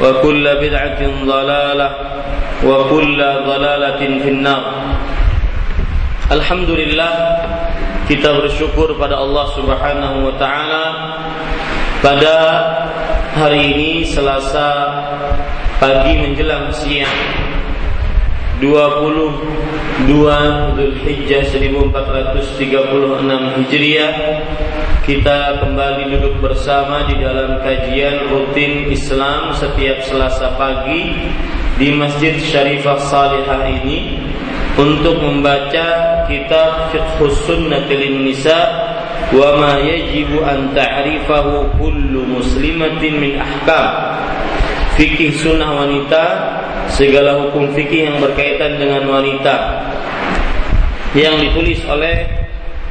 وكل 0.00 0.44
بدعه 0.60 1.00
ضلاله 1.24 1.90
وكل 2.64 3.18
ضلالة 3.46 4.00
في 4.22 4.28
النار 4.28 4.64
Alhamdulillah 6.26 7.14
kita 8.10 8.34
bersyukur 8.34 8.98
pada 8.98 9.14
Allah 9.14 9.46
Subhanahu 9.54 10.26
wa 10.26 10.34
taala 10.34 10.84
pada 12.02 12.34
hari 13.38 13.70
ini 13.70 14.02
Selasa 14.02 14.90
pagi 15.78 16.18
menjelang 16.18 16.74
siang 16.74 17.14
22 18.61 20.05
Zulhijjah 20.77 21.49
1436 21.49 23.57
Hijriah. 23.57 24.13
Kita 25.01 25.65
kembali 25.65 26.13
duduk 26.13 26.45
bersama 26.45 27.09
di 27.09 27.17
dalam 27.17 27.57
kajian 27.65 28.29
rutin 28.29 28.85
Islam 28.93 29.49
setiap 29.57 30.05
Selasa 30.05 30.53
pagi 30.61 31.09
di 31.81 31.89
Masjid 31.89 32.37
Syarifah 32.37 33.01
Salihah 33.01 33.65
ini 33.81 34.21
untuk 34.77 35.17
membaca 35.17 36.21
kitab 36.29 36.93
Fiqh 36.93 37.33
Sunnatil 37.49 38.21
Nisa 38.21 38.61
wa 39.33 39.57
ma 39.57 39.81
yajibu 39.81 40.45
an 40.45 40.69
ta'rifahu 40.77 41.81
kullu 41.81 42.29
muslimatin 42.29 43.17
min 43.17 43.41
ahkam. 43.41 43.89
Fikih 45.01 45.33
sunnah 45.33 45.81
wanita 45.81 46.60
segala 46.95 47.47
hukum 47.47 47.71
fikih 47.71 48.11
yang 48.11 48.17
berkaitan 48.19 48.77
dengan 48.79 49.07
wanita. 49.07 49.55
Yang 51.11 51.35
ditulis 51.49 51.79
oleh 51.91 52.23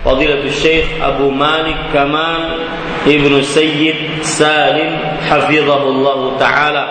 Fadilatul 0.01 0.53
Syekh 0.53 0.97
Abu 1.01 1.29
Malik 1.29 1.77
Kamal 1.93 2.57
Ibnu 3.05 3.41
Sayyid 3.45 4.25
Salim 4.25 4.93
Hafizahullah 5.25 6.21
Ta'ala. 6.41 6.85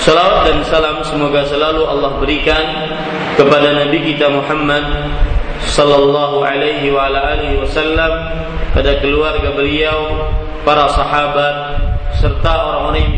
Salawat 0.00 0.48
dan 0.48 0.58
salam 0.64 1.04
semoga 1.04 1.44
selalu 1.44 1.84
Allah 1.84 2.16
berikan 2.22 2.64
kepada 3.36 3.76
Nabi 3.76 4.14
kita 4.14 4.30
Muhammad 4.30 5.10
sallallahu 5.68 6.46
alaihi 6.46 6.88
wa 6.88 7.10
ala 7.10 7.36
alihi 7.36 7.60
wasallam 7.60 8.12
pada 8.72 9.02
keluarga 9.02 9.52
beliau, 9.52 10.30
para 10.62 10.86
sahabat 10.94 11.82
serta 12.16 12.52
orang-orang 12.52 13.00
yang 13.04 13.17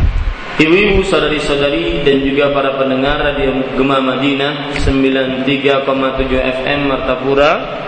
Ibu-ibu, 0.61 1.01
saudari-saudari, 1.09 2.05
dan 2.05 2.21
juga 2.21 2.53
para 2.53 2.77
pendengar 2.77 3.17
Radio 3.17 3.65
Gema 3.73 3.97
Madinah 3.97 4.77
93,7 4.77 5.89
FM 6.37 6.79
Martapura. 6.85 7.81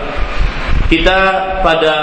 Kita 0.90 1.18
pada 1.62 1.94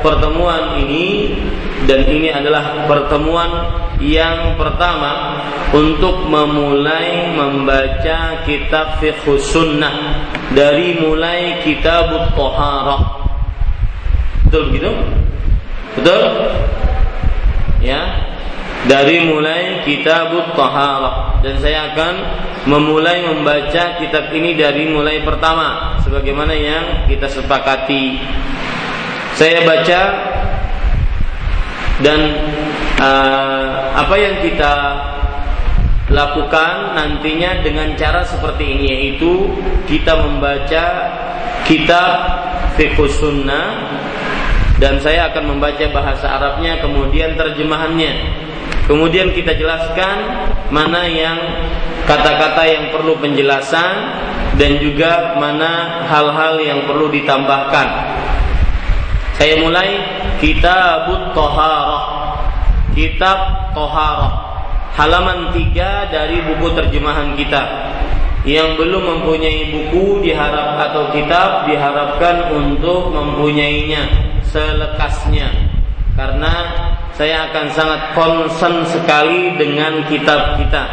pertemuan 0.00 0.80
ini 0.80 1.36
dan 1.84 2.08
ini 2.08 2.32
adalah 2.32 2.88
pertemuan 2.88 3.68
yang 4.00 4.56
pertama 4.56 5.44
untuk 5.76 6.24
memulai 6.24 7.36
membaca 7.36 8.40
kitab 8.48 8.96
fiqh 8.96 9.36
sunnah 9.36 10.24
dari 10.56 10.96
mulai 10.96 11.60
kitab 11.60 12.32
toharah 12.32 13.20
betul 14.48 14.72
begitu? 14.72 14.92
Betul? 16.00 16.24
Ya 17.84 18.25
dari 18.86 19.26
mulai 19.26 19.82
kitab 19.82 20.30
toharah 20.54 21.42
dan 21.42 21.58
saya 21.58 21.92
akan 21.92 22.14
memulai 22.70 23.26
membaca 23.26 23.98
kitab 23.98 24.30
ini 24.30 24.54
dari 24.54 24.90
mulai 24.90 25.22
pertama 25.26 25.98
sebagaimana 26.06 26.54
yang 26.54 27.06
kita 27.10 27.26
sepakati. 27.26 28.18
Saya 29.36 29.66
baca 29.66 30.02
dan 32.00 32.20
uh, 33.02 33.92
apa 33.94 34.14
yang 34.16 34.40
kita 34.40 34.74
lakukan 36.06 36.94
nantinya 36.94 37.66
dengan 37.66 37.92
cara 37.98 38.22
seperti 38.22 38.64
ini 38.64 38.84
yaitu 38.94 39.50
kita 39.90 40.14
membaca 40.14 40.84
kitab 41.66 42.10
fiqh 42.78 42.96
sunnah 43.10 43.98
dan 44.78 45.02
saya 45.02 45.32
akan 45.32 45.56
membaca 45.56 45.82
bahasa 45.90 46.30
Arabnya 46.30 46.78
kemudian 46.78 47.34
terjemahannya 47.34 48.12
kemudian 48.86 49.34
kita 49.34 49.54
jelaskan 49.58 50.48
mana 50.70 51.06
yang 51.06 51.38
kata-kata 52.06 52.62
yang 52.66 52.84
perlu 52.94 53.18
penjelasan 53.18 53.94
dan 54.56 54.80
juga 54.80 55.36
mana 55.36 56.02
hal-hal 56.08 56.56
yang 56.62 56.80
perlu 56.88 57.12
ditambahkan. 57.12 57.88
Saya 59.36 59.60
mulai 59.60 60.00
kitab 60.40 61.12
Toharah. 61.36 62.06
Kitab 62.96 63.38
Toharah. 63.76 64.32
Halaman 64.96 65.52
3 65.52 66.08
dari 66.08 66.40
buku 66.40 66.72
terjemahan 66.72 67.36
kita. 67.36 67.92
Yang 68.48 68.80
belum 68.80 69.02
mempunyai 69.04 69.74
buku 69.74 70.24
diharap 70.24 70.80
atau 70.88 71.12
kitab 71.12 71.68
diharapkan 71.68 72.48
untuk 72.54 73.12
mempunyainya 73.12 74.08
selekasnya. 74.48 75.52
Karena 76.16 76.54
saya 77.16 77.48
akan 77.48 77.66
sangat 77.72 78.00
concern 78.12 78.84
sekali 78.84 79.56
dengan 79.56 80.04
kitab 80.04 80.60
kita. 80.60 80.84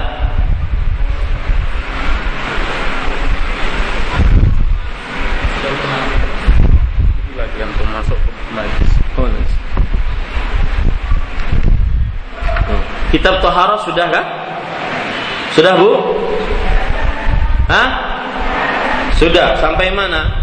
Kitab 13.12 13.46
Toharoh 13.46 13.78
sudah 13.86 14.10
kan? 14.10 14.25
Sudah 15.54 15.78
bu? 15.78 15.92
Hah? 17.70 17.88
Sudah, 19.14 19.54
sampai 19.62 19.94
mana? 19.94 20.43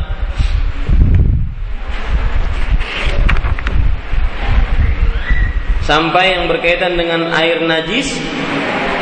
Sampai 5.85 6.37
yang 6.37 6.45
berkaitan 6.47 6.95
dengan 6.95 7.33
air 7.35 7.65
najis, 7.65 8.17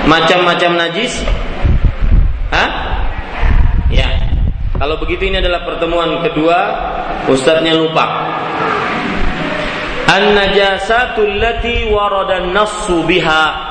macam-macam 0.06 0.88
najis. 0.88 1.20
Hah? 2.54 2.70
Ya. 3.92 4.08
Kalau 4.78 4.96
begitu 5.02 5.28
ini 5.28 5.42
adalah 5.42 5.66
pertemuan 5.66 6.22
kedua, 6.22 6.58
ustadznya 7.28 7.76
lupa. 7.76 8.06
An-najasatul 10.08 11.36
lati 11.36 11.92
warada 11.92 12.40
nassu 12.48 13.04
biha 13.04 13.68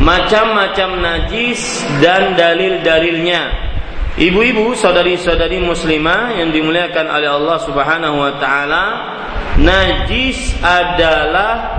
macam-macam 0.00 1.00
najis 1.00 1.80
dan 2.04 2.36
dalil-dalilnya. 2.36 3.64
Ibu-ibu, 4.16 4.72
saudari-saudari 4.72 5.60
muslimah 5.60 6.40
yang 6.40 6.48
dimuliakan 6.48 7.04
oleh 7.04 7.28
Allah 7.28 7.58
Subhanahu 7.60 8.16
wa 8.16 8.32
taala, 8.40 8.84
najis 9.60 10.56
adalah 10.64 11.75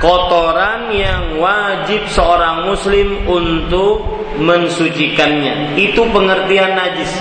kotoran 0.00 0.92
yang 0.92 1.40
wajib 1.40 2.04
seorang 2.12 2.68
muslim 2.68 3.24
untuk 3.24 4.04
mensucikannya. 4.36 5.76
Itu 5.76 6.04
pengertian 6.12 6.76
najis. 6.76 7.12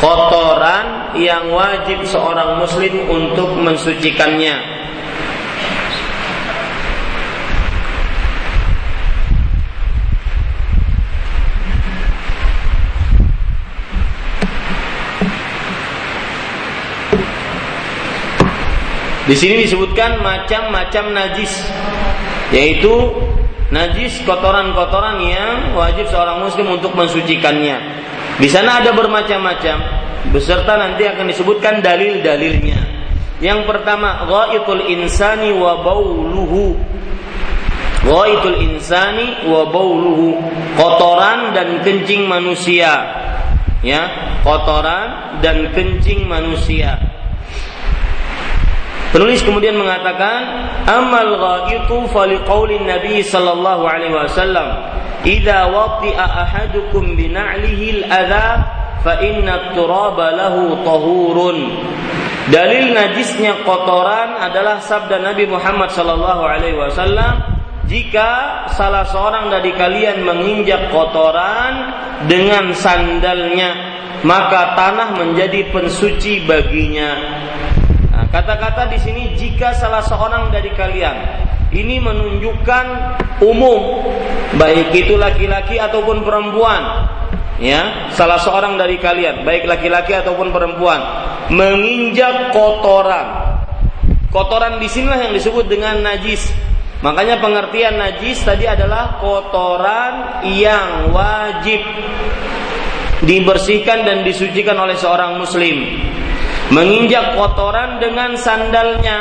Kotoran 0.00 1.12
yang 1.20 1.52
wajib 1.52 2.00
seorang 2.08 2.56
muslim 2.56 3.04
untuk 3.10 3.52
mensucikannya. 3.52 4.79
Di 19.30 19.38
sini 19.38 19.62
disebutkan 19.62 20.18
macam-macam 20.26 21.14
najis, 21.14 21.62
yaitu 22.50 23.14
najis 23.70 24.18
kotoran-kotoran 24.26 25.22
yang 25.22 25.78
wajib 25.78 26.10
seorang 26.10 26.42
muslim 26.42 26.74
untuk 26.74 26.90
mensucikannya. 26.98 27.78
Di 28.42 28.50
sana 28.50 28.82
ada 28.82 28.90
bermacam-macam, 28.90 29.76
beserta 30.34 30.74
nanti 30.74 31.06
akan 31.06 31.30
disebutkan 31.30 31.78
dalil-dalilnya. 31.78 32.82
Yang 33.38 33.70
pertama, 33.70 34.26
ghaitul 34.26 34.82
insani 34.90 35.54
wa 35.54 35.78
bauluhu. 35.78 36.74
Ghaitul 38.02 38.58
insani 38.66 39.46
wa 39.46 39.70
bauluhu. 39.70 40.42
Kotoran 40.74 41.54
dan 41.54 41.86
kencing 41.86 42.26
manusia. 42.26 42.98
Ya, 43.86 44.10
kotoran 44.42 45.38
dan 45.38 45.70
kencing 45.70 46.26
manusia. 46.26 47.09
Penulis 49.10 49.42
kemudian 49.42 49.74
mengatakan, 49.74 50.70
"Amal 50.86 51.34
ghaitu 51.34 51.98
fali 52.14 52.38
qaulin 52.46 52.86
Nabi 52.86 53.26
sallallahu 53.26 53.82
alaihi 53.82 54.14
wasallam, 54.14 54.70
"Idza 55.26 55.66
wati'a 55.66 56.46
ahadukum 56.46 57.18
bi 57.18 57.26
na'lihi 57.26 58.06
al-adha 58.06 58.48
fa 59.02 59.18
inna 59.18 59.74
turaba 59.74 60.30
lahu 60.30 60.78
tahurun." 60.86 61.58
Dalil 62.54 62.94
najisnya 62.94 63.66
kotoran 63.66 64.38
adalah 64.38 64.78
sabda 64.82 65.22
Nabi 65.22 65.46
Muhammad 65.46 65.90
sallallahu 65.90 66.42
alaihi 66.46 66.78
wasallam, 66.78 67.42
jika 67.90 68.62
salah 68.70 69.02
seorang 69.10 69.50
dari 69.50 69.74
kalian 69.74 70.22
menginjak 70.22 70.94
kotoran 70.94 71.94
dengan 72.30 72.70
sandalnya, 72.70 73.74
maka 74.22 74.78
tanah 74.78 75.18
menjadi 75.18 75.66
pensuci 75.74 76.46
baginya. 76.46 77.10
Kata-kata 78.30 78.86
di 78.86 78.98
sini 79.02 79.34
jika 79.34 79.74
salah 79.74 80.06
seorang 80.06 80.54
dari 80.54 80.70
kalian 80.70 81.16
ini 81.74 81.98
menunjukkan 81.98 82.86
umum 83.42 84.06
baik 84.54 84.94
itu 84.94 85.18
laki-laki 85.18 85.82
ataupun 85.82 86.22
perempuan 86.22 87.10
ya 87.58 88.10
salah 88.14 88.38
seorang 88.38 88.78
dari 88.78 89.02
kalian 89.02 89.42
baik 89.42 89.66
laki-laki 89.66 90.14
ataupun 90.14 90.54
perempuan 90.54 91.02
menginjak 91.50 92.54
kotoran. 92.54 93.58
Kotoran 94.30 94.78
di 94.78 94.86
sinilah 94.86 95.26
yang 95.26 95.34
disebut 95.34 95.66
dengan 95.66 95.98
najis. 95.98 96.54
Makanya 97.02 97.42
pengertian 97.42 97.98
najis 97.98 98.46
tadi 98.46 98.70
adalah 98.70 99.18
kotoran 99.18 100.46
yang 100.54 101.10
wajib 101.10 101.82
dibersihkan 103.26 104.06
dan 104.06 104.22
disucikan 104.22 104.78
oleh 104.78 104.94
seorang 104.94 105.34
muslim 105.42 105.82
menginjak 106.70 107.36
kotoran 107.36 107.98
dengan 107.98 108.38
sandalnya. 108.38 109.18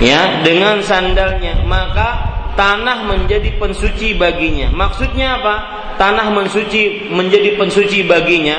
Ya 0.00 0.40
dengan 0.40 0.80
sandalnya. 0.80 1.60
Maka 1.66 2.08
tanah 2.56 3.04
menjadi 3.04 3.52
pensuci 3.60 4.16
baginya. 4.16 4.72
Maksudnya 4.72 5.42
apa? 5.42 5.54
Tanah 6.00 6.32
mensuci 6.32 7.12
menjadi 7.12 7.60
pensuci 7.60 8.06
baginya. 8.08 8.56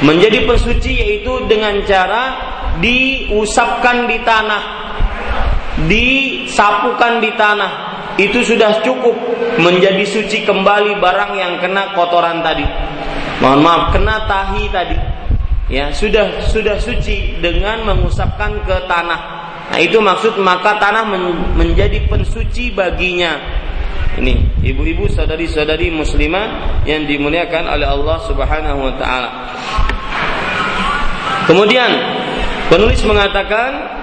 Menjadi 0.00 0.48
pensuci 0.48 0.96
yaitu 0.96 1.44
dengan 1.44 1.76
cara 1.84 2.32
diusapkan 2.80 4.08
di 4.08 4.18
tanah. 4.24 4.64
Disapukan 5.84 7.20
di 7.20 7.30
tanah. 7.36 7.72
Itu 8.16 8.40
sudah 8.44 8.80
cukup 8.80 9.16
menjadi 9.60 10.04
suci 10.04 10.44
kembali 10.48 10.96
barang 11.00 11.32
yang 11.36 11.60
kena 11.60 11.92
kotoran 11.92 12.40
tadi. 12.40 12.64
Mohon 13.40 13.60
maaf 13.64 13.82
kena 13.96 14.28
tahi 14.28 14.68
tadi 14.68 15.19
ya 15.70 15.94
sudah 15.94 16.44
sudah 16.50 16.76
suci 16.76 17.38
dengan 17.38 17.86
mengusapkan 17.86 18.60
ke 18.66 18.76
tanah. 18.90 19.20
Nah, 19.70 19.78
itu 19.78 20.02
maksud 20.02 20.34
maka 20.42 20.76
tanah 20.82 21.06
men, 21.06 21.54
menjadi 21.54 22.02
pensuci 22.10 22.74
baginya. 22.74 23.38
Ini 24.18 24.60
ibu-ibu 24.66 25.06
saudari-saudari 25.06 25.94
muslimah 25.94 26.82
yang 26.82 27.06
dimuliakan 27.06 27.70
oleh 27.70 27.86
Allah 27.86 28.18
Subhanahu 28.26 28.78
wa 28.90 28.94
taala. 28.98 29.30
Kemudian 31.46 31.90
penulis 32.66 33.00
mengatakan 33.06 34.00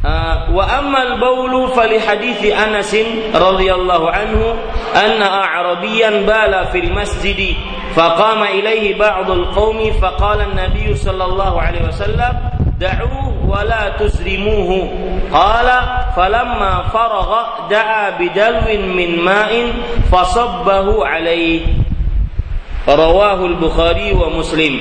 Ah, 0.00 0.48
wa 0.48 0.64
ammal 0.64 1.20
baulu 1.20 1.76
fali 1.76 2.00
hadithi 2.00 2.56
Anas 2.56 2.88
radhiyallahu 3.36 4.08
anhu 4.08 4.56
anna 4.94 5.26
a'rabiyan 5.46 6.26
bala 6.26 6.70
fil 6.74 6.90
masjid 6.90 7.54
faqama 7.94 8.50
ilayhi 8.54 8.98
ba'dul 8.98 9.50
qaumi 9.54 9.94
faqala 9.98 10.50
an-nabiy 10.50 10.94
sallallahu 10.98 11.56
alaihi 11.58 11.86
wasallam 11.86 12.32
da'uhu 12.78 13.46
wa 13.46 13.62
la 13.62 13.94
tuzrimuhu 13.98 14.90
qala 15.30 16.10
falamma 16.14 16.90
faragha 16.90 17.70
da'a 17.70 18.18
bidalwin 18.18 18.90
min 18.94 19.22
ma'in 19.22 19.74
fasabbahu 20.10 21.06
alaihi 21.06 21.66
rawahu 22.86 23.54
al-bukhari 23.54 24.10
wa 24.16 24.32
muslim 24.32 24.74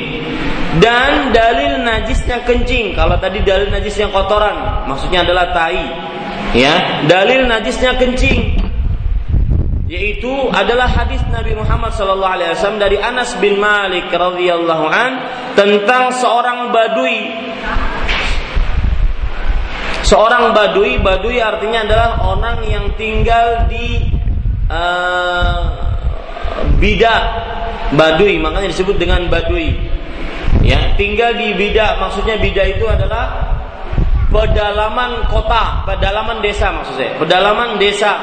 dan 0.78 1.34
dalil 1.34 1.82
najisnya 1.82 2.46
kencing. 2.46 2.94
Kalau 2.94 3.18
tadi 3.18 3.42
dalil 3.42 3.74
najisnya 3.74 4.14
kotoran, 4.14 4.86
maksudnya 4.86 5.26
adalah 5.26 5.50
tai. 5.50 5.82
Ya, 6.54 7.04
dalil 7.10 7.50
najisnya 7.50 7.98
kencing 7.98 8.69
yaitu 9.90 10.30
adalah 10.54 10.86
hadis 10.86 11.18
Nabi 11.34 11.58
Muhammad 11.58 11.98
sallallahu 11.98 12.34
alaihi 12.38 12.54
wasallam 12.54 12.78
dari 12.78 13.02
Anas 13.02 13.34
bin 13.42 13.58
Malik 13.58 14.06
radhiyallahu 14.14 14.86
an 14.86 15.12
tentang 15.58 16.14
seorang 16.14 16.70
badui. 16.70 17.34
Seorang 20.06 20.54
badui, 20.54 21.02
badui 21.02 21.42
artinya 21.42 21.86
adalah 21.90 22.10
orang 22.22 22.62
yang 22.70 22.86
tinggal 23.02 23.66
di 23.66 24.14
uh, 24.70 25.58
bidah 26.78 27.22
badui, 27.98 28.38
makanya 28.38 28.70
disebut 28.70 28.94
dengan 29.02 29.26
badui. 29.26 29.74
Ya 30.62 30.94
tinggal 31.02 31.34
di 31.34 31.58
bidah 31.58 31.98
maksudnya 31.98 32.38
bidah 32.38 32.66
itu 32.78 32.86
adalah 32.86 33.58
pedalaman 34.30 35.26
kota 35.26 35.82
pedalaman 35.90 36.38
desa 36.46 36.70
maksud 36.70 36.94
saya 37.02 37.18
pedalaman 37.18 37.82
desa 37.82 38.14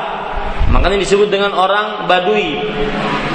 makanya 0.77 1.01
disebut 1.01 1.33
dengan 1.33 1.57
orang 1.57 2.05
Badui. 2.05 2.61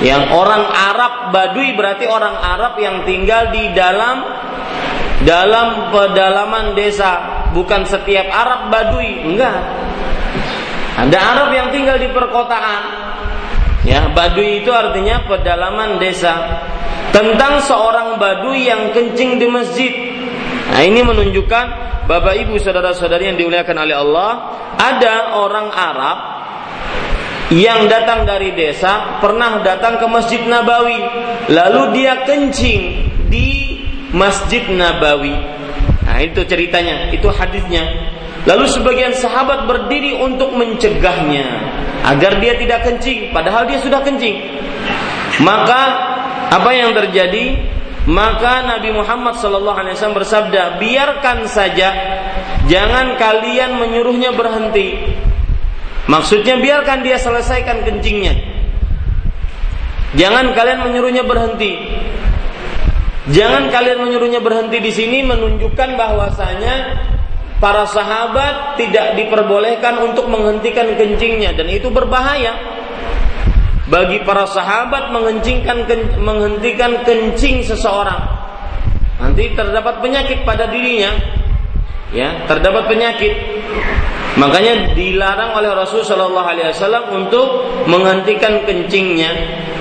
Yang 0.06 0.24
orang 0.30 0.64
Arab 0.70 1.14
Badui 1.34 1.74
berarti 1.74 2.06
orang 2.06 2.38
Arab 2.38 2.78
yang 2.78 3.02
tinggal 3.02 3.50
di 3.50 3.74
dalam 3.74 4.22
dalam 5.26 5.90
pedalaman 5.90 6.78
desa, 6.78 7.46
bukan 7.54 7.86
setiap 7.86 8.30
Arab 8.30 8.70
Badui, 8.70 9.26
enggak. 9.26 9.58
Ada 11.02 11.18
Arab 11.18 11.50
yang 11.54 11.74
tinggal 11.74 11.98
di 11.98 12.10
perkotaan. 12.14 12.82
Ya, 13.82 14.10
Badui 14.14 14.62
itu 14.62 14.70
artinya 14.70 15.26
pedalaman 15.26 15.98
desa. 15.98 16.62
Tentang 17.10 17.62
seorang 17.66 18.22
Badui 18.22 18.70
yang 18.70 18.94
kencing 18.94 19.42
di 19.42 19.50
masjid. 19.50 19.94
Nah, 20.70 20.82
ini 20.86 21.02
menunjukkan 21.02 21.66
Bapak 22.06 22.38
Ibu 22.46 22.58
saudara-saudari 22.58 23.34
yang 23.34 23.38
dimuliakan 23.38 23.78
oleh 23.78 23.96
Allah, 23.98 24.32
ada 24.78 25.38
orang 25.38 25.70
Arab 25.70 26.18
yang 27.52 27.92
datang 27.92 28.24
dari 28.24 28.56
desa 28.56 29.20
pernah 29.20 29.60
datang 29.60 30.00
ke 30.00 30.08
Masjid 30.08 30.40
Nabawi, 30.48 31.00
lalu 31.52 32.00
dia 32.00 32.24
kencing 32.24 33.12
di 33.28 33.76
Masjid 34.16 34.72
Nabawi. 34.72 35.36
Nah, 36.08 36.20
itu 36.24 36.44
ceritanya, 36.48 37.12
itu 37.12 37.28
hadisnya. 37.28 37.84
Lalu 38.48 38.66
sebagian 38.72 39.14
sahabat 39.14 39.70
berdiri 39.70 40.18
untuk 40.18 40.56
mencegahnya 40.56 41.46
agar 42.08 42.42
dia 42.42 42.58
tidak 42.58 42.88
kencing, 42.88 43.36
padahal 43.36 43.68
dia 43.68 43.84
sudah 43.84 44.00
kencing. 44.02 44.40
Maka 45.44 45.82
apa 46.50 46.72
yang 46.72 46.96
terjadi? 46.96 47.70
Maka 48.10 48.66
Nabi 48.66 48.98
Muhammad 48.98 49.38
SAW 49.38 49.78
bersabda, 50.18 50.82
biarkan 50.82 51.46
saja, 51.46 51.94
jangan 52.66 53.14
kalian 53.22 53.78
menyuruhnya 53.78 54.34
berhenti. 54.34 54.98
Maksudnya 56.12 56.60
biarkan 56.60 57.08
dia 57.08 57.16
selesaikan 57.16 57.88
kencingnya. 57.88 58.36
Jangan 60.20 60.52
kalian 60.52 60.84
menyuruhnya 60.84 61.24
berhenti. 61.24 61.80
Jangan 63.32 63.72
kalian 63.72 64.04
menyuruhnya 64.04 64.44
berhenti 64.44 64.84
di 64.84 64.92
sini 64.92 65.24
menunjukkan 65.24 65.96
bahwasanya 65.96 66.76
para 67.64 67.88
sahabat 67.88 68.76
tidak 68.76 69.16
diperbolehkan 69.16 70.04
untuk 70.04 70.28
menghentikan 70.28 70.92
kencingnya. 71.00 71.56
Dan 71.56 71.72
itu 71.72 71.88
berbahaya. 71.88 72.60
Bagi 73.88 74.20
para 74.28 74.44
sahabat 74.52 75.16
mengencingkan 75.16 75.88
menghentikan 76.20 77.08
kencing 77.08 77.64
seseorang. 77.64 78.20
Nanti 79.16 79.56
terdapat 79.56 80.04
penyakit 80.04 80.44
pada 80.44 80.68
dirinya. 80.68 81.16
Ya 82.12 82.44
terdapat 82.52 82.92
penyakit 82.92 83.32
makanya 84.40 84.96
dilarang 84.96 85.58
oleh 85.58 85.72
Rasul 85.76 86.08
Shallallahu 86.08 86.48
Alaihi 86.48 86.72
Wasallam 86.72 87.12
untuk 87.12 87.48
menghentikan 87.88 88.64
kencingnya. 88.64 89.32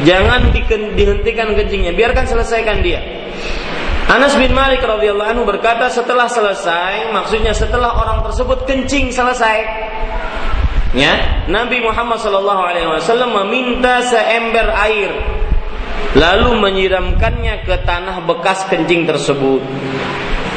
Jangan 0.03 0.51
dihentikan 0.97 1.53
kencingnya. 1.55 1.93
Biarkan 1.93 2.25
selesaikan 2.25 2.81
dia. 2.81 2.99
Anas 4.11 4.35
bin 4.35 4.51
Malik 4.51 4.83
radhiyallahu 4.83 5.31
anhu 5.31 5.45
berkata 5.47 5.87
setelah 5.87 6.27
selesai, 6.27 7.15
maksudnya 7.15 7.55
setelah 7.55 7.95
orang 7.95 8.27
tersebut 8.27 8.67
kencing 8.67 9.15
selesai, 9.15 9.63
ya 10.99 11.47
Nabi 11.47 11.79
Muhammad 11.79 12.19
Shallallahu 12.19 12.63
Alaihi 12.65 12.91
Wasallam 12.91 13.31
meminta 13.47 14.03
seember 14.03 14.67
air, 14.75 15.15
lalu 16.19 16.59
menyiramkannya 16.59 17.63
ke 17.63 17.87
tanah 17.87 18.19
bekas 18.27 18.67
kencing 18.67 19.07
tersebut. 19.07 19.63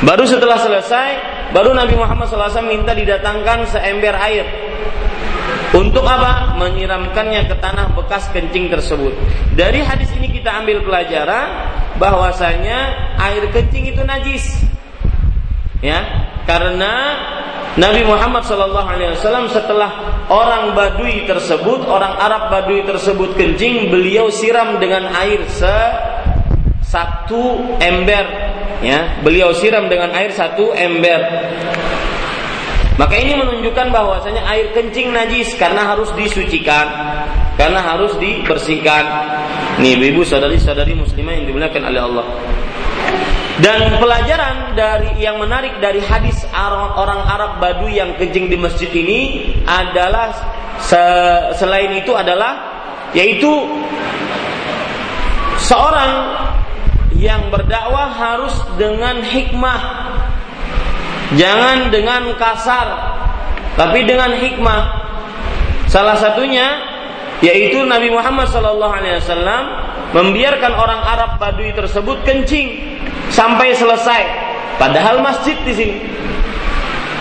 Baru 0.02 0.26
setelah 0.26 0.58
selesai, 0.58 1.10
baru 1.54 1.72
Nabi 1.78 1.94
Muhammad 1.96 2.28
SAW 2.28 2.66
minta 2.66 2.92
didatangkan 2.92 3.70
seember 3.70 4.18
air. 4.18 4.46
Untuk 5.74 6.06
apa? 6.06 6.54
Menyiramkannya 6.62 7.50
ke 7.50 7.56
tanah 7.58 7.98
bekas 7.98 8.30
kencing 8.30 8.70
tersebut. 8.70 9.14
Dari 9.58 9.82
hadis 9.82 10.10
ini 10.14 10.30
kita 10.30 10.54
ambil 10.62 10.86
pelajaran 10.86 11.50
bahwasanya 11.98 13.10
air 13.18 13.50
kencing 13.50 13.90
itu 13.90 14.02
najis. 14.06 14.46
Ya, 15.82 16.30
karena 16.46 16.94
Nabi 17.74 18.06
Muhammad 18.06 18.46
SAW 18.46 19.50
setelah 19.50 19.90
orang 20.30 20.78
Badui 20.78 21.26
tersebut, 21.26 21.90
orang 21.90 22.22
Arab 22.22 22.54
Badui 22.54 22.86
tersebut 22.86 23.34
kencing, 23.34 23.90
beliau 23.90 24.30
siram 24.30 24.78
dengan 24.78 25.10
air 25.10 25.42
se 25.50 25.78
satu 26.86 27.74
ember, 27.82 28.53
ya, 28.84 29.24
beliau 29.24 29.56
siram 29.56 29.88
dengan 29.88 30.12
air 30.12 30.36
satu 30.36 30.76
ember. 30.76 31.24
Maka 32.94 33.18
ini 33.18 33.34
menunjukkan 33.34 33.90
bahwasanya 33.90 34.46
air 34.46 34.70
kencing 34.70 35.10
najis 35.10 35.50
karena 35.58 35.82
harus 35.82 36.14
disucikan, 36.14 36.86
karena 37.58 37.82
harus 37.82 38.14
dibersihkan. 38.22 39.02
Nih, 39.82 39.98
ibu 39.98 40.22
saudari-saudari 40.22 40.94
muslimah 40.94 41.34
yang 41.34 41.50
dimuliakan 41.50 41.90
oleh 41.90 42.02
Allah. 42.06 42.26
Dan 43.54 43.98
pelajaran 43.98 44.78
dari 44.78 45.22
yang 45.22 45.38
menarik 45.38 45.78
dari 45.78 46.02
hadis 46.02 46.42
orang 46.54 47.22
Arab 47.26 47.62
Badu 47.62 47.86
yang 47.90 48.18
kencing 48.18 48.50
di 48.50 48.58
masjid 48.58 48.90
ini 48.90 49.50
adalah 49.66 50.34
selain 51.54 51.94
itu 51.98 52.14
adalah 52.18 52.58
yaitu 53.14 53.50
seorang 55.62 56.34
yang 57.24 57.48
berdakwah 57.48 58.12
harus 58.12 58.52
dengan 58.76 59.24
hikmah 59.24 60.04
Jangan 61.34 61.90
dengan 61.90 62.38
kasar, 62.38 62.88
tapi 63.74 64.06
dengan 64.06 64.38
hikmah. 64.38 64.82
Salah 65.90 66.18
satunya 66.18 66.82
yaitu 67.44 67.84
Nabi 67.84 68.14
Muhammad 68.14 68.48
SAW 68.50 68.80
membiarkan 70.14 70.74
orang 70.78 71.02
Arab 71.02 71.32
Badui 71.42 71.74
tersebut 71.74 72.22
kencing 72.24 72.98
sampai 73.34 73.74
selesai. 73.74 74.24
Padahal 74.78 75.22
masjid 75.22 75.58
di 75.66 75.74
sini. 75.74 75.98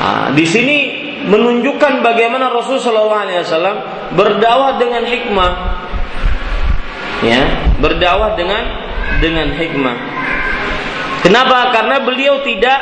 Nah, 0.03 0.29
di 0.35 0.45
sini 0.45 0.77
menunjukkan 1.25 2.03
bagaimana 2.03 2.51
Rasulullah 2.53 3.25
SAW 3.45 4.13
berdakwah 4.13 4.77
dengan 4.77 5.05
hikmah. 5.09 5.53
Ya, 7.23 7.71
berdakwah 7.79 8.35
dengan 8.35 8.67
dengan 9.19 9.53
hikmah. 9.53 9.97
Kenapa? 11.23 11.71
Karena 11.75 12.03
beliau 12.03 12.43
tidak 12.43 12.79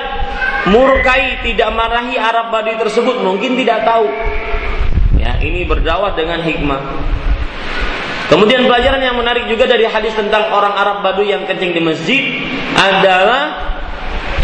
murkai 0.68 1.40
tidak 1.44 1.72
marahi 1.72 2.16
Arab 2.20 2.52
Badui 2.52 2.76
tersebut 2.76 3.20
mungkin 3.24 3.56
tidak 3.56 3.84
tahu. 3.84 4.08
Ya, 5.20 5.36
ini 5.40 5.64
berdakwah 5.64 6.16
dengan 6.16 6.40
hikmah. 6.40 6.80
Kemudian 8.30 8.62
pelajaran 8.62 9.02
yang 9.02 9.18
menarik 9.18 9.50
juga 9.50 9.66
dari 9.66 9.84
hadis 9.90 10.14
tentang 10.14 10.54
orang 10.54 10.72
Arab 10.78 11.02
Badui 11.02 11.34
yang 11.34 11.44
kencing 11.50 11.74
di 11.74 11.82
masjid 11.82 12.22
adalah 12.78 13.74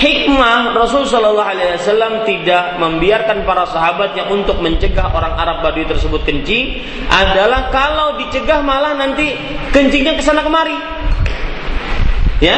hikmah 0.03 0.75
Rasul 0.77 1.09
Shallallahu 1.09 1.49
Alaihi 1.55 1.79
Wasallam 1.81 2.27
tidak 2.27 2.77
membiarkan 2.83 3.47
para 3.49 3.65
sahabatnya 3.71 4.29
untuk 4.29 4.61
mencegah 4.61 5.09
orang 5.09 5.39
Arab 5.39 5.63
Badui 5.65 5.87
tersebut 5.89 6.21
kencing 6.27 6.83
adalah 7.09 7.71
kalau 7.71 8.19
dicegah 8.21 8.61
malah 8.61 8.93
nanti 8.99 9.39
kencingnya 9.71 10.19
ke 10.19 10.23
sana 10.27 10.43
kemari. 10.43 10.77
Ya, 12.37 12.57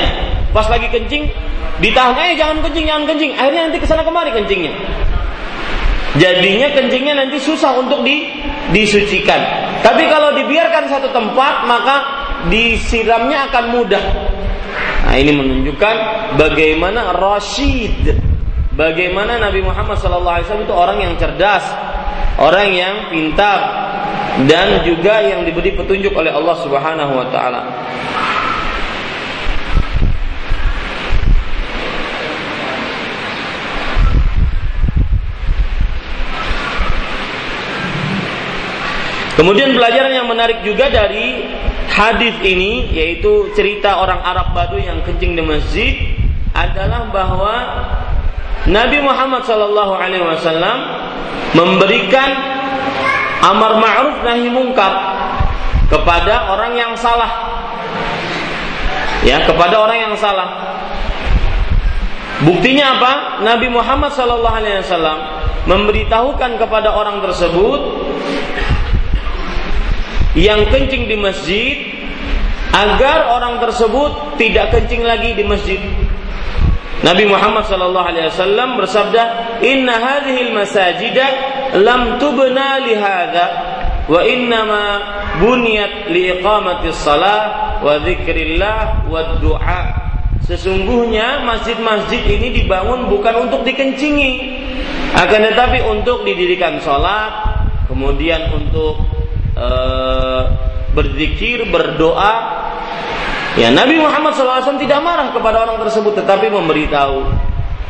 pas 0.50 0.66
lagi 0.66 0.90
kencing 0.90 1.30
Ditahan, 1.78 2.14
eh 2.18 2.34
jangan 2.34 2.58
kencing, 2.66 2.84
jangan 2.90 3.04
kencing. 3.06 3.32
Akhirnya 3.38 3.70
nanti 3.70 3.78
ke 3.78 3.86
sana 3.86 4.02
kemari 4.02 4.34
kencingnya. 4.34 4.74
Jadinya 6.18 6.74
kencingnya 6.74 7.14
nanti 7.14 7.38
susah 7.38 7.78
untuk 7.78 8.02
di, 8.02 8.26
disucikan. 8.74 9.38
Tapi 9.86 10.10
kalau 10.10 10.34
dibiarkan 10.34 10.90
satu 10.90 11.14
tempat, 11.14 11.70
maka 11.70 11.96
disiramnya 12.50 13.46
akan 13.50 13.64
mudah. 13.70 14.04
Nah 15.06 15.14
ini 15.14 15.30
menunjukkan 15.30 15.94
bagaimana 16.34 17.14
Rashid, 17.14 18.10
bagaimana 18.74 19.38
Nabi 19.38 19.62
Muhammad 19.62 20.02
SAW 20.02 20.42
itu 20.42 20.74
orang 20.74 20.98
yang 20.98 21.14
cerdas, 21.14 21.62
orang 22.42 22.74
yang 22.74 22.94
pintar, 23.14 23.60
dan 24.50 24.82
juga 24.82 25.22
yang 25.22 25.46
diberi 25.46 25.78
petunjuk 25.78 26.10
oleh 26.10 26.34
Allah 26.34 26.58
Subhanahu 26.58 27.12
Wa 27.22 27.26
Taala. 27.30 27.62
Kemudian 39.38 39.70
pelajaran 39.70 40.10
yang 40.10 40.26
menarik 40.26 40.66
juga 40.66 40.90
dari 40.90 41.46
hadis 41.86 42.34
ini 42.42 42.90
yaitu 42.90 43.54
cerita 43.54 44.02
orang 44.02 44.18
Arab 44.18 44.50
Badu 44.50 44.82
yang 44.82 44.98
kencing 45.06 45.38
di 45.38 45.42
masjid 45.46 45.94
adalah 46.58 47.06
bahwa 47.14 47.54
Nabi 48.66 48.98
Muhammad 48.98 49.46
Shallallahu 49.46 49.94
Alaihi 49.94 50.26
Wasallam 50.26 50.78
memberikan 51.54 52.28
amar 53.46 53.78
ma'ruf 53.78 54.26
nahi 54.26 54.50
mungkar 54.50 54.92
kepada 55.86 56.50
orang 56.50 56.74
yang 56.74 56.92
salah. 56.98 57.30
Ya 59.22 59.46
kepada 59.46 59.78
orang 59.78 60.10
yang 60.10 60.14
salah. 60.18 60.66
Buktinya 62.42 62.98
apa? 62.98 63.12
Nabi 63.46 63.70
Muhammad 63.70 64.10
Shallallahu 64.10 64.56
Alaihi 64.58 64.82
Wasallam 64.82 65.18
memberitahukan 65.70 66.58
kepada 66.58 66.90
orang 66.90 67.22
tersebut 67.22 67.97
yang 70.36 70.68
kencing 70.68 71.08
di 71.08 71.16
masjid 71.16 71.76
agar 72.74 73.32
orang 73.32 73.62
tersebut 73.64 74.36
tidak 74.36 74.74
kencing 74.76 75.06
lagi 75.06 75.32
di 75.32 75.44
masjid. 75.46 75.80
Nabi 76.98 77.30
Muhammad 77.30 77.64
sallallahu 77.70 78.08
alaihi 78.10 78.26
wasallam 78.26 78.74
bersabda, 78.74 79.22
"Inna 79.62 79.94
hadhihi 79.96 80.50
al-masajida 80.50 81.26
lam 81.78 82.18
tubna 82.18 82.82
li 82.82 82.98
hadha 82.98 83.46
wa 84.10 84.18
innama 84.26 84.82
buniyat 85.38 86.10
li 86.10 86.34
iqamati 86.34 86.90
shalah 86.90 87.78
wa 87.80 88.02
dzikrillah 88.02 89.06
wa 89.06 89.38
du'a." 89.38 89.82
Sesungguhnya 90.48 91.44
masjid-masjid 91.44 92.24
ini 92.24 92.64
dibangun 92.64 93.06
bukan 93.06 93.46
untuk 93.46 93.62
dikencingi, 93.68 94.58
akan 95.12 95.40
tetapi 95.52 95.84
untuk 95.86 96.24
didirikan 96.24 96.80
sholat, 96.80 97.62
kemudian 97.84 98.48
untuk 98.56 99.07
uh, 99.58 100.42
berzikir, 100.94 101.66
berdoa, 101.68 102.58
Ya 103.58 103.74
Nabi 103.74 103.98
Muhammad 103.98 104.38
SAW 104.38 104.78
tidak 104.78 105.02
marah 105.02 105.34
kepada 105.34 105.66
orang 105.66 105.82
tersebut 105.82 106.14
tetapi 106.14 106.46
memberitahu. 106.46 107.26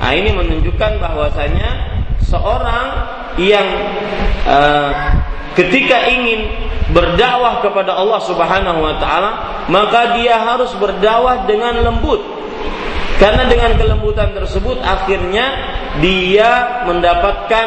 Nah 0.00 0.12
ini 0.16 0.32
menunjukkan 0.32 0.96
bahwasanya 0.96 1.70
seorang 2.25 2.87
yang 3.37 3.68
uh, 4.48 4.92
ketika 5.52 6.08
ingin 6.08 6.48
berdakwah 6.88 7.60
kepada 7.60 8.00
Allah 8.00 8.20
Subhanahu 8.25 8.80
wa 8.80 8.96
taala, 8.96 9.30
maka 9.68 10.16
dia 10.16 10.40
harus 10.40 10.72
berdakwah 10.80 11.44
dengan 11.44 11.84
lembut. 11.84 12.25
Karena 13.20 13.44
dengan 13.44 13.76
kelembutan 13.76 14.32
tersebut 14.32 14.80
akhirnya 14.80 15.52
dia 16.00 16.80
mendapatkan 16.88 17.66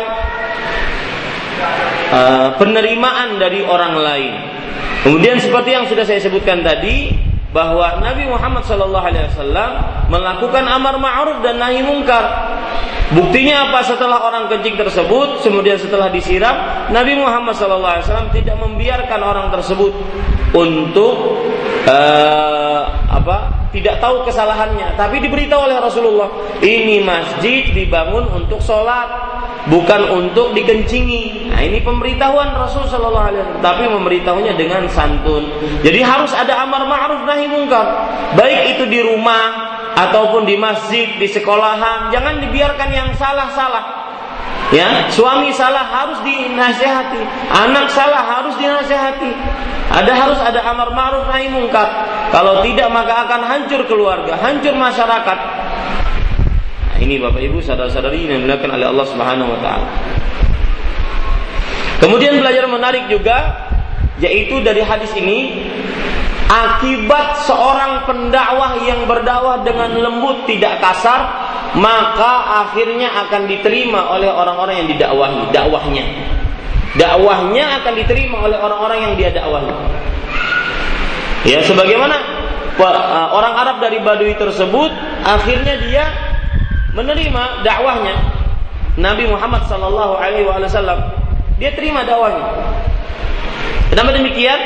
uh, 2.11 2.59
penerimaan 2.59 3.39
dari 3.39 3.63
orang 3.63 3.95
lain. 3.97 4.33
Kemudian 5.01 5.41
seperti 5.41 5.73
yang 5.73 5.89
sudah 5.89 6.05
saya 6.05 6.21
sebutkan 6.21 6.61
tadi, 6.61 7.09
bahwa 7.51 7.99
Nabi 7.99 8.31
Muhammad 8.31 8.63
Wasallam 8.63 9.71
melakukan 10.07 10.63
amar 10.71 10.95
ma'ruf 10.95 11.43
dan 11.43 11.59
nahi 11.59 11.83
mungkar. 11.83 12.23
Buktinya 13.11 13.67
apa? 13.67 13.83
Setelah 13.83 14.23
orang 14.23 14.47
kencing 14.47 14.79
tersebut, 14.79 15.43
kemudian 15.43 15.75
setelah 15.75 16.07
disiram, 16.07 16.87
Nabi 16.95 17.19
Muhammad 17.19 17.59
Wasallam 17.59 18.31
tidak 18.31 18.55
membiarkan 18.55 19.19
orang 19.19 19.47
tersebut 19.51 19.91
untuk 20.51 21.15
uh, 21.87 22.83
apa? 23.07 23.69
Tidak 23.71 24.03
tahu 24.03 24.27
kesalahannya, 24.27 24.99
tapi 24.99 25.23
diberitahu 25.23 25.63
oleh 25.63 25.79
Rasulullah, 25.79 26.27
ini 26.59 26.99
masjid 26.99 27.71
dibangun 27.71 28.27
untuk 28.27 28.59
sholat, 28.59 29.07
bukan 29.71 30.11
untuk 30.11 30.51
dikencingi. 30.51 31.47
Nah, 31.47 31.63
ini 31.63 31.79
pemberitahuan 31.79 32.51
Rasul 32.51 32.83
Shallallahu 32.91 33.27
Alaihi 33.31 33.39
Wasallam, 33.47 33.63
tapi 33.63 33.83
memberitahunya 33.87 34.59
dengan 34.59 34.83
santun. 34.91 35.47
Jadi 35.87 36.03
harus 36.03 36.35
ada 36.35 36.67
amar 36.67 36.83
ma'ruf 36.83 37.23
nahi 37.23 37.47
mungkar, 37.47 37.87
baik 38.35 38.75
itu 38.75 38.83
di 38.91 38.99
rumah 39.07 39.71
ataupun 39.95 40.43
di 40.43 40.59
masjid, 40.59 41.07
di 41.15 41.31
sekolahan. 41.31 42.11
Jangan 42.11 42.43
dibiarkan 42.43 42.89
yang 42.91 43.09
salah-salah. 43.15 44.10
Ya, 44.71 45.11
suami 45.11 45.51
salah 45.51 45.83
harus 45.83 46.23
dinasehati, 46.23 47.19
anak 47.51 47.91
salah 47.91 48.23
harus 48.23 48.55
dinasehati. 48.55 49.31
Ada 49.91 50.15
harus 50.15 50.39
ada 50.39 50.63
amar 50.63 50.95
ma'ruf 50.95 51.27
nahi 51.27 51.51
mungkar. 51.51 51.91
Kalau 52.31 52.63
tidak 52.63 52.87
maka 52.87 53.27
akan 53.27 53.41
hancur 53.43 53.83
keluarga, 53.83 54.39
hancur 54.39 54.71
masyarakat. 54.71 55.37
Ini 57.03 57.19
Bapak 57.19 57.43
Ibu 57.43 57.59
saudara-saudari 57.59 58.23
yang 58.23 58.39
dimuliakan 58.39 58.71
oleh 58.79 58.87
Allah 58.87 59.05
Subhanahu 59.11 59.49
wa 59.51 59.59
taala. 59.59 59.89
Kemudian 61.99 62.39
pelajaran 62.39 62.71
menarik 62.71 63.03
juga 63.11 63.67
yaitu 64.23 64.63
dari 64.63 64.79
hadis 64.79 65.11
ini 65.19 65.67
akibat 66.47 67.43
seorang 67.43 68.07
pendakwah 68.07 68.79
yang 68.87 69.03
berdakwah 69.03 69.67
dengan 69.67 69.99
lembut 69.99 70.47
tidak 70.47 70.79
kasar 70.79 71.50
maka 71.71 72.67
akhirnya 72.67 73.07
akan 73.27 73.47
diterima 73.47 74.11
oleh 74.11 74.27
orang-orang 74.27 74.83
yang 74.83 74.87
didakwahi 74.91 75.41
dakwahnya. 75.55 76.03
Dakwahnya 76.99 77.79
akan 77.79 77.93
diterima 77.95 78.43
oleh 78.43 78.59
orang-orang 78.59 78.99
yang 79.07 79.13
dia 79.15 79.31
dakwahi. 79.31 79.71
Ya 81.47 81.63
sebagaimana 81.63 82.19
orang 83.31 83.53
Arab 83.55 83.77
dari 83.79 84.03
Badui 84.03 84.35
tersebut 84.35 84.91
akhirnya 85.23 85.79
dia 85.87 86.03
menerima 86.91 87.63
dakwahnya. 87.63 88.15
Nabi 88.99 89.23
Muhammad 89.31 89.63
Sallallahu 89.71 90.19
Alaihi 90.19 90.43
Wasallam 90.43 90.99
dia 91.55 91.71
terima 91.71 92.03
dakwahnya. 92.03 92.43
Kenapa 93.87 94.11
demikian? 94.11 94.59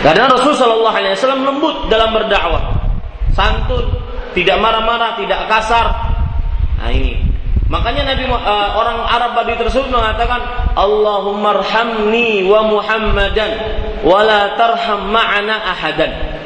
Karena 0.00 0.24
Rasul 0.32 0.56
Sallallahu 0.56 0.96
Alaihi 0.96 1.12
Wasallam 1.20 1.44
lembut 1.44 1.92
dalam 1.92 2.16
berdakwah. 2.16 2.72
Santun 3.36 3.84
tidak 4.32 4.56
marah-marah 4.60 5.16
tidak 5.20 5.46
kasar 5.46 5.86
nah 6.78 6.90
ini 6.90 7.20
makanya 7.68 8.16
Nabi 8.16 8.24
uh, 8.28 8.68
orang 8.76 8.98
Arab 9.04 9.30
Badui 9.36 9.56
tersebut 9.60 9.92
mengatakan 9.92 10.40
Allahumma 10.72 11.60
arhamni 11.60 12.44
wa 12.48 12.64
Muhammadan 12.64 13.50
wa 14.04 14.20
la 14.24 14.56
tarham 14.56 15.10
ma'ana 15.12 15.76
ahadan 15.76 16.38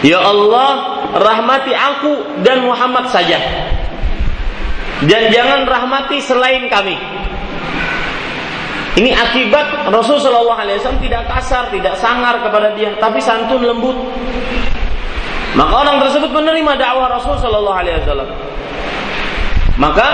Ya 0.00 0.16
Allah, 0.16 0.72
rahmati 1.12 1.76
aku 1.76 2.40
dan 2.40 2.64
Muhammad 2.64 3.12
saja. 3.12 3.36
Dan 5.04 5.28
jangan 5.32 5.68
rahmati 5.68 6.24
selain 6.24 6.68
kami. 6.72 6.96
Ini 9.00 9.16
akibat 9.16 9.92
Rasulullah 9.92 10.60
SAW 10.60 11.00
tidak 11.00 11.24
kasar, 11.28 11.72
tidak 11.72 11.94
sangar 12.00 12.40
kepada 12.42 12.72
dia, 12.76 12.96
tapi 12.96 13.20
santun 13.20 13.64
lembut. 13.64 13.96
Maka 15.58 15.72
orang 15.82 15.96
tersebut 16.06 16.30
menerima 16.30 16.72
dakwah 16.78 17.10
Rasul 17.10 17.34
Shallallahu 17.42 17.78
Alaihi 17.78 17.98
Wasallam. 18.04 18.28
Maka 19.80 20.08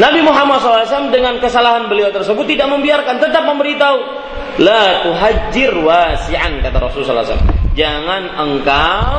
Nabi 0.00 0.24
Muhammad 0.24 0.62
SAW 0.62 1.12
dengan 1.12 1.36
kesalahan 1.42 1.90
beliau 1.90 2.08
tersebut 2.08 2.46
tidak 2.48 2.70
membiarkan, 2.72 3.20
tetap 3.20 3.44
memberitahu, 3.44 3.98
la 4.62 5.04
tuhajir 5.04 5.74
wasi'an 5.76 6.64
kata 6.64 6.78
Rasulullah 6.80 7.26
SAW 7.26 7.60
jangan 7.74 8.22
engkau 8.34 9.10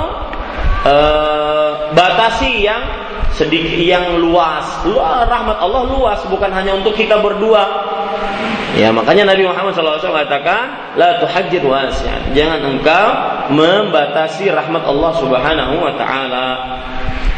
uh, 0.86 1.72
batasi 1.96 2.68
yang 2.68 2.84
sedikit 3.32 3.80
yang 3.80 4.20
luas. 4.20 4.86
Luas 4.86 5.26
rahmat 5.26 5.58
Allah 5.58 5.88
luas 5.88 6.20
bukan 6.28 6.52
hanya 6.52 6.76
untuk 6.76 6.94
kita 6.94 7.20
berdua. 7.24 7.64
Ya 8.72 8.88
makanya 8.88 9.36
Nabi 9.36 9.44
Muhammad 9.44 9.76
SAW 9.76 10.00
katakan 10.00 10.96
la 10.96 11.20
tuhajjir 11.20 11.60
wasi'an. 11.60 12.32
Jangan 12.32 12.64
engkau 12.64 13.08
membatasi 13.52 14.48
rahmat 14.48 14.84
Allah 14.88 15.12
Subhanahu 15.20 15.74
wa 15.84 15.92
taala. 16.00 16.48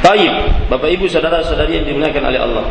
Baik, 0.04 0.67
Bapak 0.67 0.91
Ibu 0.93 1.08
saudara-saudari 1.08 1.80
yang 1.80 1.88
dimuliakan 1.88 2.24
oleh 2.28 2.39
Allah. 2.43 2.65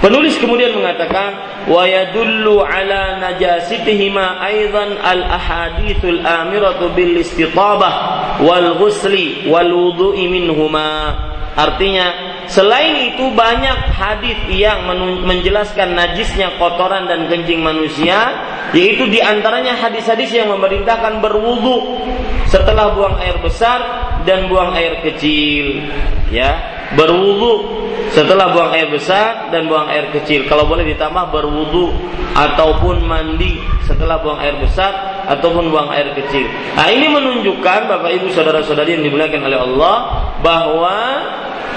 Penulis 0.00 0.40
kemudian 0.40 0.72
mengatakan 0.72 1.36
wa 1.68 1.84
yadullu 1.84 2.64
ala 2.64 3.20
najasitihima 3.20 4.40
aidan 4.40 4.96
al 4.96 5.28
ahadithul 5.28 6.24
amiratu 6.24 6.88
bil 6.96 7.20
istitabah 7.20 8.40
wal 8.40 8.80
ghusli 8.80 9.44
wal 9.44 9.68
wudu'i 9.68 10.24
minhuma. 10.24 11.14
Artinya 11.52 12.39
Selain 12.48 13.12
itu 13.12 13.28
banyak 13.36 13.92
hadis 13.92 14.38
yang 14.48 14.88
menjelaskan 15.26 15.92
najisnya 15.92 16.56
kotoran 16.56 17.10
dan 17.10 17.28
kencing 17.28 17.60
manusia, 17.60 18.32
yaitu 18.72 19.10
di 19.10 19.20
antaranya 19.20 19.76
hadis-hadis 19.76 20.32
yang 20.32 20.48
memerintahkan 20.48 21.20
berwudu 21.20 22.00
setelah 22.48 22.96
buang 22.96 23.16
air 23.20 23.36
besar 23.42 23.78
dan 24.24 24.48
buang 24.48 24.72
air 24.74 25.04
kecil. 25.04 25.84
Ya, 26.30 26.79
berwudu 26.98 27.86
setelah 28.10 28.50
buang 28.50 28.74
air 28.74 28.90
besar 28.90 29.54
dan 29.54 29.70
buang 29.70 29.86
air 29.86 30.10
kecil. 30.10 30.46
Kalau 30.50 30.66
boleh 30.66 30.82
ditambah 30.82 31.30
berwudu 31.30 31.94
ataupun 32.34 33.06
mandi 33.06 33.62
setelah 33.86 34.18
buang 34.18 34.38
air 34.42 34.58
besar 34.58 35.24
ataupun 35.30 35.70
buang 35.70 35.90
air 35.94 36.10
kecil. 36.18 36.46
Nah, 36.74 36.90
ini 36.90 37.06
menunjukkan 37.06 37.80
Bapak 37.86 38.10
Ibu 38.18 38.34
saudara-saudari 38.34 38.98
yang 38.98 39.04
dimuliakan 39.06 39.42
oleh 39.46 39.58
Allah 39.62 39.96
bahwa 40.42 40.96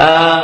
uh, 0.01 0.41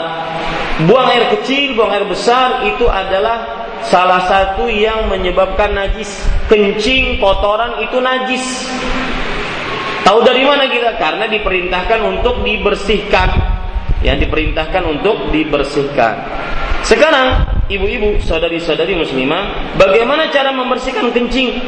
buang 0.85 1.07
air 1.09 1.33
kecil, 1.39 1.73
buang 1.73 1.89
air 1.89 2.05
besar 2.05 2.69
itu 2.69 2.85
adalah 2.85 3.65
salah 3.85 4.29
satu 4.29 4.69
yang 4.69 5.09
menyebabkan 5.09 5.73
najis. 5.73 6.21
Kencing, 6.45 7.17
kotoran 7.17 7.81
itu 7.81 7.97
najis. 7.97 8.45
Tahu 10.05 10.25
dari 10.25 10.45
mana 10.45 10.69
kita? 10.69 10.97
Karena 10.97 11.25
diperintahkan 11.25 11.99
untuk 12.05 12.41
dibersihkan. 12.45 13.58
Yang 13.99 14.27
diperintahkan 14.27 14.83
untuk 14.87 15.27
dibersihkan. 15.31 16.15
Sekarang, 16.87 17.43
ibu-ibu, 17.67 18.23
saudari-saudari 18.23 18.95
muslimah, 18.95 19.75
bagaimana 19.75 20.31
cara 20.31 20.55
membersihkan 20.55 21.11
kencing? 21.11 21.59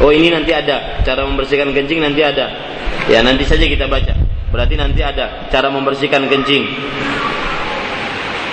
Oh 0.00 0.08
ini 0.08 0.32
nanti 0.32 0.48
ada 0.56 1.04
cara 1.04 1.28
membersihkan 1.28 1.76
kencing 1.76 2.00
nanti 2.00 2.24
ada. 2.24 2.48
Ya 3.08 3.20
nanti 3.20 3.44
saja 3.44 3.68
kita 3.68 3.84
baca. 3.84 4.16
Berarti 4.48 4.74
nanti 4.80 5.04
ada 5.04 5.48
cara 5.52 5.68
membersihkan 5.68 6.24
kencing. 6.24 6.64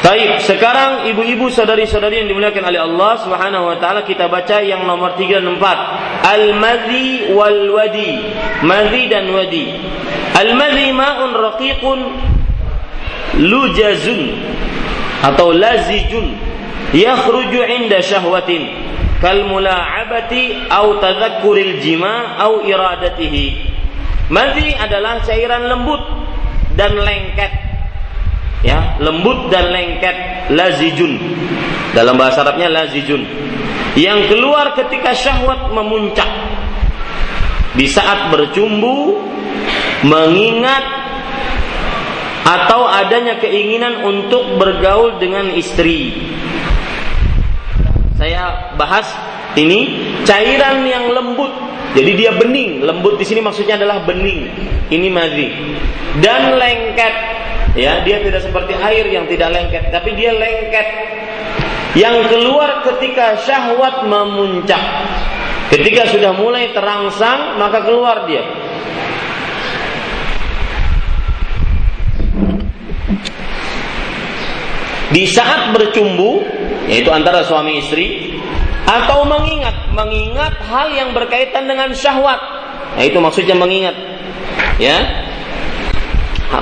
Baik, 0.07 0.39
sekarang 0.47 1.03
ibu-ibu 1.11 1.51
saudari-saudari 1.51 2.23
yang 2.23 2.31
dimuliakan 2.31 2.63
oleh 2.63 2.79
Allah 2.79 3.27
Subhanahu 3.27 3.67
wa 3.67 3.75
taala 3.75 4.07
kita 4.07 4.31
baca 4.31 4.63
yang 4.63 4.87
nomor 4.87 5.19
3 5.19 5.43
dan 5.43 5.59
4. 5.59 6.23
Al-madhi 6.23 7.35
wal 7.35 7.75
wadi. 7.75 8.15
Madhi 8.63 9.11
dan 9.11 9.27
wadi. 9.35 9.67
Al-madhi 10.31 10.95
ma'un 10.95 11.35
raqiqun 11.35 11.99
lujazun 13.51 14.31
atau 15.27 15.51
lazijun 15.51 16.39
yakhruju 16.95 17.67
'inda 17.67 17.99
syahwatin 17.99 18.63
kal 19.19 19.43
mula'abati 19.43 20.71
au 20.71 21.03
tadhakkuril 21.03 21.83
jima 21.83 22.39
au 22.47 22.63
iradatihi. 22.63 23.75
Madhi 24.31 24.71
adalah 24.71 25.19
cairan 25.27 25.67
lembut 25.67 25.99
dan 26.79 26.95
lengket 26.95 27.66
ya 28.65 28.97
lembut 29.01 29.49
dan 29.53 29.69
lengket 29.69 30.49
lazijun. 30.53 31.19
Dalam 31.93 32.17
bahasa 32.17 32.45
Arabnya 32.45 32.69
lazijun. 32.69 33.25
Yang 33.97 34.29
keluar 34.29 34.77
ketika 34.77 35.13
syahwat 35.13 35.73
memuncak. 35.73 36.29
Di 37.77 37.85
saat 37.89 38.33
bercumbu 38.33 39.21
mengingat 40.05 40.85
atau 42.47 42.87
adanya 42.87 43.37
keinginan 43.41 44.05
untuk 44.05 44.57
bergaul 44.57 45.17
dengan 45.21 45.51
istri. 45.53 46.13
Saya 48.17 48.73
bahas 48.77 49.05
ini 49.57 50.13
cairan 50.25 50.85
yang 50.85 51.13
lembut. 51.13 51.53
Jadi 51.93 52.11
dia 52.13 52.33
bening. 52.33 52.85
Lembut 52.85 53.17
di 53.17 53.25
sini 53.25 53.41
maksudnya 53.41 53.77
adalah 53.77 54.05
bening. 54.05 54.49
Ini 54.87 55.07
madhi 55.11 55.49
dan 56.23 56.57
lengket 56.57 57.13
Ya, 57.77 58.01
dia 58.01 58.17
tidak 58.25 58.41
seperti 58.41 58.73
air 58.73 59.05
yang 59.05 59.29
tidak 59.29 59.53
lengket, 59.53 59.93
tapi 59.93 60.17
dia 60.17 60.33
lengket. 60.33 60.87
Yang 61.93 62.33
keluar 62.33 62.81
ketika 62.81 63.37
syahwat 63.45 64.01
memuncak. 64.09 64.81
Ketika 65.69 66.09
sudah 66.09 66.33
mulai 66.33 66.73
terangsang, 66.73 67.61
maka 67.61 67.85
keluar 67.85 68.25
dia. 68.25 68.41
Di 75.13 75.23
saat 75.29 75.69
bercumbu, 75.77 76.49
yaitu 76.89 77.13
antara 77.13 77.45
suami 77.45 77.77
istri, 77.77 78.37
atau 78.89 79.21
mengingat, 79.21 79.93
mengingat 79.93 80.57
hal 80.65 80.89
yang 80.97 81.13
berkaitan 81.13 81.69
dengan 81.69 81.93
syahwat. 81.93 82.41
Nah, 82.97 83.03
itu 83.05 83.21
maksudnya 83.21 83.53
mengingat. 83.53 83.93
Ya, 84.81 84.97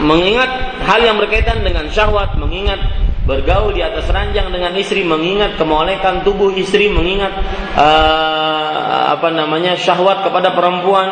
mengingat 0.01 0.64
hal 0.85 1.01
yang 1.01 1.17
berkaitan 1.17 1.65
dengan 1.65 1.89
syahwat, 1.89 2.37
mengingat 2.37 2.79
bergaul 3.25 3.73
di 3.73 3.81
atas 3.81 4.05
ranjang 4.13 4.53
dengan 4.53 4.71
istri, 4.77 5.01
mengingat 5.01 5.57
kemolekan 5.57 6.21
tubuh 6.21 6.53
istri, 6.53 6.87
mengingat 6.93 7.33
uh, 7.73 9.17
apa 9.17 9.33
namanya 9.33 9.73
syahwat 9.73 10.21
kepada 10.21 10.53
perempuan, 10.53 11.09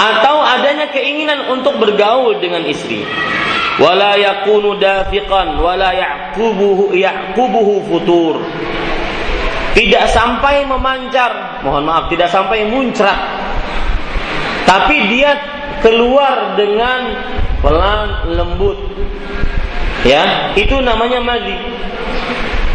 atau 0.00 0.40
adanya 0.40 0.88
keinginan 0.88 1.52
untuk 1.52 1.76
bergaul 1.76 2.40
dengan 2.40 2.64
istri. 2.64 3.04
Wala 3.80 4.16
yakunu 4.16 4.76
dafiqan 4.76 5.60
wala 5.60 5.92
yaqubuhu 5.92 6.96
yaqubuhu 6.96 7.84
futur. 7.88 8.40
Tidak 9.70 10.04
sampai 10.10 10.66
memancar, 10.66 11.62
mohon 11.62 11.86
maaf, 11.86 12.10
tidak 12.10 12.28
sampai 12.28 12.66
muncrat. 12.66 13.16
Tapi 14.66 14.96
dia 15.08 15.59
keluar 15.84 16.56
dengan 16.56 17.00
pelan 17.60 18.32
lembut. 18.32 18.78
Ya, 20.04 20.52
itu 20.56 20.80
namanya 20.80 21.20
madi. 21.20 21.56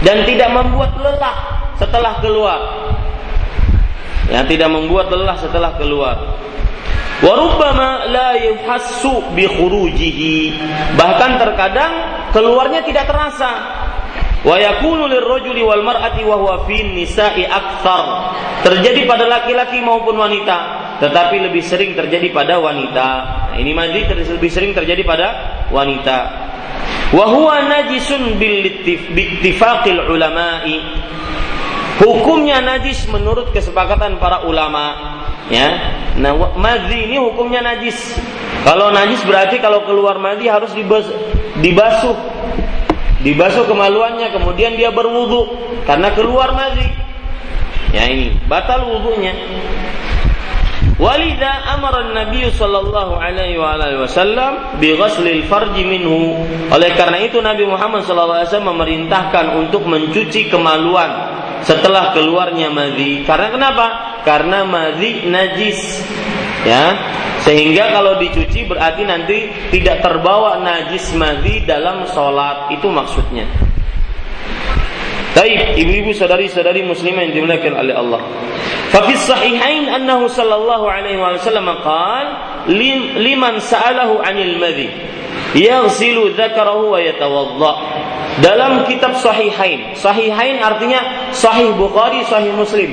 Dan 0.06 0.22
tidak 0.30 0.54
membuat 0.54 0.94
lelah 1.02 1.38
setelah 1.82 2.22
keluar. 2.22 2.60
Ya, 4.30 4.46
tidak 4.46 4.70
membuat 4.70 5.10
lelah 5.10 5.38
setelah 5.41 5.74
keluar. 5.78 6.38
Warubbama 7.24 8.12
la 8.12 8.38
yuhassu 8.38 9.34
bi 9.34 9.50
khurujihi. 9.50 10.38
Bahkan 11.00 11.32
terkadang 11.41 11.91
keluarnya 12.36 12.84
tidak 12.86 13.10
terasa. 13.10 13.52
Wa 14.45 14.62
yakunu 14.62 15.10
lirrajuli 15.10 15.65
wal 15.65 15.81
mar'ati 15.81 16.21
wa 16.21 16.38
huwa 16.38 16.55
fi 16.69 16.86
nisa'i 16.86 17.49
akthar. 17.49 18.05
Terjadi 18.62 19.10
pada 19.10 19.25
laki-laki 19.25 19.81
maupun 19.81 20.21
wanita 20.21 20.86
tetapi 20.95 21.43
lebih 21.43 21.63
sering 21.63 21.91
terjadi 21.91 22.31
pada 22.31 22.55
wanita. 22.60 23.08
Nah, 23.51 23.58
ini 23.60 23.75
mandi 23.75 24.08
lebih 24.08 24.51
sering 24.51 24.71
terjadi 24.71 25.03
pada 25.03 25.27
wanita. 25.67 26.17
Wa 27.12 27.27
najisun 27.67 28.39
bil 28.39 28.63
ulama'i. 30.08 30.77
Hukumnya 31.95 32.60
najis 32.60 33.08
menurut 33.08 33.55
kesepakatan 33.55 34.19
para 34.19 34.43
ulama. 34.43 35.15
Ya, 35.45 35.93
nah 36.17 36.34
madhi 36.58 37.05
ini 37.05 37.21
hukumnya 37.21 37.62
najis. 37.62 38.17
Kalau 38.65 38.89
najis 38.89 39.21
berarti 39.29 39.62
kalau 39.62 39.86
keluar 39.86 40.17
madhi 40.17 40.49
harus 40.49 40.73
dibas, 40.73 41.05
dibasuh, 41.62 42.17
dibasuh 43.25 43.65
kemaluannya, 43.65 44.29
kemudian 44.29 44.77
dia 44.77 44.93
berwudu 44.93 45.49
karena 45.89 46.13
keluar 46.13 46.53
madhi. 46.53 46.85
Ya 47.89 48.05
ini 48.05 48.38
batal 48.45 48.85
wudhunya. 48.85 49.33
Walida 50.95 51.75
amara 51.75 52.07
Nabi 52.07 52.47
sallallahu 52.55 53.19
alaihi 53.19 53.59
wa 53.59 53.75
alihi 53.75 53.99
wasallam 53.99 54.79
bi 54.79 54.95
ghaslil 54.95 55.43
farji 55.51 55.83
minhu. 55.83 56.39
Oleh 56.71 56.95
karena 56.95 57.19
itu 57.19 57.43
Nabi 57.43 57.67
Muhammad 57.67 58.07
sallallahu 58.07 58.39
alaihi 58.39 58.49
wasallam 58.53 58.71
memerintahkan 58.77 59.45
untuk 59.59 59.83
mencuci 59.83 60.47
kemaluan 60.47 61.35
setelah 61.67 62.15
keluarnya 62.15 62.71
madhi. 62.71 63.27
Karena 63.27 63.51
kenapa? 63.51 63.85
Karena 64.23 64.63
madhi 64.63 65.27
najis 65.27 65.99
ya 66.65 66.97
sehingga 67.45 67.93
kalau 67.93 68.17
dicuci 68.17 68.65
berarti 68.65 69.06
nanti 69.06 69.38
tidak 69.69 70.01
terbawa 70.01 70.60
najis 70.65 71.13
madi 71.13 71.62
dalam 71.63 72.04
sholat 72.10 72.73
itu 72.73 72.89
maksudnya 72.89 73.45
Baik, 75.36 75.75
ibu-ibu 75.75 76.15
saudari-saudari 76.15 76.88
muslimah 76.88 77.28
yang 77.28 77.36
dimuliakan 77.36 77.75
oleh 77.75 77.91
Allah. 77.91 78.23
Fa 78.88 79.04
fi 79.04 79.19
sahihain 79.19 79.91
annahu 79.91 80.32
sallallahu 80.32 80.88
alaihi 80.88 81.19
wasallam 81.19 81.75
qala 81.84 82.63
liman 83.19 83.60
sa'alahu 83.60 84.23
'anil 84.23 84.56
madhi 84.63 84.88
yaghsilu 85.56 86.36
dzakarahu 86.39 86.95
wa 86.95 86.99
yatawadda. 87.04 87.73
Dalam 88.43 88.84
kitab 88.84 89.15
Sahihain, 89.15 89.95
Sahihain 89.95 90.60
artinya 90.60 91.32
Sahih 91.32 91.71
Bukhari, 91.75 92.23
Sahih 92.28 92.51
Muslim. 92.51 92.91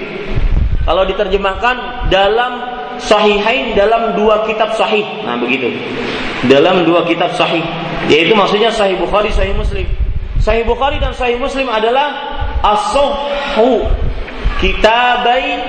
Kalau 0.82 1.02
diterjemahkan 1.06 2.10
dalam 2.10 2.71
Sahihain 3.06 3.74
dalam 3.74 4.14
dua 4.14 4.46
kitab 4.46 4.74
Sahih. 4.78 5.04
Nah, 5.26 5.38
begitu. 5.38 5.70
Dalam 6.46 6.86
dua 6.86 7.02
kitab 7.06 7.34
Sahih. 7.34 7.62
Yaitu 8.06 8.34
maksudnya 8.34 8.70
Sahih 8.70 8.98
Bukhari, 8.98 9.30
Sahih 9.34 9.54
Muslim. 9.54 9.86
Sahih 10.42 10.66
Bukhari 10.66 10.98
dan 10.98 11.14
Sahih 11.14 11.38
Muslim 11.38 11.70
adalah 11.70 12.18
as-sahhu 12.62 13.86
kitabai 14.58 15.62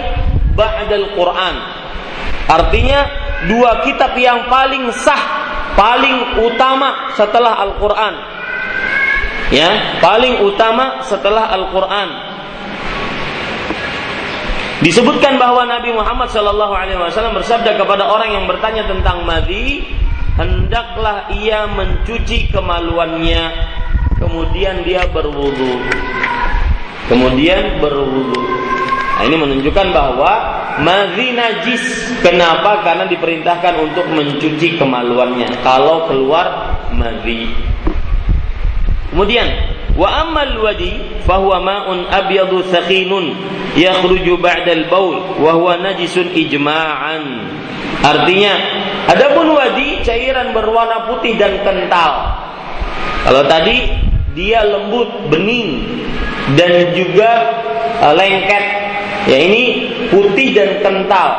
ba'dal 0.57 1.13
Quran. 1.13 1.55
Artinya 2.49 2.99
dua 3.45 3.85
kitab 3.85 4.17
yang 4.17 4.49
paling 4.49 4.89
sah, 4.93 5.21
paling 5.77 6.41
utama 6.41 7.13
setelah 7.13 7.53
Al-Qur'an. 7.69 8.13
Ya, 9.53 10.01
paling 10.01 10.41
utama 10.41 11.05
setelah 11.05 11.53
Al-Qur'an. 11.53 12.32
Disebutkan 14.81 15.37
bahwa 15.37 15.69
Nabi 15.69 15.93
Muhammad 15.93 16.33
Shallallahu 16.33 16.73
Alaihi 16.73 16.97
Wasallam 16.97 17.37
bersabda 17.37 17.77
kepada 17.77 18.09
orang 18.09 18.33
yang 18.33 18.45
bertanya 18.49 18.89
tentang 18.89 19.21
madi, 19.21 19.85
hendaklah 20.33 21.29
ia 21.29 21.69
mencuci 21.69 22.49
kemaluannya, 22.49 23.53
kemudian 24.17 24.81
dia 24.81 25.05
berwudu, 25.13 25.77
kemudian 27.05 27.77
berwudu. 27.77 28.63
Nah, 29.13 29.29
ini 29.29 29.37
menunjukkan 29.37 29.87
bahwa 29.93 30.33
madhi 30.81 31.37
najis. 31.37 32.11
Kenapa? 32.25 32.81
Karena 32.81 33.05
diperintahkan 33.05 33.77
untuk 33.77 34.09
mencuci 34.09 34.75
kemaluannya 34.81 35.61
kalau 35.61 36.09
keluar 36.09 36.75
madhi. 36.91 37.53
Kemudian 39.13 39.45
wa 39.93 40.09
ammal 40.25 40.65
wadi 40.65 41.21
fahuwa 41.25 41.61
ma'un 41.61 42.09
abyadu 42.09 42.65
thaqinun 42.69 43.37
yakhruju 43.77 44.41
ba'dal 44.41 44.89
baul 44.89 45.37
wa 45.41 45.51
huwa 45.53 45.77
najisun 45.81 46.33
ijma'an. 46.33 47.23
Artinya, 48.03 48.53
adapun 49.07 49.53
wadi 49.55 50.03
cairan 50.03 50.51
berwarna 50.51 51.07
putih 51.07 51.39
dan 51.39 51.61
kental. 51.63 52.35
Kalau 53.23 53.43
tadi 53.47 53.87
dia 54.35 54.65
lembut, 54.65 55.31
bening 55.31 55.87
dan 56.59 56.91
juga 56.91 57.31
uh, 58.03 58.11
lengket 58.11 58.83
Ya 59.23 59.39
ini 59.39 59.87
putih 60.11 60.51
dan 60.51 60.83
kental 60.83 61.31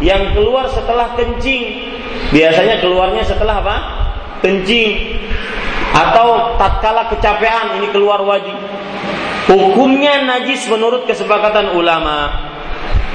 yang 0.00 0.32
keluar 0.32 0.64
setelah 0.72 1.12
kencing. 1.20 1.92
Biasanya 2.32 2.80
keluarnya 2.80 3.22
setelah 3.28 3.60
apa? 3.60 3.76
Kencing. 4.40 5.20
Atau 5.94 6.58
tatkala 6.58 7.10
kecapean 7.12 7.82
ini 7.82 7.88
keluar 7.92 8.22
wadi. 8.24 8.54
Hukumnya 9.46 10.26
najis 10.26 10.66
menurut 10.66 11.06
kesepakatan 11.06 11.78
ulama. 11.78 12.46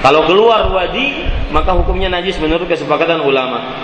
Kalau 0.02 0.26
keluar 0.26 0.72
wadi, 0.72 1.28
maka 1.52 1.76
hukumnya 1.76 2.08
najis 2.10 2.40
menurut 2.40 2.66
kesepakatan 2.66 3.22
ulama. 3.22 3.76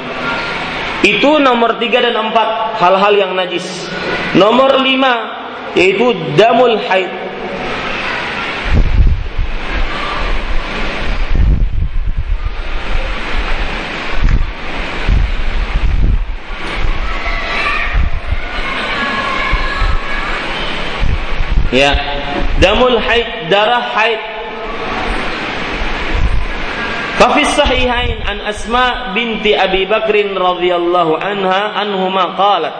Itu 1.05 1.37
nomor 1.37 1.77
tiga 1.77 2.01
dan 2.01 2.15
empat 2.17 2.79
hal-hal 2.79 3.13
yang 3.13 3.31
najis. 3.37 3.63
Nomor 4.33 4.81
lima 4.81 5.13
yaitu 5.77 6.15
damul 6.33 6.79
haid 6.89 7.11
ya. 21.71 21.91
Damul 22.59 22.97
haid 22.99 23.51
darah 23.51 23.83
haid. 23.95 24.19
ففي 27.17 27.41
الصحيحين 27.41 28.17
عن 28.29 28.39
أسماء 28.45 29.17
بنت 29.17 29.47
أبي 29.47 29.85
بكر 29.85 30.37
رضي 30.37 30.75
الله 30.75 31.17
عنها 31.17 31.81
أنهما 31.81 32.23
قالت 32.23 32.73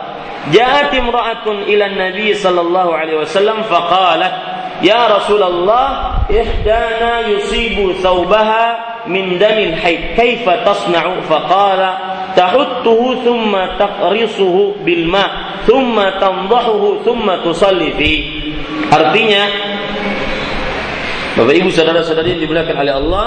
جاءت 0.52 0.94
امرأة 0.94 1.46
إلى 1.46 1.86
النبي 1.86 2.34
صلى 2.34 2.60
الله 2.60 2.96
عليه 2.96 3.16
وسلم 3.18 3.62
فقالت 3.62 4.32
يا 4.82 5.16
رسول 5.16 5.42
الله 5.42 5.88
إحدانا 6.30 7.20
يصيب 7.20 7.92
ثوبها 7.92 8.78
من 9.06 9.38
دم 9.38 9.58
الحيض 9.58 10.00
كيف 10.16 10.50
تصنع 10.50 11.20
فقال 11.20 11.94
tahuttuhu 12.38 13.26
summa 13.26 13.74
taqrisuhu 13.74 14.86
bilma 14.86 15.58
summa 15.66 16.22
tandahuhu 16.22 17.02
summa 17.02 17.42
tusalli 17.42 17.90
artinya 18.94 19.42
Bapak 21.34 21.54
Ibu 21.54 21.70
saudara-saudari 21.70 22.34
yang 22.34 22.40
dimuliakan 22.46 22.76
oleh 22.82 22.94
Allah 22.98 23.26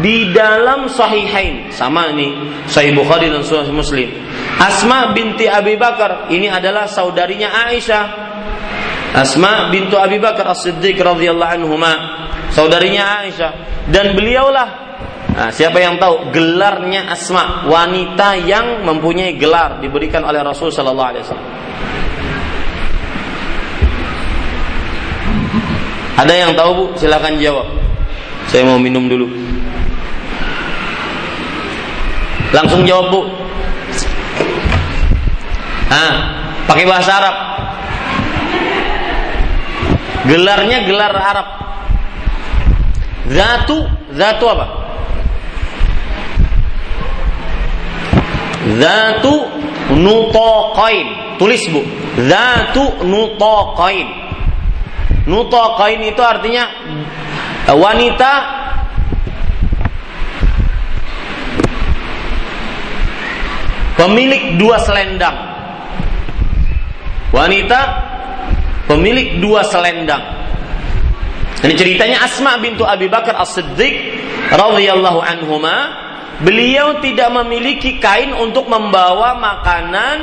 di 0.00 0.32
dalam 0.32 0.88
sahihain 0.88 1.68
sama 1.68 2.08
ini 2.08 2.32
sahih 2.64 2.96
Bukhari 2.96 3.28
dan 3.28 3.44
sahih 3.44 3.68
Muslim. 3.68 4.08
Asma 4.56 5.12
binti 5.12 5.44
Abi 5.44 5.76
Bakar 5.76 6.32
ini 6.32 6.48
adalah 6.48 6.88
saudarinya 6.88 7.52
Aisyah. 7.68 8.04
Asma 9.12 9.68
bintu 9.68 9.94
Abi 10.00 10.16
Bakar 10.18 10.56
As-Siddiq 10.56 10.96
radhiyallahu 10.98 11.52
anhuma 11.60 11.92
saudarinya 12.48 13.22
Aisyah. 13.22 13.52
Dan 13.92 14.16
beliaulah 14.16 14.93
nah, 15.34 15.50
siapa 15.50 15.82
yang 15.82 15.98
tahu 15.98 16.30
gelarnya 16.30 17.10
Asma 17.10 17.66
wanita 17.66 18.38
yang 18.40 18.86
mempunyai 18.86 19.34
gelar 19.36 19.82
diberikan 19.82 20.22
oleh 20.22 20.40
Rasul 20.40 20.70
sallallahu 20.70 21.10
alaihi 21.10 21.24
wasallam 21.26 21.64
Ada 26.14 26.30
yang 26.30 26.52
tahu 26.54 26.70
Bu? 26.72 26.84
Silahkan 26.94 27.34
jawab. 27.42 27.66
Saya 28.46 28.62
mau 28.62 28.78
minum 28.78 29.10
dulu. 29.10 29.26
Langsung 32.54 32.86
jawab 32.86 33.10
Bu. 33.10 33.20
Ah, 35.90 36.14
pakai 36.70 36.86
bahasa 36.86 37.18
Arab. 37.18 37.36
Gelarnya 40.30 40.78
gelar 40.86 41.12
Arab. 41.18 41.48
Zatu, 43.34 43.78
zatu 44.14 44.44
apa? 44.46 44.66
Zatu 48.64 49.34
nutoqain. 49.92 51.36
Tulis 51.36 51.64
Bu. 51.68 51.82
Zatu 52.24 53.04
nutoqain 53.04 54.24
kain 55.24 56.00
itu 56.04 56.20
artinya 56.20 56.68
wanita 57.72 58.32
pemilik 63.96 64.60
dua 64.60 64.76
selendang. 64.84 65.36
Wanita 67.32 67.80
pemilik 68.86 69.40
dua 69.40 69.64
selendang. 69.66 70.22
Ini 71.64 71.74
ceritanya 71.80 72.28
Asma 72.28 72.60
bintu 72.60 72.84
Abi 72.84 73.08
Bakar 73.08 73.40
As-Siddiq 73.40 73.94
radhiyallahu 74.52 75.24
anhuma, 75.24 76.03
beliau 76.42 76.98
tidak 76.98 77.30
memiliki 77.30 78.02
kain 78.02 78.34
untuk 78.34 78.66
membawa 78.66 79.38
makanan 79.38 80.16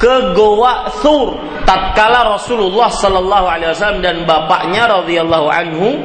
ke 0.00 0.32
Goa 0.32 0.88
Sur 1.04 1.36
tatkala 1.68 2.24
Rasulullah 2.40 2.88
Sallallahu 2.88 3.46
Alaihi 3.46 3.70
Wasallam 3.76 4.00
dan 4.00 4.16
bapaknya 4.24 4.88
radhiyallahu 4.88 5.46
anhu 5.52 6.00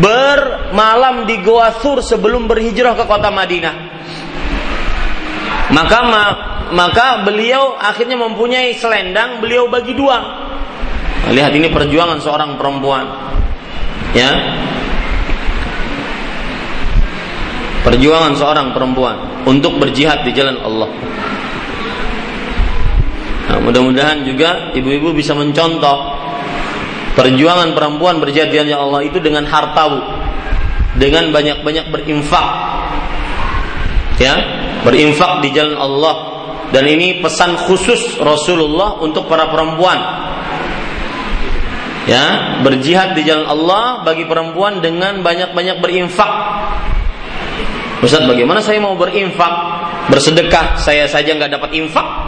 bermalam 0.00 1.28
di 1.28 1.44
Goa 1.44 1.76
Sur 1.76 2.00
sebelum 2.00 2.48
berhijrah 2.48 2.96
ke 2.96 3.04
kota 3.04 3.28
Madinah. 3.28 3.76
Maka 5.66 5.98
ma, 6.06 6.24
maka 6.72 7.26
beliau 7.26 7.76
akhirnya 7.76 8.16
mempunyai 8.16 8.72
selendang, 8.78 9.42
beliau 9.44 9.68
bagi 9.68 9.92
dua. 9.92 10.46
Lihat 11.26 11.52
ini 11.58 11.68
perjuangan 11.68 12.22
seorang 12.22 12.54
perempuan. 12.54 13.04
Ya. 14.14 14.30
Perjuangan 17.86 18.34
seorang 18.34 18.74
perempuan 18.74 19.46
untuk 19.46 19.78
berjihad 19.78 20.26
di 20.26 20.34
jalan 20.34 20.58
Allah. 20.58 20.90
Nah, 23.46 23.62
mudah-mudahan 23.62 24.26
juga 24.26 24.74
ibu-ibu 24.74 25.14
bisa 25.14 25.38
mencontoh 25.38 26.18
perjuangan 27.14 27.78
perempuan 27.78 28.18
berjadian 28.18 28.66
Allah 28.74 29.06
itu 29.06 29.22
dengan 29.22 29.46
harta 29.46 29.86
dengan 30.98 31.30
banyak-banyak 31.30 31.86
berinfak, 31.94 32.46
ya, 34.18 34.34
berinfak 34.82 35.46
di 35.46 35.54
jalan 35.54 35.78
Allah. 35.78 36.14
Dan 36.74 36.90
ini 36.90 37.22
pesan 37.22 37.54
khusus 37.70 38.18
Rasulullah 38.18 38.98
untuk 38.98 39.30
para 39.30 39.46
perempuan. 39.46 40.26
Ya, 42.10 42.58
berjihad 42.66 43.14
di 43.14 43.22
jalan 43.22 43.46
Allah 43.46 44.02
bagi 44.02 44.26
perempuan 44.26 44.82
dengan 44.82 45.22
banyak-banyak 45.22 45.78
berinfak. 45.78 46.32
Ustaz, 48.04 48.28
bagaimana 48.28 48.60
saya 48.60 48.76
mau 48.76 48.92
berinfak, 48.92 49.54
bersedekah, 50.12 50.76
saya 50.76 51.08
saja 51.08 51.32
nggak 51.32 51.52
dapat 51.56 51.70
infak? 51.76 52.26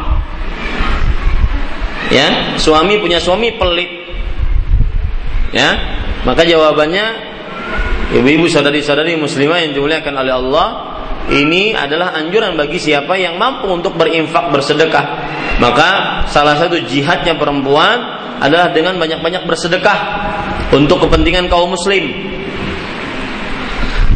ya 2.08 2.56
suami 2.56 2.96
punya 3.00 3.20
suami 3.20 3.54
pelit. 3.56 3.90
Ya 5.52 5.70
maka 6.24 6.44
jawabannya 6.44 7.04
ibu-ibu 8.12 8.48
saudari-saudari 8.48 9.16
muslimah 9.16 9.64
yang 9.64 9.72
dimuliakan 9.72 10.14
oleh 10.20 10.34
Allah 10.34 10.68
ini 11.28 11.76
adalah 11.76 12.16
anjuran 12.16 12.56
bagi 12.56 12.80
siapa 12.80 13.16
yang 13.16 13.36
mampu 13.36 13.68
untuk 13.68 13.96
berinfak 13.96 14.48
bersedekah. 14.48 15.04
Maka 15.60 16.22
salah 16.28 16.56
satu 16.56 16.80
jihadnya 16.84 17.36
perempuan 17.36 18.00
adalah 18.38 18.72
dengan 18.72 18.96
banyak-banyak 18.96 19.44
bersedekah 19.44 19.98
untuk 20.72 21.04
kepentingan 21.04 21.50
kaum 21.52 21.72
muslim. 21.76 22.08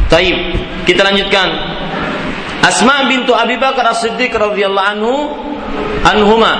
Taib 0.08 0.36
kita 0.86 1.02
lanjutkan 1.06 1.48
Asma 2.62 3.10
bintu 3.10 3.34
Abi 3.34 3.58
Bakar 3.58 3.90
As-Siddiq 3.90 4.30
radhiyallahu 4.30 4.86
anhu 4.86 5.14
anhuma 6.06 6.52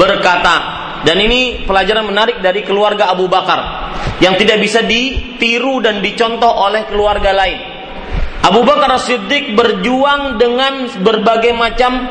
berkata 0.00 0.56
dan 1.04 1.20
ini 1.20 1.66
pelajaran 1.68 2.08
menarik 2.08 2.40
dari 2.40 2.64
keluarga 2.64 3.12
Abu 3.12 3.28
Bakar 3.28 3.92
yang 4.22 4.38
tidak 4.38 4.62
bisa 4.62 4.86
ditiru 4.86 5.82
dan 5.82 5.98
dicontoh 5.98 6.48
oleh 6.48 6.86
keluarga 6.86 7.34
lain. 7.34 7.58
Abu 8.42 8.62
Bakar 8.66 8.90
Siddiq 8.98 9.54
berjuang 9.54 10.38
dengan 10.38 10.90
berbagai 11.02 11.54
macam 11.54 12.06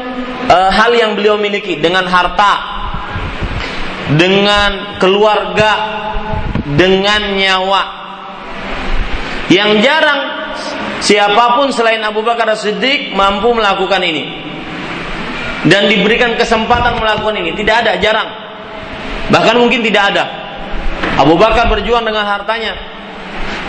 uh, 0.48 0.70
hal 0.72 0.92
yang 0.96 1.12
beliau 1.16 1.36
miliki, 1.36 1.80
dengan 1.80 2.08
harta, 2.08 2.54
dengan 4.16 5.00
keluarga, 5.00 5.72
dengan 6.76 7.36
nyawa. 7.36 7.84
Yang 9.52 9.72
jarang 9.84 10.20
siapa 11.02 11.60
pun 11.60 11.74
selain 11.74 12.00
Abu 12.06 12.22
Bakar 12.22 12.54
Siddiq 12.56 13.12
mampu 13.18 13.52
melakukan 13.52 14.00
ini 14.06 14.24
dan 15.68 15.86
diberikan 15.86 16.34
kesempatan 16.38 16.98
melakukan 16.98 17.38
ini. 17.38 17.54
Tidak 17.54 17.76
ada, 17.86 17.98
jarang. 18.02 18.30
Bahkan 19.30 19.56
mungkin 19.62 19.86
tidak 19.86 20.16
ada. 20.16 20.24
Abu 21.22 21.38
Bakar 21.38 21.70
berjuang 21.70 22.02
dengan 22.02 22.26
hartanya. 22.26 22.74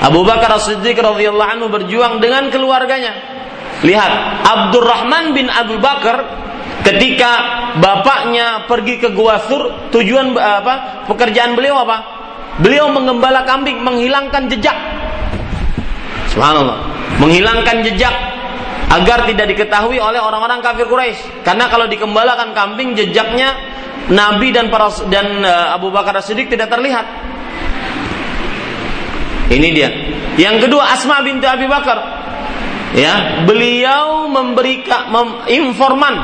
Abu 0.03 0.27
Bakar 0.27 0.59
As-Siddiq 0.59 0.99
radhiyallahu 0.99 1.51
anhu 1.59 1.67
berjuang 1.71 2.19
dengan 2.19 2.51
keluarganya. 2.51 3.13
Lihat, 3.87 4.13
Abdurrahman 4.43 5.31
bin 5.31 5.47
Abu 5.47 5.79
Bakar 5.79 6.27
ketika 6.83 7.31
bapaknya 7.79 8.67
pergi 8.67 8.99
ke 8.99 9.15
Gua 9.15 9.39
Sur, 9.47 9.91
tujuan 9.95 10.35
apa? 10.35 11.07
Pekerjaan 11.07 11.55
beliau 11.55 11.87
apa? 11.87 12.03
Beliau 12.59 12.91
mengembala 12.91 13.47
kambing, 13.47 13.79
menghilangkan 13.81 14.51
jejak. 14.51 14.75
Subhanallah. 16.35 16.92
Menghilangkan 17.21 17.85
jejak 17.85 18.15
agar 18.93 19.25
tidak 19.25 19.47
diketahui 19.57 19.97
oleh 19.97 20.21
orang-orang 20.21 20.61
kafir 20.61 20.85
Quraisy. 20.85 21.45
Karena 21.45 21.69
kalau 21.73 21.89
dikembalakan 21.89 22.53
kambing 22.53 22.93
jejaknya 22.93 23.57
Nabi 24.13 24.53
dan 24.53 24.69
para 24.69 24.93
dan 25.09 25.41
uh, 25.41 25.77
Abu 25.77 25.89
Bakar 25.89 26.19
Siddiq 26.21 26.53
tidak 26.53 26.69
terlihat. 26.69 27.07
Ini 29.53 29.69
dia. 29.73 29.91
Yang 30.41 30.69
kedua 30.69 30.93
Asma 30.93 31.21
binti 31.21 31.45
Abi 31.45 31.69
Bakar. 31.69 32.25
Ya, 32.93 33.45
beliau 33.49 34.29
memberikan 34.29 35.09
mem, 35.09 35.29
informan. 35.49 36.15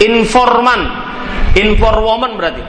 Informan. 0.00 0.80
Inforwoman 1.52 2.32
berarti. 2.40 2.64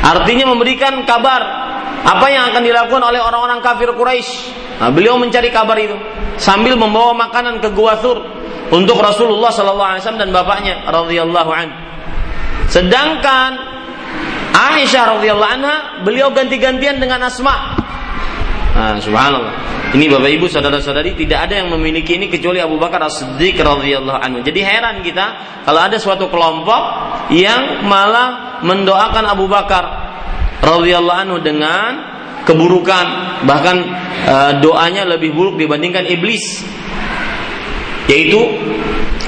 Artinya 0.00 0.48
memberikan 0.48 1.04
kabar 1.04 1.69
apa 2.00 2.26
yang 2.32 2.48
akan 2.52 2.62
dilakukan 2.64 3.02
oleh 3.04 3.20
orang-orang 3.20 3.60
kafir 3.60 3.92
Quraisy. 3.92 4.32
Nah, 4.80 4.88
beliau 4.88 5.20
mencari 5.20 5.52
kabar 5.52 5.76
itu 5.76 5.96
sambil 6.40 6.74
membawa 6.74 7.28
makanan 7.28 7.60
ke 7.60 7.68
Gua 7.76 8.00
Thur 8.00 8.24
untuk 8.72 8.96
Rasulullah 8.96 9.52
sallallahu 9.52 9.90
alaihi 9.96 10.02
wasallam 10.04 10.22
dan 10.24 10.30
bapaknya 10.32 10.74
radhiyallahu 10.88 11.50
an. 11.52 11.68
Sedangkan 12.70 13.50
Aisyah 14.50 15.18
radhiyallahu 15.18 15.52
anha 15.52 15.76
beliau 16.02 16.32
ganti-gantian 16.32 16.96
dengan 16.96 17.28
Asma. 17.28 17.76
Nah, 18.70 18.96
subhanallah. 19.02 19.54
Ini 19.90 20.06
Bapak 20.06 20.30
Ibu 20.30 20.46
saudara-saudari 20.46 21.18
tidak 21.18 21.50
ada 21.50 21.58
yang 21.58 21.74
memiliki 21.74 22.14
ini 22.14 22.30
kecuali 22.30 22.62
Abu 22.62 22.78
Bakar 22.78 23.02
As-Siddiq 23.10 23.58
radhiyallahu 23.58 24.22
anhu. 24.22 24.38
Jadi 24.46 24.62
heran 24.62 25.02
kita 25.02 25.26
kalau 25.66 25.82
ada 25.82 25.98
suatu 25.98 26.30
kelompok 26.30 26.78
yang 27.34 27.82
malah 27.90 28.62
mendoakan 28.62 29.26
Abu 29.26 29.50
Bakar 29.50 30.09
radhiyallahu 30.60 31.20
anhu 31.28 31.36
dengan 31.40 31.90
keburukan, 32.44 33.06
bahkan 33.44 33.76
e, 34.24 34.34
doanya 34.60 35.04
lebih 35.08 35.32
buruk 35.32 35.56
dibandingkan 35.60 36.08
iblis. 36.08 36.64
Yaitu 38.10 38.42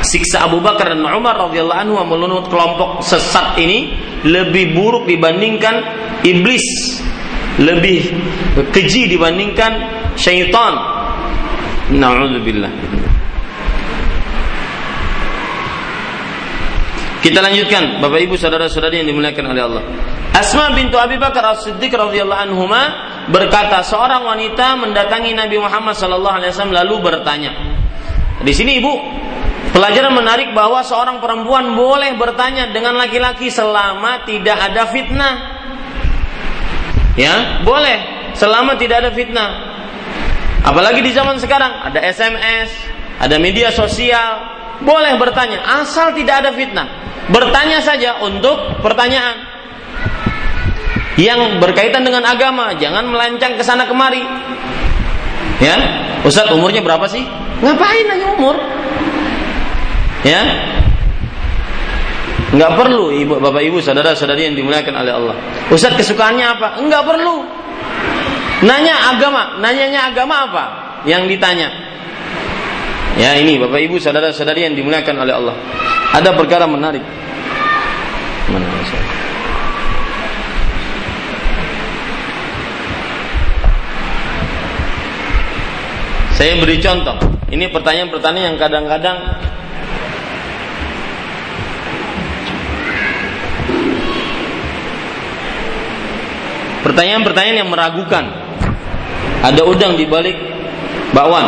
siksa 0.02 0.50
Abu 0.50 0.58
Bakar 0.58 0.90
dan 0.90 1.04
Umar 1.06 1.38
radhiyallahu 1.38 1.80
anhu 1.86 1.94
menurut 2.02 2.50
kelompok 2.50 3.04
sesat 3.04 3.54
ini 3.60 3.94
lebih 4.26 4.74
buruk 4.74 5.06
dibandingkan 5.06 5.82
iblis. 6.26 6.64
Lebih 7.60 8.08
keji 8.72 9.12
dibandingkan 9.12 9.72
syaitan. 10.16 10.72
Na'udzubillah. 11.92 12.72
Kita 17.22 17.38
lanjutkan 17.38 18.02
Bapak 18.02 18.18
Ibu 18.18 18.34
saudara-saudari 18.34 19.04
yang 19.04 19.14
dimuliakan 19.14 19.54
oleh 19.54 19.62
Allah. 19.62 19.84
Asma 20.32 20.72
bintu 20.72 20.96
Abi 20.96 21.20
Bakar 21.20 21.44
As-Siddiq 21.52 21.92
radhiyallahu 21.92 22.40
anhuma 22.48 22.82
berkata 23.28 23.84
seorang 23.84 24.24
wanita 24.24 24.80
mendatangi 24.80 25.36
Nabi 25.36 25.60
Muhammad 25.60 25.92
sallallahu 25.92 26.40
alaihi 26.40 26.50
wasallam 26.56 26.72
lalu 26.72 26.94
bertanya, 27.04 27.52
di 28.40 28.52
sini 28.56 28.80
ibu 28.80 28.96
pelajaran 29.76 30.16
menarik 30.16 30.56
bahwa 30.56 30.80
seorang 30.80 31.20
perempuan 31.20 31.76
boleh 31.76 32.16
bertanya 32.16 32.72
dengan 32.72 32.96
laki-laki 32.96 33.52
selama 33.52 34.24
tidak 34.24 34.56
ada 34.56 34.88
fitnah. 34.88 35.34
Ya, 37.12 37.60
boleh 37.60 38.32
selama 38.32 38.80
tidak 38.80 39.04
ada 39.04 39.10
fitnah. 39.12 39.50
Apalagi 40.64 41.04
di 41.04 41.12
zaman 41.12 41.36
sekarang 41.36 41.92
ada 41.92 42.00
SMS, 42.00 42.72
ada 43.20 43.36
media 43.36 43.68
sosial, 43.68 44.48
boleh 44.80 45.12
bertanya 45.20 45.60
asal 45.84 46.16
tidak 46.16 46.40
ada 46.40 46.50
fitnah. 46.56 46.88
Bertanya 47.28 47.84
saja 47.84 48.24
untuk 48.24 48.80
pertanyaan 48.80 49.51
yang 51.20 51.60
berkaitan 51.60 52.04
dengan 52.04 52.24
agama, 52.24 52.72
jangan 52.80 53.04
melancang 53.08 53.56
ke 53.56 53.62
sana 53.64 53.84
kemari. 53.84 54.24
Ya, 55.60 55.76
Ustaz 56.24 56.48
umurnya 56.50 56.80
berapa 56.80 57.04
sih? 57.06 57.22
Ngapain 57.62 58.04
nanya 58.08 58.26
umur? 58.34 58.56
Ya, 60.22 60.42
Enggak 62.52 62.76
perlu 62.76 63.08
ibu 63.08 63.40
bapak 63.40 63.64
ibu 63.64 63.80
saudara 63.80 64.12
saudari 64.12 64.44
yang 64.44 64.52
dimuliakan 64.52 64.92
oleh 64.92 65.12
Allah. 65.16 65.36
Ustaz 65.72 65.96
kesukaannya 65.96 66.44
apa? 66.44 66.68
Enggak 66.84 67.00
perlu. 67.08 67.48
Nanya 68.68 69.08
agama, 69.08 69.56
nanyanya 69.56 70.12
agama 70.12 70.44
apa? 70.52 70.64
Yang 71.08 71.32
ditanya. 71.32 71.72
Ya 73.16 73.40
ini 73.40 73.56
bapak 73.56 73.80
ibu 73.88 73.96
saudara 73.96 74.36
saudari 74.36 74.68
yang 74.68 74.76
dimuliakan 74.76 75.16
oleh 75.24 75.32
Allah. 75.32 75.56
Ada 76.12 76.36
perkara 76.36 76.68
menarik. 76.68 77.00
Mana 78.52 78.68
Saya 86.42 86.58
beri 86.58 86.82
contoh. 86.82 87.14
Ini 87.54 87.70
pertanyaan-pertanyaan 87.70 88.46
yang 88.50 88.58
kadang-kadang 88.58 89.18
Pertanyaan-pertanyaan 96.82 97.62
yang 97.62 97.70
meragukan. 97.70 98.26
Ada 99.46 99.62
udang 99.62 99.94
di 99.94 100.02
balik 100.10 100.34
bakwan. 101.14 101.46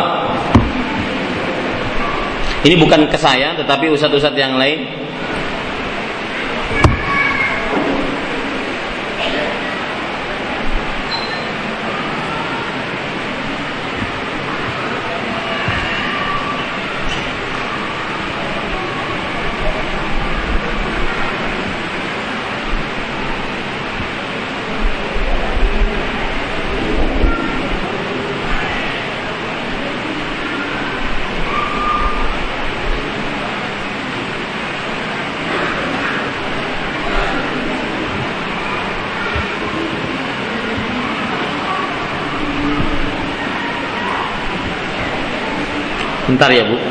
Ini 2.63 2.79
bukan 2.79 3.11
ke 3.11 3.19
saya, 3.19 3.51
tetapi 3.59 3.91
ustadz-ustadz 3.91 4.39
yang 4.39 4.55
lain 4.55 5.04
Bentar 46.35 46.51
ya 46.51 46.67
Bu. 46.67 46.84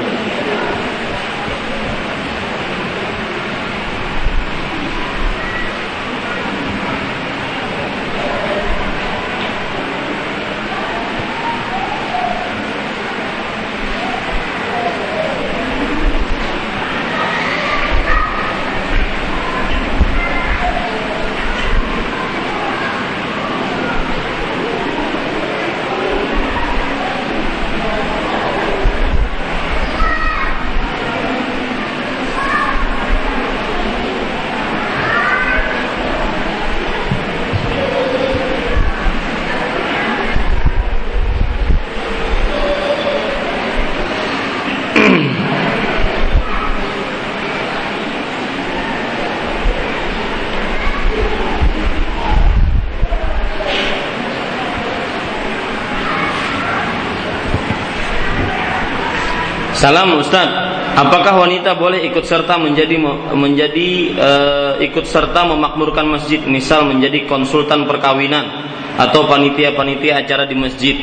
Salam 59.85 60.17
Ustaz, 60.17 60.49
apakah 60.97 61.45
wanita 61.45 61.77
boleh 61.77 62.09
ikut 62.09 62.25
serta 62.25 62.57
menjadi 62.57 62.97
menjadi 63.37 64.17
uh, 64.17 64.73
ikut 64.81 65.05
serta 65.05 65.45
memakmurkan 65.45 66.09
masjid, 66.09 66.41
misal 66.41 66.89
menjadi 66.89 67.29
konsultan 67.29 67.85
perkawinan 67.85 68.65
atau 68.97 69.29
panitia-panitia 69.29 70.25
acara 70.25 70.49
di 70.49 70.57
masjid? 70.57 70.97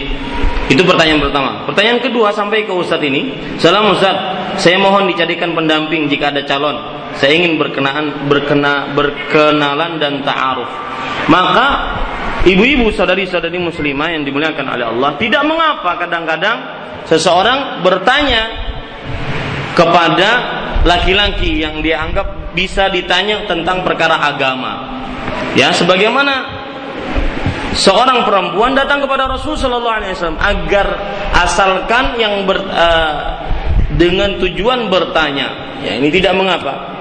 Itu 0.66 0.82
pertanyaan 0.82 1.22
pertama. 1.22 1.62
Pertanyaan 1.70 2.02
kedua 2.02 2.34
sampai 2.34 2.66
ke 2.66 2.74
Ustadz 2.74 3.06
ini, 3.06 3.54
Salam 3.62 3.94
Ustadz, 3.94 4.58
saya 4.58 4.82
mohon 4.82 5.06
dijadikan 5.14 5.54
pendamping 5.54 6.10
jika 6.10 6.34
ada 6.34 6.42
calon. 6.50 6.82
Saya 7.22 7.38
ingin 7.38 7.62
berkenaan 7.62 8.26
berkena 8.34 8.98
berkenalan 8.98 10.02
dan 10.02 10.26
ta'aruf. 10.26 10.74
Maka 11.30 11.68
ibu-ibu 12.50 12.90
saudari-saudari 12.90 13.62
muslimah 13.62 14.10
yang 14.10 14.26
dimuliakan 14.26 14.74
oleh 14.74 14.90
Allah, 14.90 15.22
tidak 15.22 15.46
mengapa 15.46 16.02
kadang-kadang 16.02 16.58
seseorang 17.06 17.86
bertanya 17.86 18.61
kepada 19.78 20.30
laki-laki 20.84 21.62
yang 21.62 21.80
dia 21.80 22.02
anggap 22.02 22.54
bisa 22.58 22.92
ditanya 22.92 23.48
tentang 23.48 23.86
perkara 23.86 24.20
agama. 24.20 25.02
Ya, 25.56 25.72
sebagaimana 25.76 26.48
seorang 27.76 28.24
perempuan 28.28 28.76
datang 28.76 29.04
kepada 29.04 29.28
Rasul 29.28 29.56
Shallallahu 29.56 29.98
Alaihi 30.04 30.14
Wasallam 30.16 30.40
agar 30.40 30.88
asalkan 31.36 32.20
yang 32.20 32.44
ber, 32.44 32.60
uh, 32.68 33.20
dengan 33.96 34.40
tujuan 34.40 34.88
bertanya. 34.88 35.80
Ya, 35.84 35.98
ini 35.98 36.12
tidak 36.14 36.38
mengapa. 36.38 36.92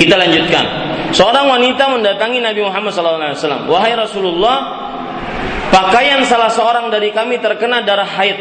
Kita 0.00 0.16
lanjutkan. 0.16 0.64
Seorang 1.10 1.50
wanita 1.50 1.90
mendatangi 1.90 2.38
Nabi 2.40 2.60
Muhammad 2.62 2.94
SAW. 2.94 3.66
Wahai 3.68 3.92
Rasulullah, 3.98 4.56
pakaian 5.68 6.22
salah 6.24 6.48
seorang 6.48 6.88
dari 6.88 7.10
kami 7.10 7.42
terkena 7.42 7.82
darah 7.84 8.06
haid. 8.06 8.38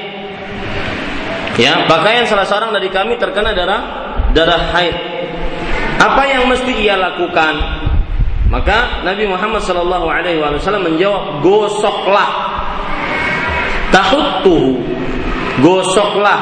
Ya, 1.60 1.84
pakaian 1.92 2.24
salah 2.24 2.48
seorang 2.48 2.72
dari 2.72 2.88
kami 2.88 3.20
terkena 3.20 3.52
darah 3.52 3.82
darah 4.32 4.72
haid. 4.72 4.96
Apa 6.00 6.24
yang 6.32 6.48
mesti 6.48 6.72
ia 6.72 6.96
lakukan? 6.96 7.84
Maka 8.48 9.04
Nabi 9.04 9.28
Muhammad 9.28 9.62
Shallallahu 9.62 10.08
Alaihi 10.08 10.40
Wasallam 10.40 10.88
menjawab, 10.88 11.44
gosoklah, 11.44 12.32
tahuttuhu, 13.92 14.80
gosoklah 15.60 16.40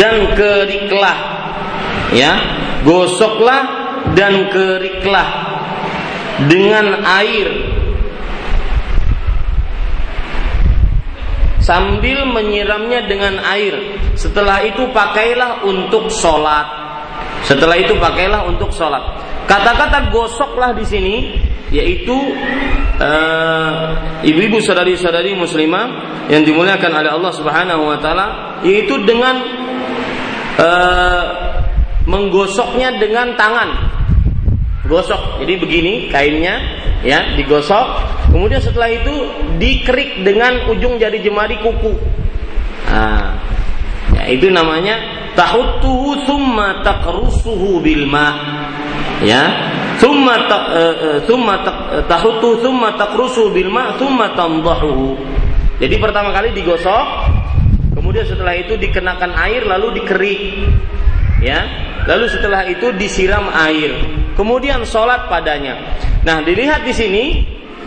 dan 0.00 0.32
keriklah, 0.32 1.18
ya, 2.16 2.32
gosoklah 2.88 3.62
dan 4.16 4.48
keriklah 4.50 5.28
dengan 6.48 7.04
air 7.04 7.71
sambil 11.62 12.26
menyiramnya 12.28 13.06
dengan 13.06 13.38
air. 13.46 13.96
Setelah 14.18 14.60
itu 14.66 14.90
pakailah 14.90 15.64
untuk 15.64 16.10
sholat. 16.10 16.66
Setelah 17.46 17.78
itu 17.78 17.94
pakailah 17.96 18.44
untuk 18.50 18.74
sholat. 18.74 19.00
Kata-kata 19.46 20.10
gosoklah 20.10 20.74
di 20.74 20.84
sini 20.86 21.16
yaitu 21.72 22.14
uh, 23.00 23.96
ibu-ibu 24.20 24.60
saudari-saudari 24.60 25.32
muslimah 25.32 26.12
yang 26.28 26.44
dimuliakan 26.44 26.92
oleh 27.00 27.10
Allah 27.10 27.32
Subhanahu 27.32 27.82
wa 27.88 27.98
taala 27.98 28.26
yaitu 28.60 29.00
dengan 29.08 29.40
uh, 30.60 31.24
menggosoknya 32.04 33.00
dengan 33.00 33.32
tangan 33.40 33.91
gosok. 34.86 35.42
Jadi 35.42 35.52
begini 35.58 35.92
kainnya 36.10 36.58
ya, 37.06 37.34
digosok. 37.38 37.86
Kemudian 38.32 38.62
setelah 38.62 38.90
itu 38.90 39.14
dikerik 39.60 40.24
dengan 40.24 40.66
ujung 40.72 40.96
jari 40.96 41.20
jemari 41.20 41.60
kuku. 41.60 41.92
Nah, 42.88 43.36
ya 44.16 44.24
itu 44.32 44.48
namanya 44.48 44.98
tahuttuhu 45.38 46.24
thumma 46.24 46.80
taqrusuhu 46.82 47.78
bil 47.84 48.04
ma. 48.08 48.28
Ya. 49.22 49.70
Thumma 50.02 50.50
ta, 50.50 50.58
uh, 50.74 51.18
thumma 51.30 51.62
tahutu 52.10 52.58
thumma 52.58 52.98
taqrusuhu 52.98 53.54
bil 53.54 53.70
ma 53.70 53.94
thumma 53.94 54.34
tandahuhu. 54.34 55.14
Jadi 55.78 55.94
pertama 55.98 56.34
kali 56.34 56.50
digosok, 56.50 57.06
kemudian 57.94 58.26
setelah 58.26 58.58
itu 58.58 58.74
dikenakan 58.74 59.30
air 59.46 59.62
lalu 59.62 60.02
dikerik. 60.02 60.42
Ya. 61.38 61.62
Lalu 62.02 62.26
setelah 62.34 62.66
itu 62.66 62.90
disiram 62.98 63.46
air 63.54 64.21
kemudian 64.34 64.84
sholat 64.86 65.28
padanya. 65.28 65.96
Nah, 66.22 66.40
dilihat 66.44 66.86
di 66.86 66.94
sini 66.94 67.24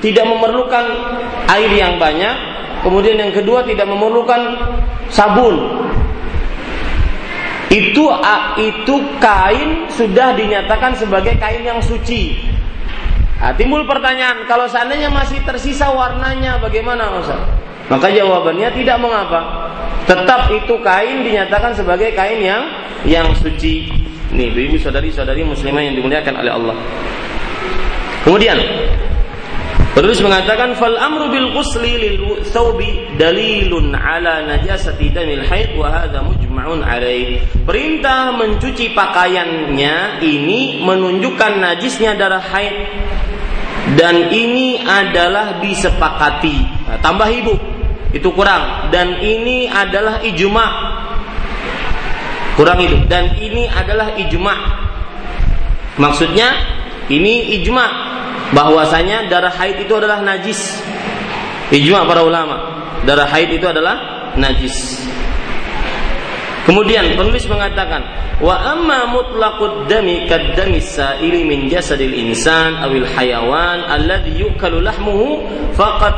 tidak 0.03 0.27
memerlukan 0.27 0.85
air 1.49 1.71
yang 1.71 1.97
banyak, 1.97 2.35
kemudian 2.83 3.17
yang 3.17 3.33
kedua 3.33 3.63
tidak 3.63 3.87
memerlukan 3.87 4.41
sabun. 5.09 5.85
Itu 7.71 8.07
itu 8.61 8.95
kain 9.17 9.89
sudah 9.89 10.37
dinyatakan 10.37 10.93
sebagai 10.95 11.35
kain 11.41 11.65
yang 11.65 11.81
suci. 11.81 12.53
Nah, 13.35 13.51
timbul 13.53 13.83
pertanyaan, 13.83 14.47
kalau 14.47 14.65
seandainya 14.65 15.11
masih 15.11 15.43
tersisa 15.43 15.91
warnanya 15.91 16.57
bagaimana 16.61 17.19
Ustaz? 17.19 17.41
Maka 17.91 18.09
jawabannya 18.09 18.73
tidak 18.73 18.97
mengapa. 18.97 19.69
Tetap 20.09 20.49
itu 20.53 20.77
kain 20.81 21.21
dinyatakan 21.21 21.73
sebagai 21.73 22.13
kain 22.13 22.41
yang 22.41 22.63
yang 23.05 23.27
suci. 23.37 24.04
Nih, 24.35 24.51
ibu 24.51 24.75
saudari-saudari 24.75 25.47
muslimah 25.47 25.81
yang 25.81 25.95
dimuliakan 25.95 26.35
oleh 26.43 26.51
Allah. 26.51 26.75
Kemudian 28.27 28.57
Penulis 29.95 30.19
mengatakan 30.19 30.75
fal 30.75 30.99
amru 30.99 31.31
bil 31.31 31.55
ghusli 31.55 31.95
lil 31.95 32.43
thawbi 32.51 33.15
dalilun 33.15 33.95
ala 33.95 34.43
najasati 34.43 35.07
damil 35.07 35.39
haid 35.39 35.71
wa 35.79 35.87
hadha 35.87 36.19
mujma'un 36.19 36.83
alaih. 36.83 37.39
Perintah 37.63 38.35
mencuci 38.35 38.91
pakaiannya 38.91 40.19
ini 40.19 40.83
menunjukkan 40.83 41.63
najisnya 41.63 42.11
darah 42.19 42.43
haid 42.43 42.75
dan 43.95 44.35
ini 44.35 44.83
adalah 44.83 45.63
disepakati. 45.63 46.91
Nah, 46.91 46.99
tambah 46.99 47.31
ibu 47.31 47.55
itu 48.11 48.27
kurang 48.35 48.91
dan 48.91 49.15
ini 49.23 49.71
adalah 49.71 50.19
ijma 50.19 50.67
Kurang 52.55 52.79
itu. 52.79 52.95
Dan 53.11 53.35
ini 53.35 53.67
adalah 53.67 54.15
ijma. 54.15 54.55
Maksudnya 55.99 56.55
ini 57.11 57.59
ijma 57.59 57.85
bahwasanya 58.55 59.27
darah 59.27 59.51
haid 59.51 59.83
itu 59.83 59.93
adalah 59.95 60.23
najis. 60.23 60.79
Ijma 61.71 62.07
para 62.07 62.23
ulama. 62.23 62.55
Darah 63.03 63.27
haid 63.27 63.51
itu 63.51 63.67
adalah 63.67 64.31
najis. 64.39 65.03
Kemudian 66.65 67.13
penulis 67.13 67.45
mengatakan, 67.45 68.01
wa 68.41 68.57
amma 68.73 69.05
mutlaqud 69.13 69.85
dami 69.85 70.25
kaddami 70.25 70.81
sa'ili 70.81 71.45
min 71.45 71.69
jasadil 71.69 72.11
insan 72.11 72.73
awil 72.81 73.05
hayawan 73.05 73.85
alladhi 73.85 74.41
yukalu 74.41 74.81
lahmuhu 74.81 75.45
faqad 75.77 76.15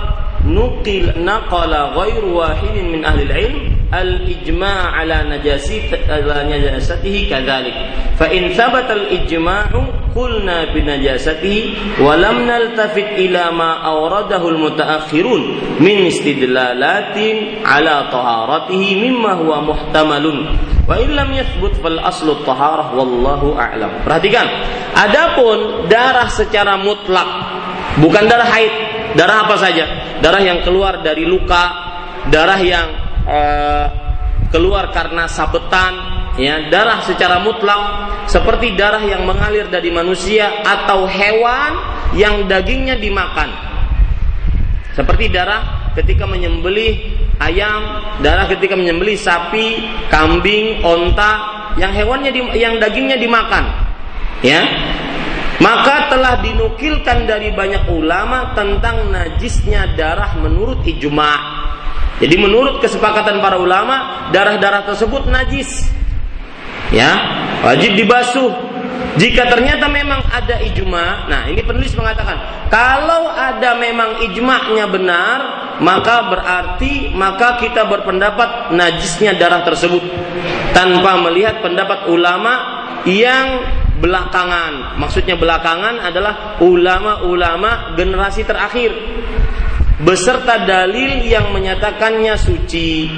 nuqil 0.48 1.12
naqala 1.20 1.92
ghairu 2.00 2.40
wahidin 2.40 2.96
min 2.96 3.02
ahli 3.04 3.28
ilm 3.28 3.77
al-ijma' 3.92 4.92
ala 4.96 5.24
najasi 5.24 5.88
ala 6.08 6.44
najasatihi 6.44 7.32
kadzalik. 7.32 7.76
Fa 8.20 8.28
in 8.28 8.52
thabata 8.52 8.98
al-ijma'u 8.98 10.12
qulna 10.12 10.74
bi 10.76 10.84
najasatihi 10.84 12.02
wa 12.04 12.18
lam 12.20 12.44
naltafit 12.44 13.16
ila 13.30 13.54
ma 13.54 13.70
awradahu 13.86 14.52
al-mutaakhirun 14.52 15.42
min 15.80 16.10
istidlalatin 16.10 17.64
ala 17.64 18.12
taharatihi 18.12 19.00
mimma 19.08 19.40
huwa 19.40 19.64
muhtamalun. 19.72 20.52
Wa 20.88 20.96
in 21.00 21.16
lam 21.16 21.32
yathbut 21.36 21.80
fal 21.80 22.00
aslu 22.00 22.44
taharah 22.44 22.96
wallahu 22.96 23.56
a'lam. 23.56 24.04
Perhatikan 24.04 24.48
adapun 24.96 25.88
darah 25.92 26.28
secara 26.32 26.76
mutlak 26.80 27.28
bukan 28.00 28.24
darah 28.28 28.48
haid. 28.52 28.74
Darah 29.16 29.48
apa 29.48 29.56
saja? 29.58 29.86
Darah 30.20 30.44
yang 30.44 30.62
keluar 30.62 31.02
dari 31.02 31.24
luka 31.26 31.88
darah 32.30 32.60
yang 32.60 33.07
uh, 33.28 33.86
keluar 34.50 34.90
karena 34.96 35.28
sabetan, 35.28 35.94
ya 36.40 36.72
darah 36.72 37.04
secara 37.04 37.44
mutlak 37.44 38.08
seperti 38.32 38.76
darah 38.80 39.04
yang 39.04 39.28
mengalir 39.28 39.68
dari 39.68 39.92
manusia 39.92 40.64
atau 40.64 41.04
hewan 41.04 41.72
yang 42.16 42.48
dagingnya 42.48 42.96
dimakan. 42.96 43.52
Seperti 44.96 45.30
darah 45.30 45.94
ketika 45.94 46.26
menyembelih 46.26 46.98
ayam, 47.38 48.02
darah 48.24 48.50
ketika 48.50 48.74
menyembelih 48.74 49.14
sapi, 49.14 49.78
kambing, 50.10 50.82
onta, 50.82 51.58
yang 51.78 51.94
hewannya 51.94 52.34
di, 52.34 52.42
yang 52.58 52.82
dagingnya 52.82 53.22
dimakan. 53.22 53.70
Ya. 54.42 54.66
Maka 55.58 56.14
telah 56.14 56.38
dinukilkan 56.46 57.26
dari 57.26 57.50
banyak 57.50 57.90
ulama 57.90 58.54
tentang 58.54 59.10
najisnya 59.10 59.98
darah 59.98 60.38
menurut 60.38 60.86
ijma' 60.86 61.38
Jadi 62.18 62.36
menurut 62.38 62.82
kesepakatan 62.82 63.38
para 63.40 63.62
ulama, 63.62 64.30
darah-darah 64.34 64.90
tersebut 64.90 65.30
najis. 65.30 65.86
Ya, 66.90 67.14
wajib 67.62 67.94
dibasuh. 67.94 68.50
Jika 69.18 69.50
ternyata 69.50 69.90
memang 69.90 70.22
ada 70.30 70.62
ijma, 70.62 71.26
nah 71.26 71.50
ini 71.50 71.62
penulis 71.66 71.94
mengatakan, 71.98 72.70
kalau 72.70 73.34
ada 73.34 73.74
memang 73.78 74.22
ijma'nya 74.30 74.86
benar, 74.90 75.40
maka 75.82 76.30
berarti 76.30 77.14
maka 77.14 77.58
kita 77.62 77.86
berpendapat 77.86 78.74
najisnya 78.74 79.38
darah 79.38 79.66
tersebut 79.66 80.02
tanpa 80.74 81.18
melihat 81.22 81.62
pendapat 81.66 82.10
ulama 82.10 82.54
yang 83.10 83.66
belakangan. 83.98 84.98
Maksudnya 85.02 85.38
belakangan 85.38 86.02
adalah 86.02 86.62
ulama-ulama 86.62 87.98
generasi 87.98 88.46
terakhir 88.46 88.94
beserta 90.02 90.62
dalil 90.66 91.26
yang 91.26 91.50
menyatakannya 91.54 92.38
suci. 92.38 93.10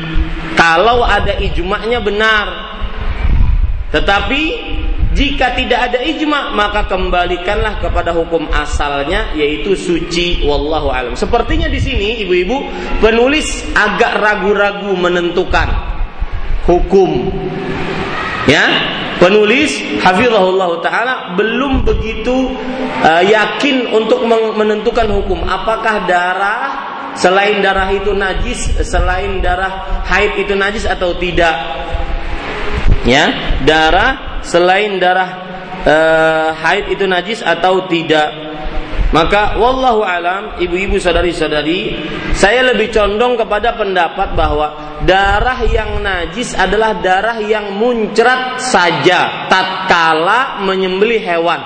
Kalau 0.56 1.04
ada 1.04 1.36
ijma'nya 1.40 2.00
benar. 2.00 2.48
Tetapi 3.90 4.42
jika 5.10 5.58
tidak 5.58 5.90
ada 5.90 6.00
ijma' 6.06 6.54
maka 6.54 6.86
kembalikanlah 6.86 7.82
kepada 7.82 8.14
hukum 8.14 8.46
asalnya 8.54 9.34
yaitu 9.34 9.74
suci 9.74 10.46
wallahu 10.46 10.94
alam. 10.94 11.18
Sepertinya 11.18 11.66
di 11.66 11.82
sini 11.82 12.22
ibu-ibu 12.24 12.70
penulis 13.02 13.66
agak 13.74 14.22
ragu-ragu 14.22 14.94
menentukan 14.94 15.68
hukum. 16.70 17.34
Ya, 18.46 18.66
penulis 19.20 20.00
hafizahullah 20.00 20.80
taala 20.80 21.36
belum 21.36 21.84
begitu 21.84 22.56
uh, 23.04 23.24
yakin 23.24 23.92
untuk 23.94 24.24
menentukan 24.56 25.06
hukum. 25.12 25.44
Apakah 25.46 26.08
darah 26.08 26.64
selain 27.14 27.60
darah 27.60 27.92
itu 27.92 28.16
najis 28.16 28.80
selain 28.82 29.44
darah 29.44 30.02
haid 30.08 30.40
itu 30.42 30.56
najis 30.56 30.88
atau 30.88 31.14
tidak? 31.20 31.54
Ya 33.04 33.30
darah 33.68 34.42
selain 34.42 34.98
darah 34.98 35.30
uh, 35.84 36.50
haid 36.56 36.90
itu 36.96 37.04
najis 37.06 37.44
atau 37.44 37.86
tidak 37.92 38.49
maka 39.10 39.58
wallahu 39.58 40.06
alam, 40.06 40.62
ibu-ibu 40.62 41.02
sadari-sadari, 41.02 41.98
saya 42.38 42.62
lebih 42.70 42.94
condong 42.94 43.42
kepada 43.42 43.74
pendapat 43.74 44.38
bahwa 44.38 45.02
darah 45.02 45.66
yang 45.66 45.98
najis 46.06 46.54
adalah 46.54 47.02
darah 47.02 47.42
yang 47.42 47.74
muncrat 47.74 48.62
saja 48.62 49.50
tatkala 49.50 50.62
menyembelih 50.62 51.26
hewan. 51.26 51.58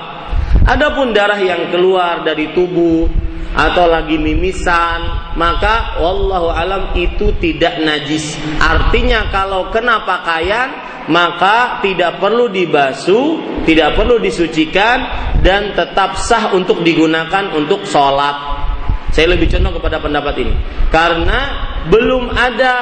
Adapun 0.64 1.12
darah 1.12 1.36
yang 1.36 1.68
keluar 1.68 2.24
dari 2.24 2.56
tubuh 2.56 3.12
atau 3.54 3.86
lagi 3.92 4.16
mimisan, 4.16 5.34
maka 5.36 6.00
wallahu 6.00 6.48
alam 6.48 6.96
itu 6.96 7.36
tidak 7.44 7.76
najis. 7.84 8.40
Artinya 8.58 9.28
kalau 9.30 9.68
kena 9.70 10.08
pakaian 10.08 10.72
maka 11.12 11.84
tidak 11.84 12.20
perlu 12.24 12.48
dibasuh, 12.48 13.60
tidak 13.68 14.00
perlu 14.00 14.20
disucikan 14.20 15.04
dan 15.44 15.76
tetap 15.76 16.16
sah 16.16 16.56
untuk 16.56 16.80
digunakan 16.86 17.52
untuk 17.52 17.84
sholat. 17.84 18.64
Saya 19.14 19.36
lebih 19.36 19.52
condong 19.52 19.78
kepada 19.78 20.02
pendapat 20.02 20.36
ini 20.42 20.54
karena 20.90 21.40
belum 21.92 22.34
ada 22.34 22.74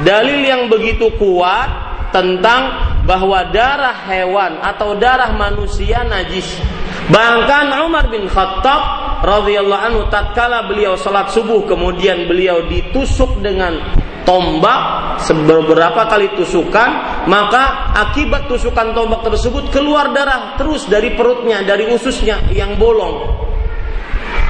dalil 0.00 0.40
yang 0.40 0.62
begitu 0.72 1.12
kuat 1.20 1.68
tentang 2.14 2.94
bahwa 3.04 3.52
darah 3.52 4.08
hewan 4.08 4.56
atau 4.64 4.96
darah 4.96 5.36
manusia 5.36 6.00
najis. 6.06 6.58
Bahkan 7.06 7.70
Umar 7.86 8.10
bin 8.10 8.26
Khattab 8.26 8.82
radhiyallahu 9.22 9.82
anhu 9.84 10.02
tatkala 10.10 10.66
beliau 10.66 10.98
sholat 10.98 11.30
subuh 11.30 11.62
kemudian 11.68 12.26
beliau 12.26 12.66
ditusuk 12.66 13.42
dengan 13.44 13.78
tombak 14.26 15.06
beberapa 15.46 16.10
kali 16.10 16.34
tusukan 16.36 17.24
maka 17.30 17.94
akibat 17.94 18.50
tusukan 18.50 18.92
tombak 18.92 19.22
tersebut 19.24 19.70
keluar 19.70 20.10
darah 20.12 20.58
terus 20.58 20.84
dari 20.90 21.14
perutnya 21.14 21.62
dari 21.62 21.86
ususnya 21.88 22.42
yang 22.50 22.74
bolong. 22.76 23.46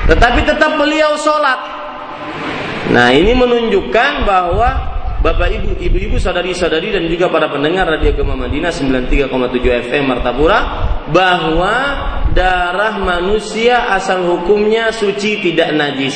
Tetapi 0.08 0.40
tetap 0.48 0.80
beliau 0.80 1.18
sholat. 1.20 1.60
Nah 2.94 3.10
ini 3.10 3.34
menunjukkan 3.34 4.22
bahwa 4.24 4.95
Bapak 5.26 5.50
Ibu, 5.58 5.82
Ibu-ibu, 5.82 6.22
sadari-sadari 6.22 6.94
dan 6.94 7.10
juga 7.10 7.26
para 7.26 7.50
pendengar 7.50 7.82
Radio 7.90 8.14
Gema 8.14 8.38
Madinah 8.38 8.70
93,7 8.70 9.90
FM 9.90 10.06
Martapura 10.06 10.58
bahwa 11.10 11.74
darah 12.30 12.94
manusia 13.02 13.90
asal 13.90 14.22
hukumnya 14.22 14.94
suci 14.94 15.42
tidak 15.42 15.74
najis. 15.74 16.14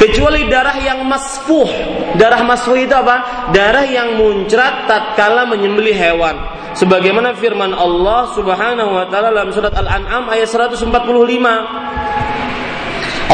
Kecuali 0.00 0.48
darah 0.48 0.72
yang 0.80 1.04
masfuh. 1.04 1.68
Darah 2.16 2.40
masfuh 2.48 2.80
itu 2.80 2.96
apa? 2.96 3.52
Darah 3.52 3.84
yang 3.84 4.16
muncrat 4.16 4.88
tatkala 4.88 5.44
menyembelih 5.44 5.92
hewan. 5.92 6.40
Sebagaimana 6.80 7.36
firman 7.36 7.76
Allah 7.76 8.32
Subhanahu 8.32 8.88
wa 8.88 9.04
taala 9.12 9.36
dalam 9.36 9.52
surat 9.52 9.76
Al-An'am 9.76 10.32
ayat 10.32 10.48
145. 10.48 10.88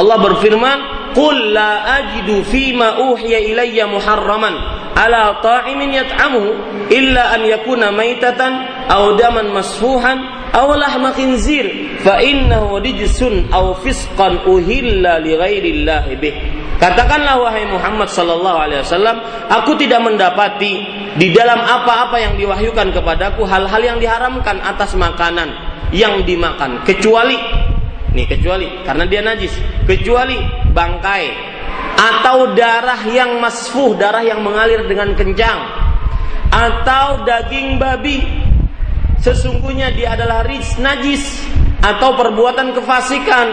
Allah 0.03 0.19
berfirman, 0.19 0.79
"Qul 1.15 1.55
la 1.55 2.03
ajidu 2.03 2.43
fima 2.43 2.99
uhiya 3.07 3.39
ilayya 3.39 3.87
muharraman 3.87 4.72
ala 4.97 5.41
ta'imin 5.41 5.93
yat'amuhu 5.93 6.51
illa 6.93 7.33
an 7.33 7.43
yakuna 7.49 7.89
maitatan 7.93 8.87
aw 8.89 9.17
daman 9.17 9.53
masfuhan 9.53 10.21
aw 10.53 10.69
lahma 10.77 11.17
khinzir 11.17 11.97
fa 12.05 12.21
innahu 12.21 12.77
rijsun 12.81 13.49
aw 13.49 13.73
fisqan 13.81 14.45
uhilla 14.45 15.19
li 15.21 15.33
ghairillahi 15.33 16.13
bih. 16.21 16.35
Katakanlah 16.83 17.39
wahai 17.39 17.63
Muhammad 17.71 18.11
sallallahu 18.11 18.59
alaihi 18.59 18.83
wasallam, 18.83 19.23
aku 19.47 19.79
tidak 19.79 20.03
mendapati 20.03 20.83
di 21.15 21.31
dalam 21.31 21.63
apa-apa 21.63 22.19
yang 22.19 22.35
diwahyukan 22.35 22.91
kepadaku 22.91 23.47
hal-hal 23.47 23.79
yang 23.79 23.99
diharamkan 24.03 24.59
atas 24.59 24.99
makanan 24.99 25.55
yang 25.95 26.27
dimakan. 26.27 26.83
Kecuali 26.83 27.39
nih 28.13 28.27
kecuali 28.29 28.83
karena 28.85 29.05
dia 29.07 29.23
najis, 29.25 29.55
kecuali 29.87 30.37
bangkai 30.75 31.27
atau 31.97 32.57
darah 32.57 33.03
yang 33.09 33.39
masfuh, 33.39 33.95
darah 33.95 34.25
yang 34.25 34.43
mengalir 34.43 34.85
dengan 34.89 35.15
kencang 35.15 35.59
atau 36.53 37.25
daging 37.25 37.81
babi 37.81 38.21
sesungguhnya 39.23 39.95
dia 39.97 40.19
adalah 40.19 40.45
ris 40.45 40.77
najis 40.77 41.25
atau 41.81 42.13
perbuatan 42.19 42.77
kefasikan 42.77 43.49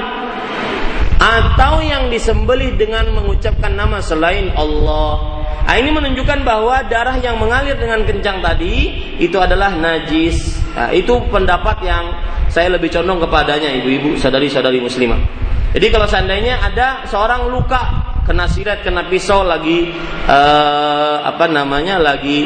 atau 1.20 1.84
yang 1.84 2.08
disembelih 2.08 2.80
dengan 2.80 3.12
mengucapkan 3.12 3.76
nama 3.76 4.00
selain 4.00 4.56
Allah. 4.56 5.40
Nah, 5.70 5.78
ini 5.78 5.94
menunjukkan 5.94 6.42
bahwa 6.42 6.82
darah 6.90 7.22
yang 7.22 7.38
mengalir 7.38 7.78
dengan 7.78 8.02
kencang 8.02 8.42
tadi 8.42 8.90
itu 9.22 9.38
adalah 9.38 9.70
najis. 9.70 10.58
Nah, 10.74 10.90
itu 10.90 11.14
pendapat 11.30 11.86
yang 11.86 12.10
saya 12.50 12.74
lebih 12.74 12.90
condong 12.90 13.22
kepadanya 13.22 13.70
ibu-ibu, 13.78 14.18
sadari-sadari 14.18 14.82
muslimah. 14.82 15.22
Jadi 15.70 15.94
kalau 15.94 16.10
seandainya 16.10 16.66
ada 16.66 17.06
seorang 17.06 17.46
luka 17.54 18.09
kena 18.30 18.46
sirat, 18.46 18.86
kena 18.86 19.10
pisau 19.10 19.42
lagi 19.42 19.90
uh, 20.30 21.26
apa 21.26 21.50
namanya 21.50 21.98
lagi 21.98 22.46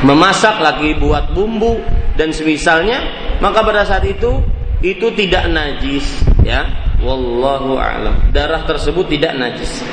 memasak, 0.00 0.56
lagi 0.56 0.96
buat 0.96 1.36
bumbu 1.36 1.84
dan 2.16 2.32
semisalnya, 2.32 3.04
maka 3.44 3.60
pada 3.60 3.84
saat 3.84 4.08
itu 4.08 4.40
itu 4.80 5.12
tidak 5.12 5.52
najis 5.52 6.24
ya. 6.40 6.64
Wallahu 7.04 7.76
a'lam. 7.76 8.32
Darah 8.32 8.64
tersebut 8.64 9.04
tidak 9.12 9.36
najis. 9.36 9.84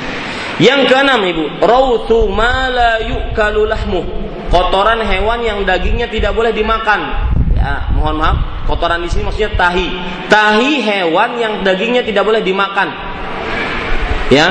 Yang 0.56 0.88
keenam 0.88 1.20
Ibu, 1.20 1.60
rauthu 1.60 2.32
ma 2.32 2.72
la 2.72 3.04
yu'kalu 3.04 3.68
lahmu. 3.68 4.00
Kotoran 4.48 5.04
hewan 5.04 5.44
yang 5.44 5.60
dagingnya 5.68 6.08
tidak 6.08 6.32
boleh 6.32 6.56
dimakan. 6.56 7.28
Ya, 7.52 7.92
mohon 7.92 8.16
maaf, 8.16 8.64
kotoran 8.64 9.04
di 9.04 9.12
sini 9.12 9.28
maksudnya 9.28 9.52
tahi. 9.60 9.92
Tahi 10.32 10.72
hewan 10.80 11.36
yang 11.36 11.60
dagingnya 11.60 12.00
tidak 12.00 12.24
boleh 12.24 12.40
dimakan 12.40 13.12
Ya, 14.32 14.48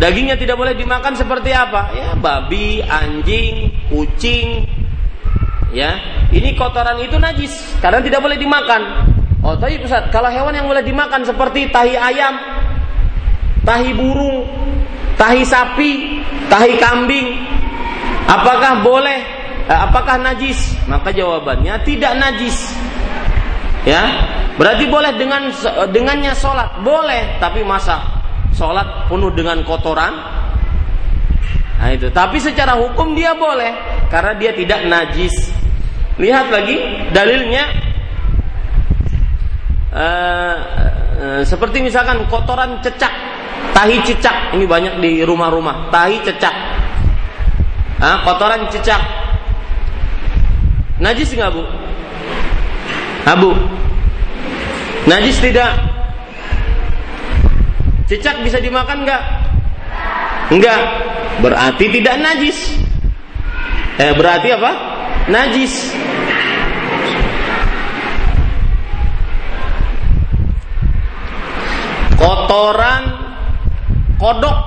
dagingnya 0.00 0.40
tidak 0.40 0.56
boleh 0.56 0.72
dimakan 0.72 1.12
seperti 1.12 1.52
apa? 1.52 1.92
Ya, 1.92 2.08
babi, 2.16 2.80
anjing, 2.80 3.68
kucing. 3.92 4.64
Ya, 5.76 6.00
ini 6.32 6.56
kotoran 6.56 6.96
itu 7.04 7.20
najis 7.20 7.52
karena 7.84 8.00
tidak 8.00 8.24
boleh 8.24 8.40
dimakan. 8.40 9.04
Oh, 9.44 9.52
tapi 9.60 9.76
Ustaz, 9.84 10.08
kalau 10.08 10.32
hewan 10.32 10.56
yang 10.56 10.64
boleh 10.64 10.80
dimakan 10.80 11.20
seperti 11.20 11.68
tahi 11.68 12.00
ayam, 12.00 12.32
tahi 13.60 13.92
burung, 13.92 14.48
tahi 15.20 15.44
sapi, 15.44 16.24
tahi 16.48 16.80
kambing, 16.80 17.44
apakah 18.24 18.80
boleh? 18.80 19.20
Eh, 19.68 19.78
apakah 19.84 20.16
najis? 20.16 20.80
Maka 20.88 21.12
jawabannya 21.12 21.76
tidak 21.84 22.16
najis. 22.16 22.72
Ya, 23.84 24.00
berarti 24.56 24.88
boleh 24.88 25.12
dengan 25.20 25.52
dengannya 25.92 26.32
sholat, 26.32 26.80
boleh, 26.80 27.36
tapi 27.36 27.60
masa 27.60 28.23
sholat 28.54 29.10
penuh 29.10 29.30
dengan 29.34 29.60
kotoran. 29.66 30.14
Nah 31.78 31.90
itu. 31.92 32.08
Tapi 32.08 32.40
secara 32.40 32.78
hukum 32.80 33.12
dia 33.12 33.36
boleh 33.36 33.74
karena 34.08 34.32
dia 34.38 34.56
tidak 34.56 34.80
najis. 34.88 35.34
Lihat 36.16 36.46
lagi 36.48 36.76
dalilnya. 37.10 37.64
Uh, 39.94 40.58
uh, 41.22 41.40
seperti 41.46 41.78
misalkan 41.78 42.26
kotoran 42.26 42.82
cecak 42.82 43.12
tahi 43.76 44.00
cecak. 44.02 44.56
Ini 44.56 44.64
banyak 44.64 44.94
di 45.02 45.22
rumah-rumah. 45.22 45.90
Tahi 45.92 46.16
cecak. 46.24 46.54
Kotoran 48.04 48.68
cecak. 48.68 49.00
Najis 51.02 51.34
nggak 51.34 51.50
bu? 51.50 51.62
Abu 53.24 53.56
najis 55.04 55.36
tidak 55.40 55.72
Cicak 58.04 58.44
bisa 58.44 58.60
dimakan 58.60 59.08
nggak? 59.08 59.22
Enggak. 60.52 60.80
Berarti 61.40 61.88
tidak 61.88 62.20
najis. 62.20 62.58
Eh, 63.96 64.12
berarti 64.12 64.48
apa? 64.52 64.72
Najis. 65.32 65.72
Kotoran 72.20 73.02
kodok. 74.20 74.58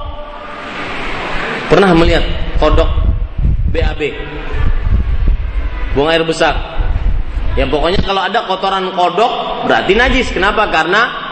Pernah 1.70 1.94
melihat 1.94 2.26
kodok 2.58 2.90
BAB? 3.70 4.02
Buang 5.94 6.10
air 6.10 6.26
besar. 6.26 6.58
Ya 7.58 7.66
pokoknya 7.70 8.02
kalau 8.02 8.22
ada 8.26 8.50
kotoran 8.50 8.90
kodok 8.98 9.66
berarti 9.70 9.94
najis. 9.94 10.34
Kenapa? 10.34 10.70
Karena 10.74 11.27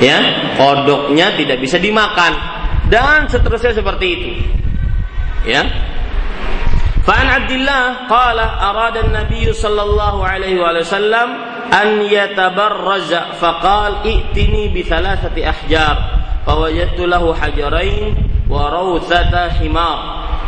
ya 0.00 0.18
kodoknya 0.60 1.34
tidak 1.36 1.58
bisa 1.60 1.80
dimakan 1.80 2.32
dan 2.92 3.26
seterusnya 3.26 3.72
seperti 3.74 4.06
itu 4.12 4.30
ya 5.46 5.64
فعن 7.06 7.26
عبد 7.30 7.50
الله 7.50 8.10
قال 8.10 8.38
أراد 8.42 8.96
النبي 8.96 9.52
صلى 9.54 9.82
الله 9.82 10.26
عليه 10.26 10.58
وسلم 10.58 11.28
أن 11.70 12.02
يتبرز 12.02 13.14
فقال 13.14 13.92
ائتني 14.02 14.74
بثلاثة 14.74 15.50
أحجار 15.50 15.96
فوجدت 16.46 17.00
له 17.00 17.34
حجرين 17.34 18.14
وروثة 18.50 19.48
حمار 19.48 19.98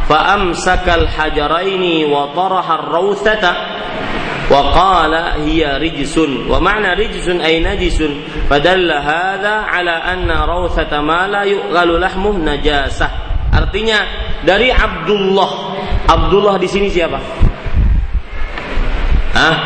فأمسك 0.08 0.88
الحجرين 0.88 2.12
وطرح 2.12 2.70
الروثة 2.70 3.44
وقال 4.48 5.14
هي 5.44 5.60
رجس 5.76 6.18
ومعنى 6.48 6.88
رجس 6.94 7.28
أي 7.28 7.60
نجس 7.60 8.02
فدل 8.50 8.92
هذا 8.92 9.54
على 9.68 9.90
أن 9.90 10.30
روثة 10.30 11.00
ما 11.00 11.28
لا 11.28 11.42
يؤغل 11.42 12.00
لحمه 12.00 12.34
نجاسة 12.38 13.08
Artinya 13.48 14.04
dari 14.44 14.68
Abdullah. 14.68 15.50
Abdullah 16.04 16.60
di 16.60 16.68
sini 16.68 16.92
siapa? 16.92 17.16
Ah, 19.32 19.56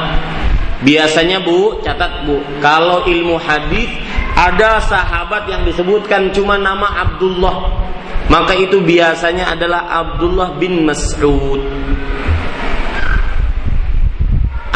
biasanya 0.86 1.42
Bu, 1.42 1.82
catat 1.82 2.24
Bu, 2.24 2.40
kalau 2.62 3.04
ilmu 3.04 3.36
hadis 3.42 3.90
ada 4.32 4.80
sahabat 4.80 5.48
yang 5.50 5.62
disebutkan 5.66 6.32
cuma 6.32 6.56
nama 6.56 7.04
Abdullah, 7.04 7.68
maka 8.30 8.56
itu 8.56 8.80
biasanya 8.80 9.52
adalah 9.52 9.88
Abdullah 9.90 10.56
bin 10.56 10.86
Mas'ud. 10.86 11.60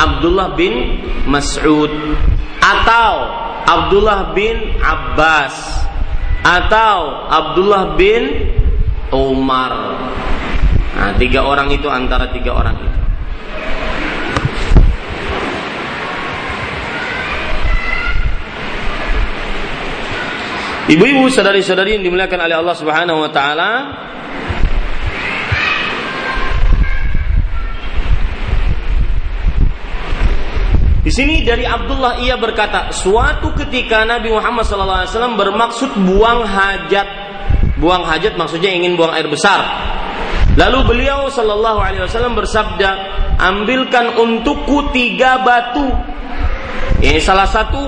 Abdullah 0.01 0.57
bin 0.57 0.73
Mas'ud 1.29 1.93
atau 2.57 3.13
Abdullah 3.69 4.33
bin 4.33 4.81
Abbas 4.81 5.53
atau 6.41 7.29
Abdullah 7.29 7.93
bin 7.93 8.49
Umar. 9.13 9.73
Nah, 10.97 11.13
tiga 11.21 11.45
orang 11.45 11.69
itu 11.69 11.85
antara 11.87 12.33
tiga 12.33 12.57
orang 12.57 12.75
itu. 12.81 13.01
Ibu-ibu, 20.91 21.31
saudari-saudari 21.31 21.95
yang 21.95 22.03
dimuliakan 22.03 22.51
oleh 22.51 22.57
Allah 22.59 22.75
Subhanahu 22.75 23.23
wa 23.23 23.31
taala, 23.31 23.71
Di 31.01 31.09
sini 31.09 31.41
dari 31.41 31.65
Abdullah 31.65 32.21
ia 32.21 32.37
berkata, 32.37 32.93
suatu 32.93 33.51
ketika 33.57 34.05
Nabi 34.05 34.29
Muhammad 34.29 34.69
SAW 34.69 35.33
bermaksud 35.33 35.97
buang 35.97 36.45
hajat 36.45 37.31
Buang 37.81 38.05
hajat 38.05 38.37
maksudnya 38.37 38.69
ingin 38.69 38.93
buang 38.93 39.09
air 39.09 39.25
besar. 39.25 39.65
Lalu 40.53 40.85
beliau 40.85 41.33
Wasallam 41.33 42.37
bersabda, 42.37 42.89
ambilkan 43.41 44.21
untukku 44.21 44.93
tiga 44.93 45.41
batu. 45.41 45.89
Ini 47.01 47.17
salah 47.17 47.49
satu 47.49 47.81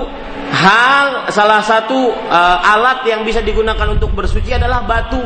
hal, 0.50 1.30
salah 1.30 1.62
satu 1.62 2.10
uh, 2.10 2.58
alat 2.74 3.06
yang 3.06 3.22
bisa 3.22 3.38
digunakan 3.38 3.86
untuk 3.86 4.10
bersuci 4.18 4.50
adalah 4.50 4.82
batu. 4.82 5.22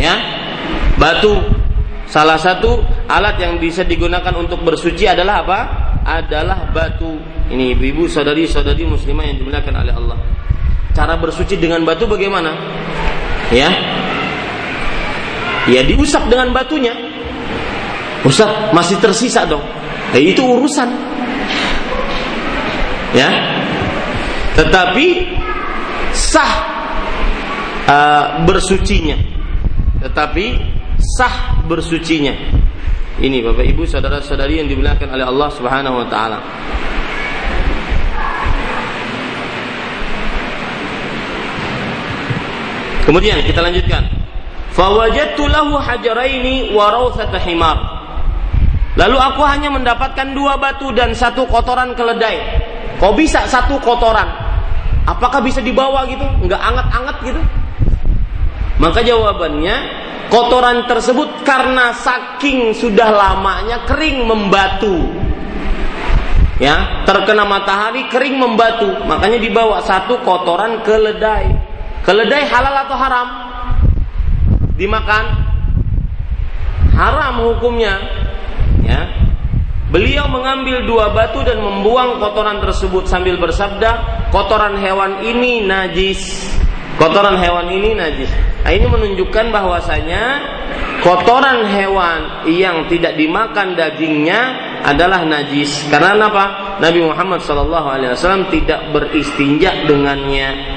Ya, 0.00 0.16
batu. 0.96 1.36
Salah 2.08 2.40
satu 2.40 2.80
alat 3.04 3.36
yang 3.36 3.60
bisa 3.60 3.84
digunakan 3.84 4.32
untuk 4.32 4.64
bersuci 4.64 5.04
adalah 5.04 5.44
apa? 5.44 5.60
Adalah 6.04 6.72
batu. 6.72 7.20
Ini 7.50 7.76
ibu-ibu, 7.76 8.08
saudari-saudari 8.08 8.86
muslimah 8.88 9.24
yang 9.26 9.36
dimuliakan 9.42 9.74
oleh 9.84 9.94
Allah. 9.94 10.18
Cara 10.96 11.14
bersuci 11.18 11.58
dengan 11.60 11.82
batu 11.86 12.06
bagaimana? 12.06 12.50
Ya. 13.54 13.70
Ya 15.70 15.80
diusap 15.86 16.26
dengan 16.26 16.50
batunya. 16.50 16.94
Usap 18.26 18.74
masih 18.74 19.00
tersisa 19.00 19.46
dong. 19.46 19.62
Nah, 20.10 20.20
itu 20.20 20.42
urusan. 20.42 20.88
Ya. 23.14 23.28
Tetapi 24.58 25.06
sah 26.12 26.52
uh, 27.86 28.24
bersucinya. 28.44 29.16
Tetapi 30.02 30.44
sah 30.98 31.64
bersucinya. 31.64 32.59
Ini 33.18 33.42
Bapak 33.42 33.66
Ibu 33.66 33.82
saudara-saudari 33.82 34.62
yang 34.62 34.70
dimuliakan 34.70 35.10
oleh 35.10 35.26
Allah 35.26 35.48
Subhanahu 35.50 35.98
wa 35.98 36.06
taala. 36.06 36.38
Kemudian 43.02 43.42
kita 43.42 43.58
lanjutkan. 43.58 44.06
Fawajadtu 44.70 45.50
lahu 45.50 45.74
hajaraini 45.74 46.70
wa 46.70 46.94
rawthata 46.94 47.42
himar. 47.42 47.74
Lalu 48.94 49.18
aku 49.18 49.42
hanya 49.42 49.66
mendapatkan 49.66 50.30
dua 50.30 50.54
batu 50.62 50.94
dan 50.94 51.10
satu 51.10 51.42
kotoran 51.50 51.90
keledai. 51.98 52.38
Kok 53.02 53.18
bisa 53.18 53.42
satu 53.50 53.82
kotoran? 53.82 54.30
Apakah 55.10 55.42
bisa 55.42 55.58
dibawa 55.58 56.06
gitu? 56.06 56.22
Enggak 56.38 56.62
anget-anget 56.62 57.16
gitu? 57.34 57.42
Maka 58.78 59.02
jawabannya 59.02 59.76
kotoran 60.28 60.84
tersebut 60.84 61.46
karena 61.46 61.96
saking 61.96 62.76
sudah 62.76 63.08
lamanya 63.08 63.88
kering 63.88 64.28
membatu. 64.28 65.08
Ya, 66.60 67.06
terkena 67.08 67.48
matahari 67.48 68.04
kering 68.12 68.36
membatu, 68.36 69.00
makanya 69.08 69.40
dibawa 69.40 69.80
satu 69.80 70.20
kotoran 70.20 70.84
keledai. 70.84 71.48
Keledai 72.04 72.44
halal 72.44 72.84
atau 72.84 72.96
haram? 73.00 73.28
Dimakan? 74.76 75.24
Haram 76.92 77.34
hukumnya. 77.48 77.96
Ya. 78.84 79.08
Beliau 79.88 80.28
mengambil 80.28 80.84
dua 80.84 81.16
batu 81.16 81.40
dan 81.48 81.64
membuang 81.64 82.20
kotoran 82.20 82.60
tersebut 82.60 83.08
sambil 83.08 83.40
bersabda, 83.40 84.28
kotoran 84.28 84.76
hewan 84.76 85.24
ini 85.24 85.64
najis. 85.64 86.44
Kotoran 87.00 87.40
hewan 87.40 87.64
ini 87.72 87.96
najis. 87.96 88.28
Nah, 88.60 88.76
ini 88.76 88.84
menunjukkan 88.84 89.48
bahwasanya 89.48 90.22
kotoran 91.00 91.64
hewan 91.64 92.44
yang 92.44 92.84
tidak 92.92 93.16
dimakan 93.16 93.72
dagingnya 93.72 94.40
adalah 94.84 95.24
najis. 95.24 95.88
Karena 95.88 96.28
apa? 96.28 96.76
Nabi 96.76 97.00
Muhammad 97.00 97.40
SAW 97.40 98.52
tidak 98.52 98.92
beristinja 98.92 99.88
dengannya. 99.88 100.76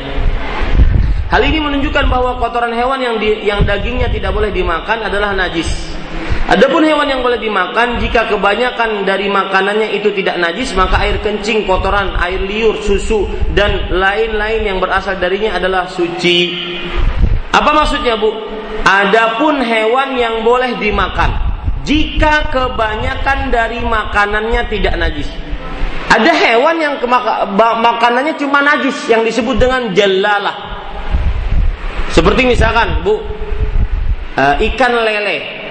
Hal 1.28 1.44
ini 1.44 1.60
menunjukkan 1.60 2.08
bahwa 2.08 2.40
kotoran 2.40 2.72
hewan 2.72 3.04
yang 3.04 3.20
di, 3.20 3.44
yang 3.44 3.68
dagingnya 3.68 4.08
tidak 4.08 4.32
boleh 4.32 4.48
dimakan 4.48 5.04
adalah 5.04 5.36
najis. 5.36 5.93
Adapun 6.54 6.86
hewan 6.86 7.10
yang 7.10 7.26
boleh 7.26 7.41
dimakan 7.41 7.97
jika 7.97 8.30
kebanyakan 8.30 9.10
dari 9.10 9.26
makanannya 9.26 9.97
itu 9.97 10.14
tidak 10.14 10.38
najis 10.38 10.78
maka 10.78 11.01
air 11.01 11.18
kencing, 11.18 11.66
kotoran, 11.66 12.14
air 12.22 12.45
liur, 12.45 12.78
susu 12.86 13.26
dan 13.58 13.89
lain-lain 13.89 14.62
yang 14.62 14.78
berasal 14.78 15.18
darinya 15.18 15.58
adalah 15.58 15.89
suci. 15.89 16.54
Apa 17.49 17.74
maksudnya, 17.74 18.22
Bu? 18.22 18.30
Adapun 18.86 19.66
hewan 19.66 20.14
yang 20.14 20.45
boleh 20.45 20.78
dimakan 20.78 21.34
jika 21.82 22.54
kebanyakan 22.54 23.49
dari 23.49 23.82
makanannya 23.82 24.62
tidak 24.70 24.93
najis. 25.01 25.34
Ada 26.14 26.30
hewan 26.38 26.78
yang 26.78 27.01
makanannya 27.82 28.38
cuma 28.38 28.62
najis 28.62 29.10
yang 29.10 29.26
disebut 29.26 29.58
dengan 29.58 29.89
jalalah. 29.97 30.54
Seperti 32.14 32.45
misalkan, 32.45 33.01
Bu, 33.01 33.18
uh, 34.38 34.56
ikan 34.62 34.93
lele. 35.01 35.62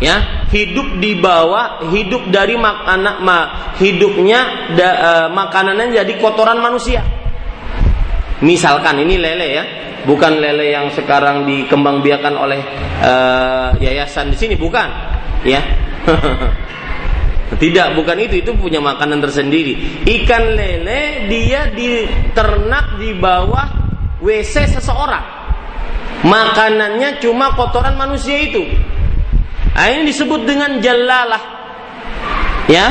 Ya, 0.00 0.48
hidup 0.48 0.96
di 0.96 1.20
bawah, 1.20 1.84
hidup 1.92 2.32
dari 2.32 2.56
makanan 2.56 3.20
ma, 3.20 3.38
hidupnya 3.76 4.72
da, 4.72 4.88
uh, 4.96 5.28
makanannya 5.28 5.92
jadi 5.92 6.12
kotoran 6.16 6.56
manusia. 6.56 7.04
Misalkan 8.40 8.96
ini 9.04 9.20
lele 9.20 9.48
ya, 9.52 9.64
bukan 10.08 10.40
lele 10.40 10.72
yang 10.72 10.88
sekarang 10.96 11.44
dikembangbiakan 11.44 12.32
oleh 12.32 12.60
uh, 13.04 13.76
yayasan 13.76 14.32
di 14.32 14.36
sini, 14.40 14.54
bukan, 14.56 14.88
ya. 15.44 15.60
Tidak, 17.60 17.98
bukan 17.98 18.16
itu. 18.22 18.46
Itu 18.46 18.54
punya 18.54 18.78
makanan 18.78 19.18
tersendiri. 19.18 20.06
Ikan 20.06 20.54
lele 20.54 21.26
dia 21.26 21.66
diternak 21.68 22.96
di 22.96 23.10
bawah 23.18 23.66
WC 24.22 24.78
seseorang. 24.78 25.24
Makanannya 26.22 27.18
cuma 27.18 27.56
kotoran 27.58 27.96
manusia 27.98 28.38
itu. 28.38 28.62
Nah, 29.70 29.86
ini 29.88 30.12
disebut 30.12 30.44
dengan 30.44 30.76
jalalah. 30.82 31.42
Ya, 32.68 32.86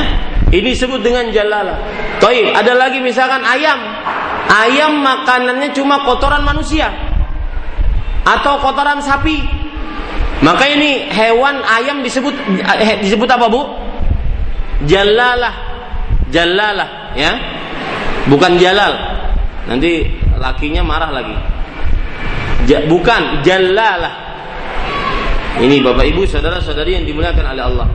ini 0.49 0.73
disebut 0.73 1.05
dengan 1.05 1.29
jalalah. 1.29 1.77
Toib, 2.17 2.49
ada 2.57 2.73
lagi 2.73 2.97
misalkan 2.97 3.45
ayam. 3.45 3.77
Ayam 4.49 4.97
makanannya 5.05 5.69
cuma 5.77 6.01
kotoran 6.01 6.41
manusia. 6.41 6.89
Atau 8.25 8.57
kotoran 8.57 8.97
sapi. 9.05 9.45
Maka 10.41 10.65
ini 10.71 11.05
hewan 11.11 11.61
ayam 11.61 12.01
disebut 12.01 12.33
eh, 12.63 12.97
disebut 13.03 13.29
apa, 13.29 13.45
Bu? 13.51 13.61
Jalalah. 14.89 15.53
Jalalah, 16.33 17.13
ya. 17.13 17.37
Bukan 18.25 18.57
jalal. 18.57 18.93
Nanti 19.69 20.05
lakinya 20.37 20.81
marah 20.81 21.13
lagi. 21.13 21.35
Ja, 22.65 22.85
bukan 22.89 23.45
jalalah. 23.45 24.28
Ini 25.57 25.81
Bapak 25.81 26.05
Ibu, 26.05 26.29
saudara-saudari 26.29 27.01
yang 27.01 27.05
dimuliakan 27.09 27.45
oleh 27.49 27.63
Allah. 27.65 27.87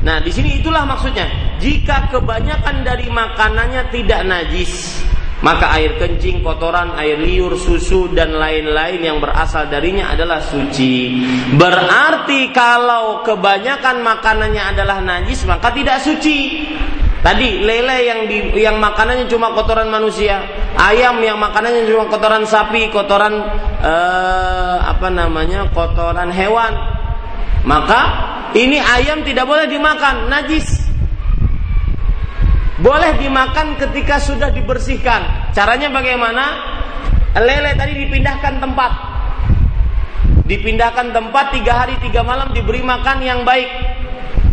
Nah, 0.00 0.22
di 0.22 0.30
sini 0.30 0.62
itulah 0.62 0.86
maksudnya. 0.86 1.26
Jika 1.60 2.08
kebanyakan 2.08 2.86
dari 2.86 3.10
makanannya 3.12 3.92
tidak 3.92 4.24
najis, 4.24 5.04
maka 5.44 5.76
air 5.76 5.96
kencing, 6.00 6.40
kotoran, 6.40 6.96
air 6.96 7.20
liur, 7.20 7.56
susu 7.56 8.08
dan 8.12 8.32
lain-lain 8.36 9.00
yang 9.00 9.20
berasal 9.20 9.68
darinya 9.68 10.12
adalah 10.12 10.40
suci. 10.40 11.20
Berarti 11.56 12.48
kalau 12.52 13.20
kebanyakan 13.24 14.00
makanannya 14.00 14.62
adalah 14.72 15.04
najis, 15.04 15.44
maka 15.44 15.68
tidak 15.72 16.00
suci. 16.00 16.64
Tadi 17.20 17.60
lele 17.60 17.98
yang 18.08 18.20
di, 18.24 18.38
yang 18.64 18.80
makanannya 18.80 19.28
cuma 19.28 19.52
kotoran 19.52 19.92
manusia, 19.92 20.40
ayam 20.80 21.20
yang 21.20 21.36
makanannya 21.36 21.84
cuma 21.84 22.08
kotoran 22.08 22.48
sapi, 22.48 22.88
kotoran 22.88 23.44
eh, 23.84 24.76
apa 24.80 25.12
namanya 25.12 25.68
kotoran 25.68 26.32
hewan, 26.32 26.72
maka 27.66 28.00
ini 28.56 28.80
ayam 28.80 29.22
tidak 29.22 29.46
boleh 29.46 29.66
dimakan, 29.70 30.28
najis. 30.32 30.66
Boleh 32.80 33.12
dimakan 33.20 33.76
ketika 33.76 34.16
sudah 34.16 34.48
dibersihkan. 34.48 35.52
Caranya 35.52 35.92
bagaimana? 35.92 36.44
Lele 37.36 37.76
tadi 37.76 37.92
dipindahkan 38.08 38.56
tempat. 38.58 38.92
Dipindahkan 40.48 41.12
tempat 41.12 41.54
tiga 41.54 41.84
hari 41.84 42.00
tiga 42.00 42.24
malam 42.24 42.50
diberi 42.56 42.80
makan 42.80 43.20
yang 43.22 43.44
baik. 43.44 43.68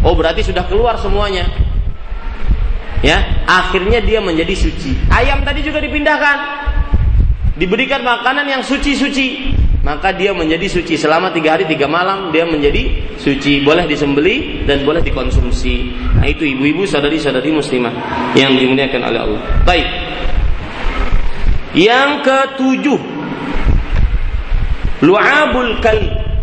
Oh 0.03 0.13
berarti 0.13 0.45
sudah 0.45 0.67
keluar 0.67 0.99
semuanya 0.99 1.47
ya 3.05 3.45
akhirnya 3.45 4.01
dia 4.01 4.17
menjadi 4.17 4.53
suci 4.57 4.97
ayam 5.13 5.45
tadi 5.45 5.61
juga 5.61 5.77
dipindahkan 5.77 6.37
diberikan 7.57 8.01
makanan 8.01 8.45
yang 8.49 8.61
suci-suci 8.65 9.53
maka 9.87 10.11
dia 10.11 10.35
menjadi 10.35 10.67
suci. 10.67 10.99
Selama 10.99 11.31
tiga 11.31 11.55
hari 11.55 11.63
tiga 11.63 11.87
malam 11.87 12.35
dia 12.35 12.43
menjadi 12.43 13.15
suci. 13.15 13.63
Boleh 13.63 13.87
disembeli 13.87 14.67
dan 14.67 14.83
boleh 14.83 14.99
dikonsumsi. 14.99 15.95
Nah 16.19 16.27
itu 16.27 16.43
ibu-ibu 16.43 16.83
saudari-saudari 16.83 17.55
muslimah 17.55 17.95
yang 18.35 18.51
dimuliakan 18.59 19.01
oleh 19.07 19.19
Allah. 19.23 19.41
Baik. 19.63 19.87
Yang 21.71 22.11
ketujuh. 22.27 22.99
Lu'abul 25.07 25.79
kal 25.79 25.99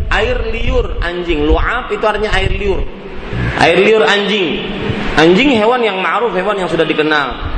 air 0.09 0.38
liur 0.49 0.97
anjing. 1.05 1.45
Lu'ab 1.45 1.92
itu 1.92 2.05
artinya 2.09 2.32
air 2.32 2.49
liur. 2.49 2.80
Air 3.61 3.76
liur 3.76 4.09
anjing. 4.09 4.64
Anjing 5.20 5.53
hewan 5.53 5.84
yang 5.84 6.01
ma'ruf, 6.01 6.32
hewan 6.32 6.57
yang 6.57 6.70
sudah 6.70 6.88
dikenal. 6.88 7.53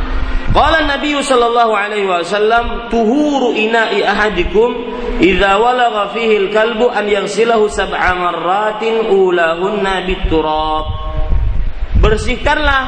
Qala 0.56 0.88
Nabi 0.88 1.12
sallallahu 1.20 1.76
alaihi 1.76 2.08
wasallam 2.08 2.88
tuhuru 2.88 3.52
ina'i 3.52 4.00
ahadikum 4.00 4.72
idza 5.20 5.60
walagha 5.60 6.16
fihi 6.16 6.48
al-kalbu 6.48 6.88
an 6.88 7.04
yaghsilahu 7.04 7.68
sab'a 7.68 8.16
marratin 8.16 9.04
ulahunna 9.04 10.08
biturab. 10.08 10.88
Bersihkanlah 12.00 12.84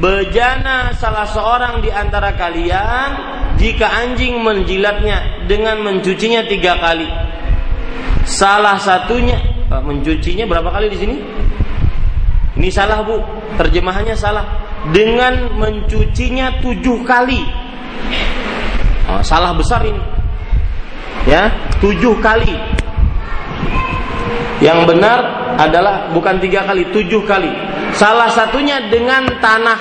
bejana 0.00 0.96
salah 0.96 1.28
seorang 1.28 1.84
di 1.84 1.92
antara 1.92 2.32
kalian 2.32 3.08
jika 3.60 3.84
anjing 4.00 4.40
menjilatnya 4.40 5.44
dengan 5.44 5.84
mencucinya 5.84 6.48
tiga 6.48 6.80
kali. 6.80 7.12
Salah 8.24 8.80
satunya 8.80 9.36
mencucinya 9.68 10.48
berapa 10.48 10.72
kali 10.72 10.88
di 10.88 10.96
sini? 10.96 11.16
Ini 12.56 12.68
salah 12.72 13.04
bu, 13.04 13.20
terjemahannya 13.60 14.16
salah. 14.16 14.59
Dengan 14.88 15.52
mencucinya 15.60 16.56
tujuh 16.64 17.04
kali. 17.04 17.44
Oh, 19.12 19.20
salah 19.20 19.52
besar 19.52 19.84
ini. 19.84 20.00
Ya, 21.28 21.52
tujuh 21.84 22.16
kali. 22.24 22.56
Yang 24.64 24.80
benar 24.88 25.18
adalah 25.60 26.08
bukan 26.16 26.40
tiga 26.40 26.64
kali, 26.64 26.88
tujuh 26.92 27.24
kali. 27.28 27.52
Salah 27.92 28.32
satunya 28.32 28.88
dengan 28.88 29.28
tanah. 29.40 29.80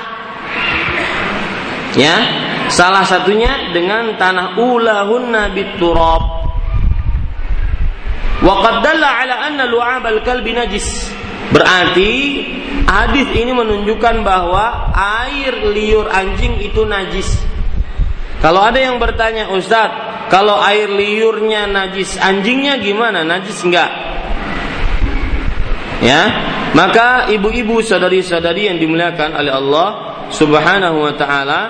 Ya, 1.95 2.15
salah 2.67 3.07
satunya 3.07 3.71
dengan 3.71 4.19
tanah 4.19 4.59
ulahunna 4.59 5.51
biturab. 5.55 6.23
Wa 8.39 8.55
qad 8.63 8.75
dalla 8.87 9.09
ala 9.19 9.35
anna 9.51 9.63
lu'ab 9.67 10.03
al-kalbi 10.03 10.55
najis. 10.55 11.11
Berarti 11.49 12.11
hadis 12.85 13.27
ini 13.33 13.51
menunjukkan 13.53 14.21
bahwa 14.21 14.93
air 14.93 15.65
liur 15.73 16.05
anjing 16.09 16.61
itu 16.61 16.85
najis. 16.85 17.41
Kalau 18.39 18.63
ada 18.63 18.79
yang 18.79 19.01
bertanya, 19.01 19.51
Ustadz, 19.51 20.29
kalau 20.29 20.61
air 20.61 20.87
liurnya 20.87 21.65
najis, 21.67 22.15
anjingnya 22.21 22.79
gimana? 22.79 23.25
Najis 23.25 23.59
enggak? 23.65 23.89
Ya, 25.99 26.21
maka 26.71 27.27
ibu-ibu 27.27 27.83
sadari-sadari 27.83 28.71
yang 28.71 28.79
dimuliakan 28.79 29.35
oleh 29.35 29.51
Allah 29.51 29.87
Subhanahu 30.31 31.03
wa 31.03 31.13
taala 31.17 31.61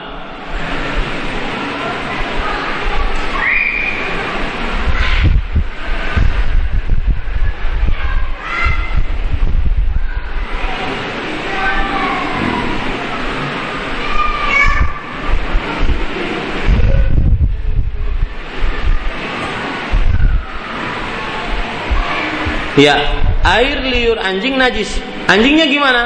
Ya, 22.80 22.96
air 23.44 23.84
liur 23.84 24.16
anjing 24.16 24.56
najis. 24.56 24.88
Anjingnya 25.28 25.68
gimana? 25.68 26.04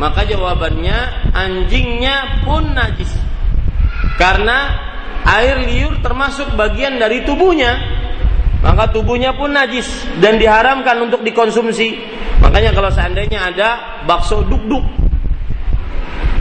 Maka 0.00 0.24
jawabannya 0.24 1.30
anjingnya 1.36 2.42
pun 2.48 2.72
najis. 2.72 3.12
Karena 4.16 4.72
air 5.28 5.68
liur 5.68 6.00
termasuk 6.00 6.56
bagian 6.56 6.96
dari 6.96 7.28
tubuhnya. 7.28 7.76
Maka 8.64 8.88
tubuhnya 8.96 9.36
pun 9.36 9.52
najis 9.52 9.84
dan 10.24 10.40
diharamkan 10.40 10.96
untuk 11.04 11.20
dikonsumsi. 11.20 12.00
Makanya 12.40 12.72
kalau 12.72 12.88
seandainya 12.88 13.52
ada 13.52 14.00
bakso 14.08 14.40
duk-duk 14.48 14.82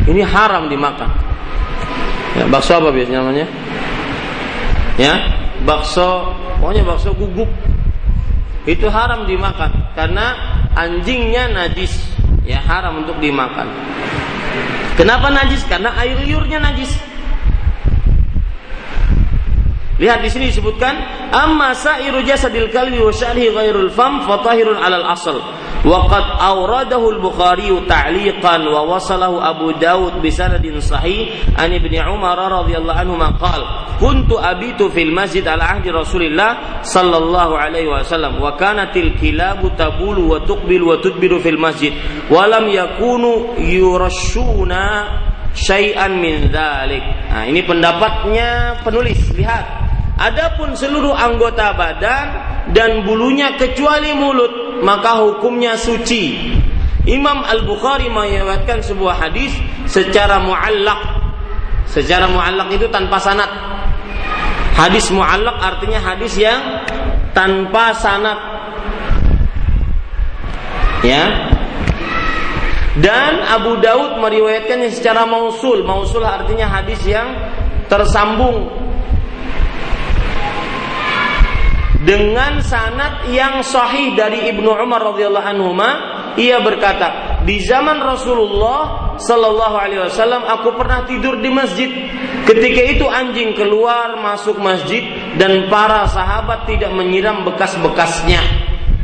ini 0.07 0.23
haram 0.23 0.71
dimakan. 0.71 1.11
Ya, 2.39 2.47
bakso 2.47 2.79
apa 2.79 2.89
biasanya 2.89 3.19
namanya? 3.19 3.47
Ya, 4.95 5.13
bakso, 5.67 6.33
pokoknya 6.59 6.83
bakso 6.87 7.11
guguk 7.13 7.51
itu 8.63 8.87
haram 8.87 9.27
dimakan 9.27 9.71
karena 9.95 10.35
anjingnya 10.75 11.51
najis. 11.51 11.93
Ya 12.43 12.59
haram 12.59 13.07
untuk 13.07 13.23
dimakan. 13.23 13.71
Kenapa 14.99 15.31
najis? 15.31 15.63
Karena 15.63 15.95
air 15.95 16.19
liurnya 16.27 16.59
najis 16.59 16.91
Lihat 20.03 20.19
di 20.19 20.27
sini 20.27 20.51
disebutkan 20.51 20.99
amma 21.31 21.71
sa'iru 21.71 22.19
jasadil 22.27 22.67
kalbi 22.75 22.99
wa 22.99 23.07
sya'lihi 23.07 23.55
ghairul 23.55 23.87
fam 23.87 24.27
fatahirun 24.27 24.75
'alal 24.75 25.07
asl. 25.15 25.39
Wa 25.83 26.11
qad 26.11 26.43
awradahu 26.43 27.19
al-Bukhari 27.19 27.71
ta'liqan 27.87 28.67
wa 28.67 28.83
wasalahu 28.83 29.39
Abu 29.39 29.71
Daud 29.79 30.19
bi 30.19 30.27
sanadin 30.27 30.75
sahih 30.83 31.31
an 31.55 31.71
Ibnu 31.71 32.03
Umar 32.03 32.35
radhiyallahu 32.35 32.99
anhu 32.99 33.15
ma 33.15 33.31
qala 33.39 33.95
kuntu 33.99 34.39
abitu 34.39 34.91
fil 34.91 35.11
masjid 35.11 35.43
ala 35.47 35.79
ahdi 35.79 35.87
Rasulillah 35.91 36.83
sallallahu 36.83 37.55
alaihi 37.55 37.87
wasallam 37.87 38.43
wa 38.43 38.59
kanatil 38.59 39.15
kilabu 39.15 39.71
tabulu 39.75 40.35
wa 40.35 40.43
tuqbilu 40.43 40.91
wa 40.91 40.99
tudbiru 40.99 41.39
fil 41.39 41.59
masjid 41.59 41.95
wa 42.27 42.43
lam 42.47 42.67
yakunu 42.67 43.55
yurashuna 43.59 44.83
syai'an 45.51 46.15
min 46.15 46.47
dzalik. 46.47 47.03
Nah, 47.29 47.43
ini 47.43 47.61
pendapatnya 47.63 48.81
penulis. 48.81 49.19
Lihat 49.35 49.82
Adapun 50.13 50.77
seluruh 50.77 51.17
anggota 51.17 51.73
badan 51.73 52.25
dan 52.69 53.01
bulunya 53.01 53.57
kecuali 53.57 54.13
mulut 54.13 54.85
maka 54.85 55.17
hukumnya 55.25 55.73
suci. 55.73 56.53
Imam 57.03 57.43
Al-Bukhari 57.43 58.07
meriwayatkan 58.07 58.79
sebuah 58.79 59.19
hadis 59.27 59.51
secara 59.89 60.39
muallak. 60.39 61.23
Secara 61.89 62.29
muallak 62.31 62.71
itu 62.71 62.87
tanpa 62.87 63.19
sanad. 63.19 63.49
Hadis 64.77 65.11
muallak 65.11 65.59
artinya 65.59 65.99
hadis 65.99 66.37
yang 66.39 66.61
tanpa 67.35 67.91
sanad. 67.97 68.39
Ya. 71.03 71.51
Dan 72.93 73.41
Abu 73.49 73.81
Daud 73.81 74.21
meriwayatkannya 74.21 74.93
secara 74.93 75.25
mausul. 75.25 75.83
Mausul 75.83 76.23
artinya 76.23 76.69
hadis 76.69 77.01
yang 77.03 77.35
tersambung 77.91 78.82
dengan 82.03 82.59
sanad 82.59 83.31
yang 83.31 83.63
sahih 83.63 84.11
dari 84.13 84.51
Ibnu 84.51 84.67
Umar 84.67 85.15
radhiyallahu 85.15 85.47
anhu 85.55 85.71
ia 86.35 86.59
berkata 86.59 87.39
di 87.47 87.63
zaman 87.63 87.99
Rasulullah 88.01 89.15
sallallahu 89.19 89.75
alaihi 89.77 90.01
wasallam 90.07 90.43
aku 90.47 90.73
pernah 90.75 91.05
tidur 91.05 91.37
di 91.39 91.49
masjid. 91.51 91.89
Ketika 92.43 92.81
itu 92.83 93.05
anjing 93.07 93.55
keluar 93.55 94.19
masuk 94.19 94.59
masjid 94.59 95.03
dan 95.39 95.71
para 95.71 96.09
sahabat 96.09 96.67
tidak 96.67 96.91
menyiram 96.91 97.47
bekas-bekasnya. 97.47 98.41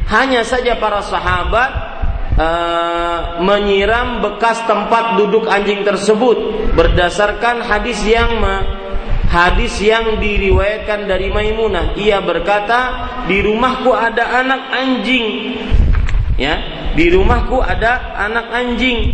Hanya 0.10 0.42
saja 0.42 0.76
para 0.82 1.06
sahabat 1.06 1.70
uh, 2.34 3.20
menyiram 3.46 4.26
bekas 4.26 4.66
tempat 4.66 5.22
duduk 5.22 5.46
anjing 5.46 5.86
tersebut 5.86 6.72
berdasarkan 6.74 7.62
hadis 7.62 8.02
yang 8.04 8.42
hadis 9.30 9.78
yang 9.80 10.18
diriwayatkan 10.18 11.06
dari 11.06 11.30
Maimunah. 11.30 11.94
Ia 11.94 12.20
berkata, 12.20 12.80
"Di 13.30 13.46
rumahku 13.46 13.94
ada 13.94 14.42
anak 14.42 14.62
anjing." 14.74 15.56
Ya, 16.40 16.58
di 16.98 17.14
rumahku 17.14 17.62
ada 17.62 18.18
anak 18.18 18.50
anjing. 18.50 19.14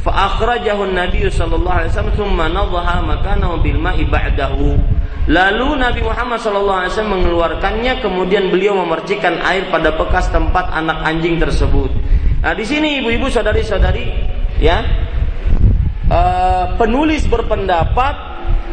Fa 0.00 0.32
akhrajahu 0.32 0.96
Nabi 0.96 1.28
sallallahu 1.28 1.76
alaihi 1.76 1.92
wasallam 1.92 2.16
thumma 2.16 2.48
nadhaha 2.48 3.04
makanahu 3.04 3.60
bil 3.60 3.76
ma'i 3.76 4.08
ba'dahu. 4.08 4.80
Lalu 5.28 5.68
Nabi 5.76 6.00
Muhammad 6.00 6.40
wasallam 6.40 7.20
mengeluarkannya 7.20 8.00
kemudian 8.00 8.48
beliau 8.48 8.80
memercikan 8.80 9.36
air 9.44 9.68
pada 9.68 9.92
bekas 9.92 10.32
tempat 10.32 10.72
anak 10.72 11.04
anjing 11.04 11.36
tersebut. 11.36 11.92
Nah, 12.40 12.56
di 12.56 12.64
sini 12.64 13.04
ibu-ibu 13.04 13.28
saudari-saudari 13.28 14.08
ya 14.56 14.80
uh, 16.08 16.80
penulis 16.80 17.28
berpendapat 17.28 18.16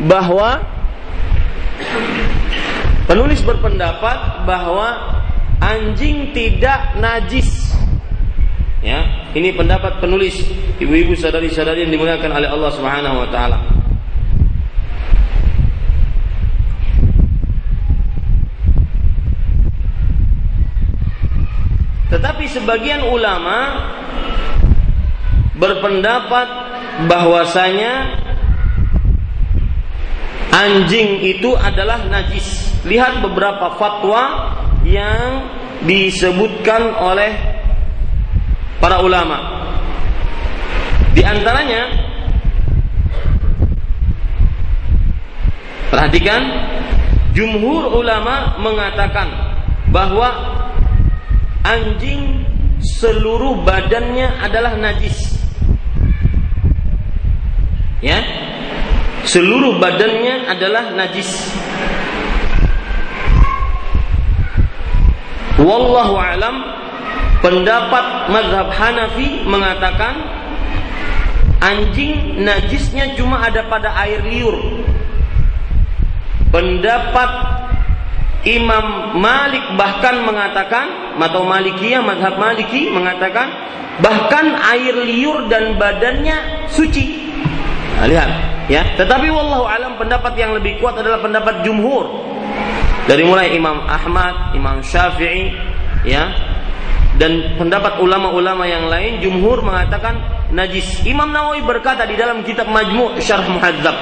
bahwa 0.07 0.76
Penulis 3.07 3.39
berpendapat 3.39 4.43
bahwa 4.43 5.19
anjing 5.63 6.35
tidak 6.35 6.99
najis. 6.99 7.71
Ya, 8.83 9.31
ini 9.33 9.55
pendapat 9.55 10.03
penulis. 10.03 10.37
Ibu-ibu 10.77 11.17
sadari-sadari 11.17 11.87
yang 11.87 11.91
dimuliakan 11.95 12.31
oleh 12.35 12.49
Allah 12.51 12.71
Subhanahu 12.75 13.17
wa 13.25 13.29
taala. 13.31 13.59
Tetapi 22.07 22.45
sebagian 22.47 23.07
ulama 23.11 23.87
berpendapat 25.57 26.47
bahwasanya 27.05 28.25
anjing 30.57 31.21
itu 31.21 31.53
adalah 31.53 32.01
najis. 32.09 32.73
Lihat 32.89 33.21
beberapa 33.21 33.77
fatwa 33.77 34.53
yang 34.81 35.45
disebutkan 35.85 36.97
oleh 36.97 37.31
para 38.81 39.05
ulama. 39.05 39.37
Di 41.13 41.21
antaranya 41.21 41.89
perhatikan 45.89 46.41
jumhur 47.33 47.93
ulama 47.93 48.57
mengatakan 48.61 49.29
bahwa 49.93 50.29
anjing 51.65 52.45
seluruh 52.97 53.61
badannya 53.65 54.29
adalah 54.41 54.77
najis. 54.77 55.37
Ya, 57.97 58.21
seluruh 59.27 59.75
badannya 59.77 60.47
adalah 60.47 60.95
najis. 60.95 61.51
Wallahu 65.59 66.15
alam 66.15 66.63
pendapat 67.43 68.31
mazhab 68.31 68.71
Hanafi 68.71 69.43
mengatakan 69.43 70.15
anjing 71.59 72.39
najisnya 72.45 73.19
cuma 73.19 73.43
ada 73.43 73.67
pada 73.67 73.91
air 74.07 74.23
liur. 74.23 74.85
Pendapat 76.47 77.31
Imam 78.47 79.19
Malik 79.19 79.75
bahkan 79.75 80.23
mengatakan 80.23 81.19
atau 81.19 81.43
Malikiyah 81.43 81.99
mazhab 81.99 82.39
Maliki 82.39 82.87
mengatakan 82.87 83.51
bahkan 83.99 84.55
air 84.71 84.95
liur 85.03 85.51
dan 85.51 85.75
badannya 85.75 86.69
suci. 86.71 87.27
Nah, 87.97 88.05
lihat, 88.05 88.29
ya. 88.71 88.95
Tetapi 88.95 89.27
wallahu 89.31 89.65
alam 89.67 89.99
pendapat 89.99 90.33
yang 90.39 90.55
lebih 90.55 90.79
kuat 90.79 90.99
adalah 90.99 91.19
pendapat 91.19 91.63
jumhur. 91.63 92.07
Dari 93.07 93.23
mulai 93.23 93.55
Imam 93.55 93.87
Ahmad, 93.87 94.51
Imam 94.51 94.83
Syafi'i, 94.83 95.55
ya. 96.03 96.31
Dan 97.17 97.57
pendapat 97.57 97.97
ulama-ulama 97.97 98.69
yang 98.69 98.91
lain 98.93 99.17
jumhur 99.23 99.65
mengatakan 99.65 100.21
najis. 100.53 101.01
Imam 101.01 101.33
Nawawi 101.33 101.65
berkata 101.65 102.05
di 102.05 102.13
dalam 102.13 102.45
kitab 102.45 102.69
Majmu' 102.69 103.17
Syarh 103.17 103.47
Muhadzab, 103.49 103.95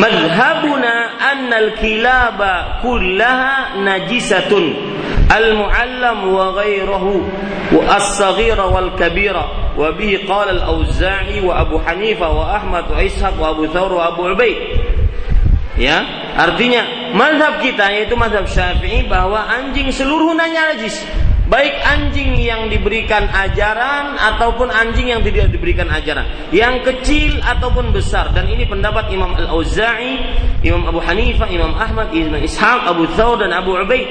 "Madhhabuna 0.00 1.20
annal 1.20 1.76
kilaba 1.76 2.80
kullaha 2.80 3.76
najisatun, 3.84 4.93
al-mu'allam 5.29 6.17
wa 6.29 6.53
ghairuhu 6.57 7.25
wa 7.73 7.81
as-saghira 7.97 8.67
wal 8.69 8.93
kabira." 8.95 9.59
وبه 9.79 10.27
قال 10.27 10.49
الأوزاعي 10.59 11.39
وأبو 11.39 11.79
حنيفة 11.87 12.27
وأحمد 12.29 12.91
وإسحاق 12.91 13.33
وأبو 13.39 13.71
ثور 13.71 13.93
وأبو 13.93 14.27
عبيد 14.27 14.57
Ya, 15.79 16.03
artinya 16.35 17.15
mazhab 17.15 17.63
kita 17.63 17.87
yaitu 17.87 18.11
mazhab 18.19 18.43
Syafi'i 18.51 19.07
bahwa 19.07 19.47
anjing 19.47 19.87
seluruhnya 19.95 20.51
najis. 20.51 20.99
Baik 21.47 21.71
anjing 21.81 22.35
yang 22.35 22.67
diberikan 22.67 23.25
ajaran 23.31 24.19
ataupun 24.19 24.67
anjing 24.67 25.07
yang 25.07 25.23
tidak 25.23 25.49
diberikan 25.55 25.87
ajaran, 25.87 26.51
yang 26.51 26.83
kecil 26.83 27.39
ataupun 27.41 27.95
besar 27.95 28.35
dan 28.35 28.51
ini 28.51 28.67
pendapat 28.67 29.07
Imam 29.09 29.31
Al-Auza'i, 29.33 30.19
Imam 30.67 30.83
Abu 30.83 30.99
Hanifah, 30.99 31.47
Imam 31.47 31.71
Ahmad, 31.73 32.11
Imam 32.11 32.43
Ishaq, 32.43 32.83
Abu 32.83 33.07
Thawr 33.15 33.39
dan 33.39 33.55
Abu 33.55 33.73
Ubaid. 33.79 34.05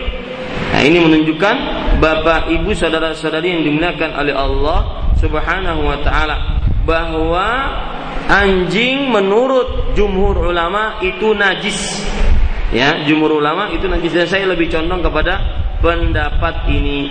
Nah, 0.74 0.82
ini 0.82 0.98
menunjukkan 0.98 1.56
Bapak, 2.02 2.50
Ibu, 2.50 2.74
saudara-saudari 2.74 3.54
yang 3.54 3.64
dimuliakan 3.64 4.12
oleh 4.18 4.34
Allah 4.34 5.08
Subhanahu 5.22 5.88
wa 5.88 5.98
taala 6.04 6.60
bahwa 6.84 7.48
anjing 8.28 9.08
menurut 9.08 9.96
jumhur 9.96 10.52
ulama 10.52 11.00
itu 11.06 11.32
najis. 11.38 12.04
Ya, 12.74 13.06
jumhur 13.06 13.38
ulama 13.38 13.70
itu 13.72 13.86
najis 13.86 14.12
dan 14.12 14.28
saya 14.28 14.46
lebih 14.50 14.68
condong 14.74 15.06
kepada 15.06 15.40
pendapat 15.80 16.68
ini. 16.74 17.08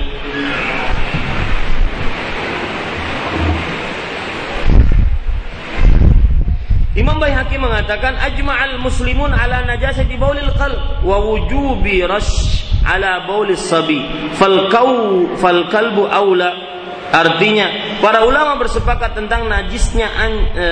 Imam 6.93 7.17
Baihaqi 7.17 7.57
mengatakan 7.57 8.21
ajma'al 8.21 8.77
muslimun 8.85 9.33
ala 9.33 9.65
najasati 9.65 10.13
baulil 10.21 10.53
qalb 10.61 11.01
wa 11.01 11.17
wujubi 11.25 12.05
rash 12.05 12.72
ala 12.83 13.27
baulis 13.27 13.63
sabi 13.63 14.03
fal 14.35 14.69
kau 14.69 15.27
fal 15.39 15.71
kalbu 15.71 16.07
aula 16.11 16.73
Artinya 17.13 18.01
para 18.01 18.25
ulama 18.25 18.57
bersepakat 18.57 19.13
tentang 19.13 19.45
najisnya 19.45 20.09
an, 20.17 20.33
e, 20.57 20.67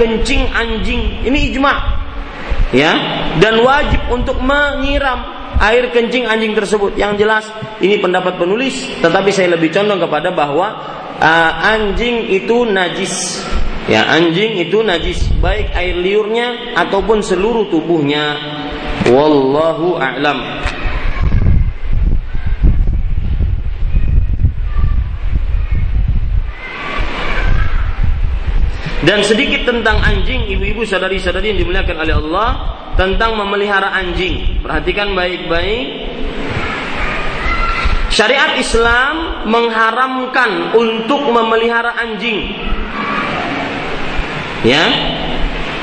kencing 0.00 0.48
anjing. 0.48 1.20
Ini 1.20 1.52
ijma. 1.52 1.74
Ya, 2.72 2.96
dan 3.38 3.60
wajib 3.60 4.00
untuk 4.08 4.40
menyiram 4.40 5.22
air 5.60 5.92
kencing 5.92 6.26
anjing 6.26 6.56
tersebut. 6.56 6.96
Yang 6.96 7.12
jelas 7.22 7.44
ini 7.78 8.00
pendapat 8.00 8.40
penulis, 8.40 8.74
tetapi 9.04 9.30
saya 9.30 9.54
lebih 9.54 9.70
condong 9.70 10.02
kepada 10.02 10.34
bahwa 10.34 10.68
uh, 11.20 11.52
anjing 11.62 12.26
itu 12.26 12.66
najis. 12.66 13.44
Ya, 13.86 14.02
anjing 14.10 14.58
itu 14.58 14.82
najis, 14.82 15.30
baik 15.38 15.70
air 15.70 15.94
liurnya 15.94 16.74
ataupun 16.74 17.22
seluruh 17.22 17.70
tubuhnya. 17.70 18.34
Wallahu 19.06 19.94
a'lam. 19.94 20.42
Dan 29.06 29.22
sedikit 29.22 29.70
tentang 29.70 30.02
anjing, 30.02 30.50
ibu-ibu 30.50 30.82
sadari-sadari 30.82 31.54
yang 31.54 31.62
dimuliakan 31.62 31.96
oleh 32.02 32.14
Allah 32.18 32.48
tentang 32.98 33.38
memelihara 33.38 33.94
anjing. 33.94 34.58
Perhatikan 34.66 35.14
baik-baik. 35.14 36.10
Syariat 38.10 38.58
Islam 38.58 39.46
mengharamkan 39.46 40.74
untuk 40.74 41.22
memelihara 41.30 41.94
anjing. 42.02 42.50
Ya, 44.66 44.82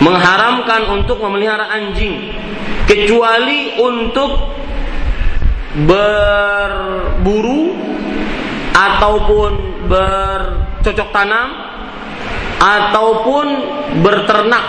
mengharamkan 0.03 0.91
untuk 0.91 1.23
memelihara 1.23 1.71
anjing 1.71 2.27
kecuali 2.83 3.79
untuk 3.79 4.51
berburu 5.87 7.71
ataupun 8.75 9.51
bercocok 9.87 11.07
tanam 11.15 11.62
ataupun 12.59 13.45
berternak. 14.01 14.65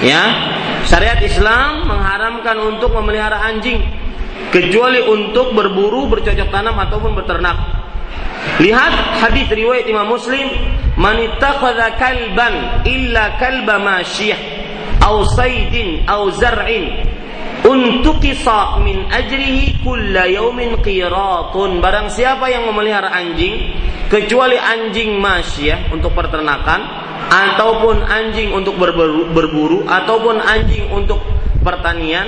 Ya, 0.00 0.22
syariat 0.88 1.20
Islam 1.20 1.84
mengharamkan 1.84 2.56
untuk 2.56 2.96
memelihara 2.96 3.44
anjing 3.44 3.84
kecuali 4.48 5.04
untuk 5.04 5.52
berburu, 5.52 6.08
bercocok 6.08 6.48
tanam 6.48 6.76
ataupun 6.80 7.12
berternak. 7.12 7.56
Lihat 8.60 9.20
hadis 9.20 9.46
riwayat 9.52 9.84
Imam 9.84 10.08
Muslim, 10.08 10.48
"Man 10.96 11.20
ittakhadha 11.20 12.00
kalban 12.00 12.84
illa 12.88 13.36
kalba 13.36 13.76
masyiyah 13.76 14.40
aw 15.04 15.20
saydin 15.36 16.08
aw 16.08 16.28
zar'in 16.32 17.04
untuk 17.64 18.24
kisah 18.24 18.80
min 18.80 19.08
ajrihi 19.08 19.84
kulla 19.84 20.24
yaumin 20.24 20.80
qiratun 20.80 21.84
barang 21.84 22.08
siapa 22.08 22.48
yang 22.48 22.64
memelihara 22.64 23.12
anjing 23.12 23.76
kecuali 24.08 24.56
anjing 24.56 25.20
masyah 25.20 25.92
untuk 25.92 26.16
peternakan 26.16 26.80
ataupun 27.30 28.02
anjing 28.02 28.50
untuk 28.50 28.74
berburu, 28.80 29.30
berburu 29.30 29.78
ataupun 29.86 30.40
anjing 30.40 30.88
untuk 30.90 31.20
pertanian 31.62 32.26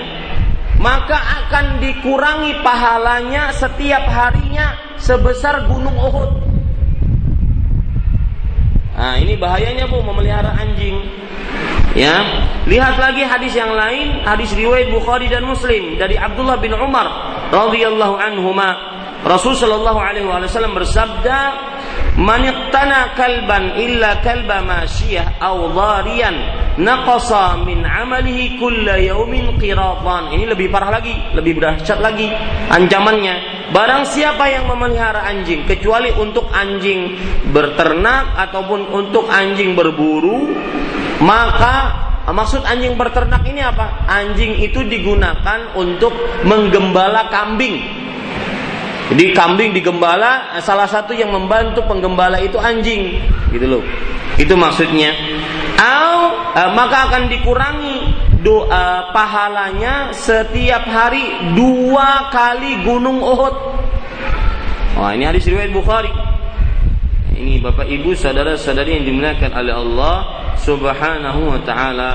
maka 0.82 1.14
akan 1.16 1.78
dikurangi 1.78 2.58
pahalanya 2.60 3.54
setiap 3.54 4.02
harinya 4.10 4.74
sebesar 4.98 5.70
gunung 5.70 5.94
Uhud. 5.94 6.30
Nah, 8.92 9.18
ini 9.18 9.34
bahayanya 9.34 9.90
Bu 9.90 9.98
memelihara 9.98 10.54
anjing. 10.58 11.21
Ya, 11.93 12.24
lihat 12.64 12.97
lagi 12.97 13.20
hadis 13.20 13.53
yang 13.53 13.76
lain, 13.76 14.24
hadis 14.24 14.57
riwayat 14.57 14.88
Bukhari 14.88 15.28
dan 15.28 15.45
Muslim 15.45 16.01
dari 16.01 16.16
Abdullah 16.16 16.57
bin 16.57 16.72
Umar 16.72 17.05
radhiyallahu 17.53 18.16
anhuma. 18.16 18.93
Rasul 19.22 19.53
sallallahu 19.55 20.01
alaihi 20.01 20.24
wasallam 20.24 20.72
bersabda, 20.72 21.38
"Man 22.16 22.49
iqtana 22.49 23.12
kalban 23.12 23.76
illa 23.76 24.24
kalba 24.24 24.64
masyiyah 24.64 25.36
aw 25.36 25.68
dhariyan 25.68 26.36
naqasa 26.80 27.61
min 27.61 27.84
amalihi 27.84 28.57
kulla 28.57 28.97
yaumin 28.97 29.61
qiratan." 29.61 30.32
Ini 30.32 30.49
lebih 30.49 30.72
parah 30.72 30.97
lagi, 30.97 31.12
lebih 31.36 31.61
dahsyat 31.61 32.01
lagi 32.01 32.32
ancamannya. 32.72 33.68
Barang 33.70 34.09
siapa 34.09 34.49
yang 34.49 34.64
memelihara 34.64 35.28
anjing 35.28 35.68
kecuali 35.68 36.09
untuk 36.16 36.49
anjing 36.51 37.14
berternak 37.53 38.32
ataupun 38.49 38.90
untuk 38.90 39.28
anjing 39.30 39.78
berburu, 39.78 40.51
maka 41.22 41.74
maksud 42.26 42.66
anjing 42.66 42.98
berternak 42.98 43.46
ini 43.46 43.62
apa? 43.62 44.06
Anjing 44.10 44.58
itu 44.58 44.82
digunakan 44.82 45.70
untuk 45.78 46.10
menggembala 46.42 47.30
kambing. 47.30 47.78
Jadi 49.12 49.36
kambing 49.36 49.76
digembala, 49.76 50.56
salah 50.64 50.88
satu 50.88 51.12
yang 51.12 51.30
membantu 51.30 51.84
penggembala 51.84 52.40
itu 52.40 52.56
anjing, 52.56 53.20
gitu 53.52 53.66
loh. 53.68 53.82
Itu 54.40 54.56
maksudnya. 54.56 55.12
Au, 55.76 56.32
eh, 56.56 56.70
maka 56.72 57.12
akan 57.12 57.28
dikurangi 57.28 57.96
doa 58.40 59.12
pahalanya 59.12 60.16
setiap 60.16 60.88
hari 60.88 61.52
dua 61.52 62.32
kali 62.32 62.82
gunung 62.82 63.20
Uhud. 63.20 63.54
Wah, 64.96 65.12
ini 65.12 65.28
hadis 65.28 65.44
riwayat 65.44 65.70
Bukhari. 65.76 66.31
Ini 67.43 67.59
Bapak 67.59 67.90
Ibu 67.90 68.14
saudara-saudari 68.14 69.03
yang 69.03 69.05
dimuliakan 69.11 69.51
oleh 69.51 69.74
Allah 69.74 70.16
Subhanahu 70.62 71.51
wa 71.51 71.59
taala. 71.66 72.11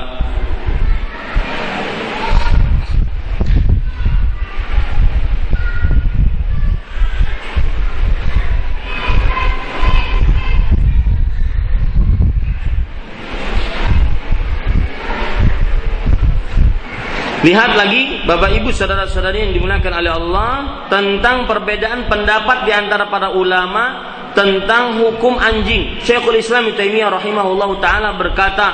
Lihat 17.44 17.76
lagi 17.76 18.24
Bapak 18.24 18.48
Ibu 18.64 18.72
saudara-saudari 18.72 19.44
yang 19.44 19.52
dimuliakan 19.60 19.92
oleh 19.92 20.08
Allah 20.08 20.52
tentang 20.88 21.44
perbedaan 21.44 22.08
pendapat 22.08 22.64
di 22.64 22.72
antara 22.72 23.12
para 23.12 23.36
ulama 23.36 24.16
tentang 24.38 25.02
hukum 25.02 25.34
anjing. 25.34 25.98
Syekhul 25.98 26.38
Islam 26.38 26.70
Taimiyah 26.78 27.10
rahimahullahu 27.10 27.82
taala 27.82 28.14
berkata, 28.14 28.70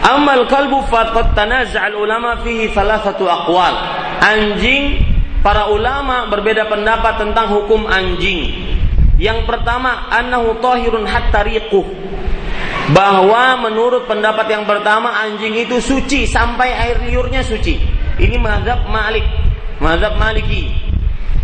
"Amal 0.00 0.48
kalbu 0.48 0.88
faqad 0.88 1.36
tanaza'al 1.36 1.92
ulama 1.92 2.40
fihi 2.40 2.72
thalathatu 2.72 3.28
aqwal." 3.28 3.76
Anjing 4.24 5.04
para 5.44 5.68
ulama 5.68 6.32
berbeda 6.32 6.72
pendapat 6.72 7.20
tentang 7.20 7.52
hukum 7.52 7.84
anjing. 7.84 8.64
Yang 9.20 9.44
pertama, 9.44 10.08
annahu 10.08 10.56
tahirun 10.64 11.04
hatta 11.04 11.44
riquh. 11.44 11.84
Bahwa 12.88 13.60
menurut 13.68 14.08
pendapat 14.08 14.48
yang 14.48 14.64
pertama 14.64 15.12
anjing 15.20 15.52
itu 15.52 15.76
suci 15.84 16.24
sampai 16.24 16.72
air 16.72 16.96
liurnya 17.04 17.44
suci. 17.44 17.76
Ini 18.16 18.40
mazhab 18.40 18.88
Malik, 18.88 19.26
mazhab 19.84 20.16
Maliki. 20.16 20.72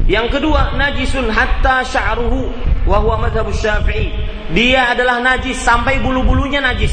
Yang 0.09 0.41
kedua, 0.41 0.73
najisun 0.73 1.29
hatta 1.29 1.85
sya'ruhu 1.85 2.74
wahwa 2.89 3.29
madhab 3.29 3.49
syafi'i. 3.53 4.13
Dia 4.53 4.93
adalah 4.93 5.21
najis 5.21 5.61
sampai 5.61 6.01
bulu-bulunya 6.01 6.61
najis. 6.61 6.93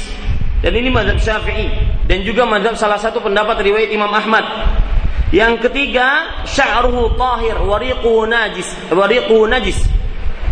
Dan 0.63 0.75
ini 0.75 0.91
madhab 0.91 1.19
syafi'i. 1.19 1.67
Dan 2.07 2.23
juga 2.27 2.47
madhab 2.47 2.75
salah 2.75 2.99
satu 2.99 3.23
pendapat 3.23 3.59
riwayat 3.63 3.91
Imam 3.91 4.11
Ahmad. 4.11 4.43
Yang 5.31 5.63
ketiga, 5.69 6.27
sya'ruhu 6.43 7.15
tahir, 7.15 7.55
wariquhu 7.63 8.27
najis, 8.27 8.67
wariquhu 8.91 9.47
najis. 9.47 9.79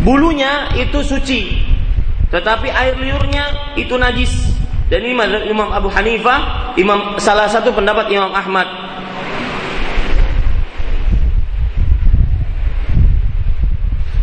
Bulunya 0.00 0.72
itu 0.72 1.04
suci, 1.04 1.60
tetapi 2.32 2.72
air 2.72 2.96
liurnya 2.96 3.76
itu 3.76 3.92
najis. 4.00 4.32
Dan 4.88 5.04
ini 5.04 5.12
mazhab 5.12 5.44
Imam 5.44 5.68
Abu 5.68 5.92
Hanifah, 5.92 6.72
Imam 6.80 7.20
salah 7.20 7.44
satu 7.52 7.68
pendapat 7.76 8.08
Imam 8.08 8.32
Ahmad. 8.32 8.64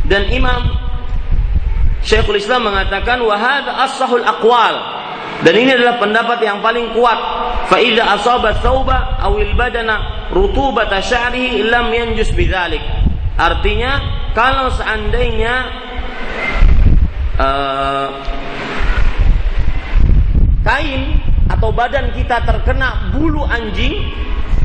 Dan 0.09 0.25
Imam 0.33 0.86
Syekhul 2.07 2.39
Islam 2.39 2.71
mengatakan 2.71 3.19
wahad 3.19 3.67
as-sahul 3.67 4.23
aqwal 4.23 4.75
dan 5.43 5.53
ini 5.53 5.75
adalah 5.75 5.99
pendapat 5.99 6.39
yang 6.41 6.63
paling 6.63 6.95
kuat. 6.95 7.19
Fa 7.67 7.77
idza 7.77 8.07
asaba 8.15 8.55
thawba 8.63 9.19
awil 9.19 9.53
badana 9.59 10.31
rutubata 10.31 11.03
sya'rihi 11.03 11.67
lam 11.67 11.91
yanjus 11.91 12.31
bidzalik. 12.31 12.81
Artinya 13.35 14.01
kalau 14.31 14.71
seandainya 14.73 15.53
uh, 17.37 18.07
kain 20.65 21.21
atau 21.51 21.69
badan 21.75 22.15
kita 22.15 22.41
terkena 22.47 23.13
bulu 23.13 23.45
anjing 23.45 24.09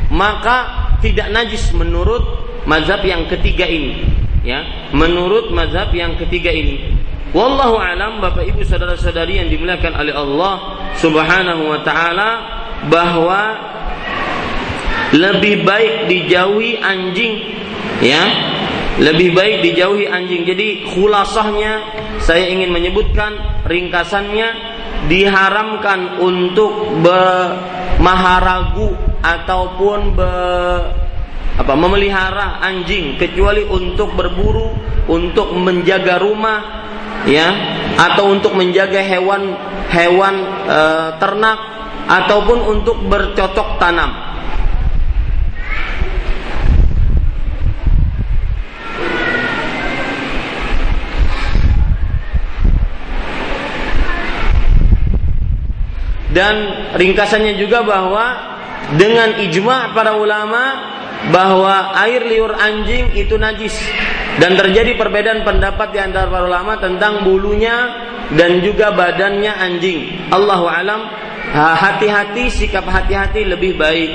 maka 0.09 0.89
tidak 1.03 1.27
najis 1.29 1.69
menurut 1.75 2.23
mazhab 2.65 3.03
yang 3.03 3.27
ketiga 3.27 3.67
ini 3.67 4.03
ya 4.43 4.91
menurut 4.91 5.49
mazhab 5.55 5.89
yang 5.95 6.19
ketiga 6.19 6.51
ini 6.51 7.02
Wallahu 7.33 7.81
alam 7.81 8.21
Bapak 8.21 8.45
Ibu 8.45 8.61
saudara-saudari 8.61 9.41
yang 9.41 9.49
dimuliakan 9.49 9.97
oleh 9.97 10.13
Allah 10.13 10.53
Subhanahu 11.01 11.65
wa 11.65 11.81
taala 11.81 12.29
bahwa 12.85 13.57
lebih 15.17 15.65
baik 15.65 16.05
dijauhi 16.13 16.77
anjing 16.77 17.57
ya. 18.05 18.21
Lebih 19.01 19.33
baik 19.33 19.65
dijauhi 19.65 20.05
anjing. 20.05 20.45
Jadi 20.45 20.93
khulasahnya 20.93 21.81
saya 22.21 22.45
ingin 22.45 22.69
menyebutkan 22.69 23.33
ringkasannya 23.65 24.53
diharamkan 25.09 26.21
untuk 26.21 27.01
bermaharagu 27.01 28.93
ataupun 29.25 30.13
be, 30.13 30.29
apa 31.53 31.73
memelihara 31.77 32.57
anjing 32.65 33.13
kecuali 33.21 33.61
untuk 33.61 34.17
berburu 34.17 34.73
untuk 35.05 35.53
menjaga 35.53 36.17
rumah 36.17 36.59
ya 37.29 37.47
atau 37.99 38.33
untuk 38.33 38.57
menjaga 38.57 38.99
hewan 39.05 39.53
hewan 39.93 40.35
e, 40.65 40.79
ternak 41.21 41.59
ataupun 42.09 42.59
untuk 42.79 42.97
bercocok 43.05 43.79
tanam. 43.79 44.11
Dan 56.33 56.55
ringkasannya 56.97 57.61
juga 57.61 57.85
bahwa 57.85 58.25
dengan 58.97 59.37
ijma 59.37 59.93
para 59.93 60.17
ulama 60.17 60.93
bahwa 61.31 61.95
air 62.03 62.25
liur 62.27 62.51
anjing 62.51 63.15
itu 63.15 63.39
najis 63.39 63.75
dan 64.41 64.57
terjadi 64.59 64.97
perbedaan 64.97 65.45
pendapat 65.47 65.93
di 65.93 65.99
antara 66.01 66.27
para 66.27 66.49
ulama 66.49 66.75
tentang 66.81 67.23
bulunya 67.23 67.93
dan 68.33 68.59
juga 68.59 68.91
badannya 68.91 69.53
anjing. 69.53 70.31
Allahu 70.33 70.65
alam 70.67 71.07
hati-hati 71.53 72.49
sikap 72.49 72.83
hati-hati 72.89 73.45
lebih 73.45 73.77
baik 73.77 74.11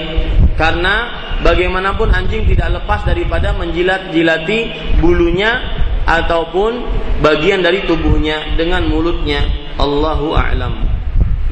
karena 0.58 1.14
bagaimanapun 1.46 2.10
anjing 2.10 2.44
tidak 2.50 2.82
lepas 2.82 3.06
daripada 3.06 3.54
menjilat-jilati 3.54 4.58
bulunya 4.98 5.62
ataupun 6.02 6.82
bagian 7.22 7.62
dari 7.62 7.86
tubuhnya 7.86 8.58
dengan 8.58 8.90
mulutnya. 8.90 9.44
Allahu 9.78 10.34
a'lam. 10.34 10.82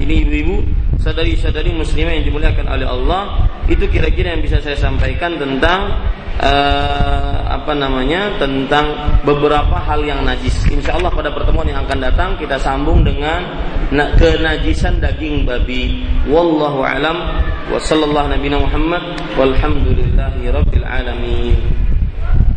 Ini 0.02 0.26
ibu-ibu 0.26 0.56
sadari-sadari 0.98 1.70
muslimah 1.70 2.18
yang 2.18 2.26
dimuliakan 2.26 2.66
oleh 2.66 2.86
Allah 2.90 3.22
itu 3.66 3.84
kira-kira 3.90 4.34
yang 4.34 4.42
bisa 4.42 4.62
saya 4.62 4.78
sampaikan 4.78 5.34
tentang 5.42 5.90
uh, 6.38 7.42
apa 7.50 7.72
namanya 7.74 8.38
tentang 8.38 8.94
beberapa 9.26 9.74
hal 9.74 10.06
yang 10.06 10.22
najis. 10.22 10.54
Insya 10.70 10.94
Allah 10.94 11.10
pada 11.10 11.34
pertemuan 11.34 11.66
yang 11.66 11.82
akan 11.82 11.98
datang 11.98 12.30
kita 12.38 12.60
sambung 12.62 13.02
dengan 13.02 13.42
kenajisan 13.90 15.02
daging 15.02 15.42
babi. 15.42 16.06
Wallahu 16.30 16.86
alam 16.86 17.42
wa 17.66 17.78
sallallahu 17.78 18.38
nabi 18.38 18.46
Muhammad 18.54 19.02
walhamdulillahi 19.34 20.46
alamin. 20.86 21.58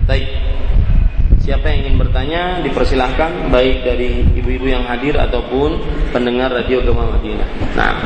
Baik. 0.05 0.29
Siapa 1.41 1.65
yang 1.65 1.89
ingin 1.89 1.95
bertanya 1.97 2.41
dipersilahkan 2.61 3.49
baik 3.49 3.81
dari 3.81 4.21
ibu-ibu 4.37 4.69
yang 4.69 4.85
hadir 4.85 5.17
ataupun 5.17 5.81
pendengar 6.13 6.53
radio 6.53 6.85
Gema 6.85 7.09
Madinah. 7.09 7.49
Nah. 7.73 7.97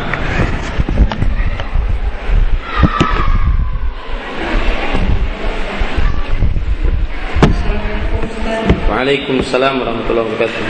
Waalaikumsalam 9.03 9.83
warahmatullahi 9.83 10.31
wabarakatuh. 10.31 10.63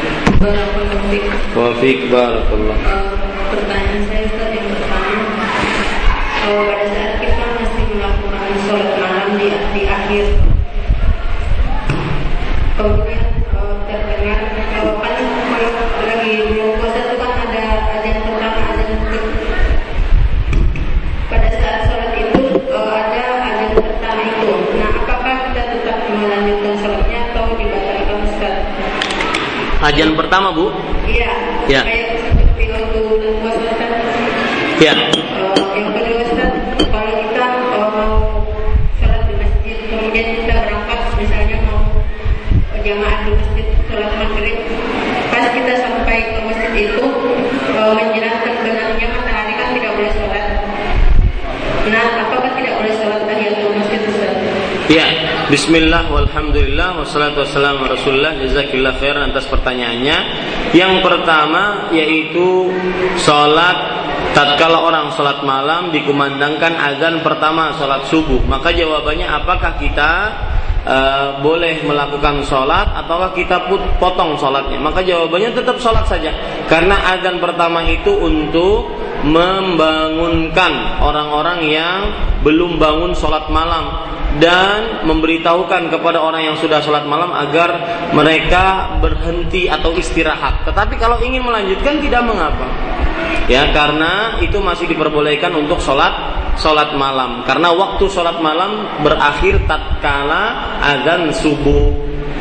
Wafik 1.54 2.10
barakallah. 2.10 2.78
Uh, 2.82 3.14
pertanyaan 3.54 4.02
saya 4.10 4.23
Ajan 29.94 30.18
pertama 30.18 30.50
bu? 30.58 30.74
Iya. 31.06 31.30
Ya. 31.70 31.86
Ya. 34.82 34.94
Yang 35.78 35.88
kedua 35.94 36.18
Ustaz, 36.26 36.50
kalau 36.90 37.14
kita 37.14 37.46
mau 37.70 38.10
sholat 38.98 39.22
di 39.30 39.34
masjid, 39.38 39.78
kemudian 39.94 40.26
kita 40.34 40.54
berangkat, 40.66 41.00
misalnya 41.14 41.62
mau 41.70 41.94
jamaah 42.82 43.18
di 43.22 43.32
masjid 43.38 43.66
sholat 43.86 44.12
maghrib, 44.18 44.58
pas 45.30 45.46
kita 45.54 45.74
sampai 45.86 46.18
ke 46.26 46.42
masjid 46.42 46.74
itu 46.74 47.06
menjelang 47.78 48.38
terbenamnya 48.42 49.08
matahari 49.14 49.54
kan 49.62 49.78
tidak 49.78 49.92
boleh 49.94 50.12
sholat. 50.18 50.46
Nah, 51.94 52.06
apakah 52.18 52.52
tidak 52.58 52.82
boleh 52.82 52.94
sholat 52.98 53.22
tahiyatul 53.30 53.78
masjid 53.78 54.02
Ustaz? 54.10 54.34
Bismillah, 55.54 56.10
walhamdulillah, 56.10 56.98
wassalatu 56.98 57.46
wassalamu 57.46 57.86
rasulullah 57.86 58.34
Jazakillah 58.42 58.98
khairan 58.98 59.30
atas 59.30 59.46
pertanyaannya. 59.46 60.18
Yang 60.74 61.06
pertama 61.06 61.94
yaitu 61.94 62.74
Sholat 63.22 63.78
Tatkala 64.34 64.82
orang 64.82 65.14
sholat 65.14 65.46
malam 65.46 65.94
dikumandangkan 65.94 66.74
azan 66.74 67.22
pertama 67.22 67.70
sholat 67.78 68.02
subuh. 68.10 68.42
Maka 68.50 68.74
jawabannya 68.74 69.30
apakah 69.30 69.78
kita 69.78 70.12
uh, 70.90 71.38
boleh 71.46 71.86
melakukan 71.86 72.42
sholat 72.42 72.90
ataukah 73.06 73.38
kita 73.38 73.70
put, 73.70 73.78
potong 74.02 74.34
sholatnya? 74.34 74.82
Maka 74.82 75.06
jawabannya 75.06 75.54
tetap 75.54 75.78
sholat 75.78 76.10
saja. 76.10 76.34
Karena 76.66 76.98
azan 77.14 77.38
pertama 77.38 77.86
itu 77.86 78.10
untuk 78.10 78.90
membangunkan 79.22 80.98
orang-orang 80.98 81.70
yang 81.70 82.10
belum 82.42 82.82
bangun 82.82 83.14
sholat 83.14 83.54
malam 83.54 84.14
dan 84.42 85.06
memberitahukan 85.06 85.94
kepada 85.94 86.18
orang 86.18 86.54
yang 86.54 86.58
sudah 86.58 86.82
sholat 86.82 87.06
malam 87.06 87.30
agar 87.34 87.70
mereka 88.16 88.98
berhenti 88.98 89.70
atau 89.70 89.94
istirahat. 89.94 90.66
Tetapi 90.66 90.98
kalau 90.98 91.22
ingin 91.22 91.46
melanjutkan 91.46 92.02
tidak 92.02 92.26
mengapa, 92.26 92.66
ya 93.46 93.70
karena 93.70 94.42
itu 94.42 94.58
masih 94.58 94.90
diperbolehkan 94.90 95.54
untuk 95.54 95.78
sholat 95.78 96.14
sholat 96.58 96.98
malam. 96.98 97.46
Karena 97.46 97.74
waktu 97.74 98.06
sholat 98.10 98.42
malam 98.42 99.02
berakhir 99.06 99.62
tatkala 99.70 100.78
azan 100.82 101.30
subuh. 101.34 101.94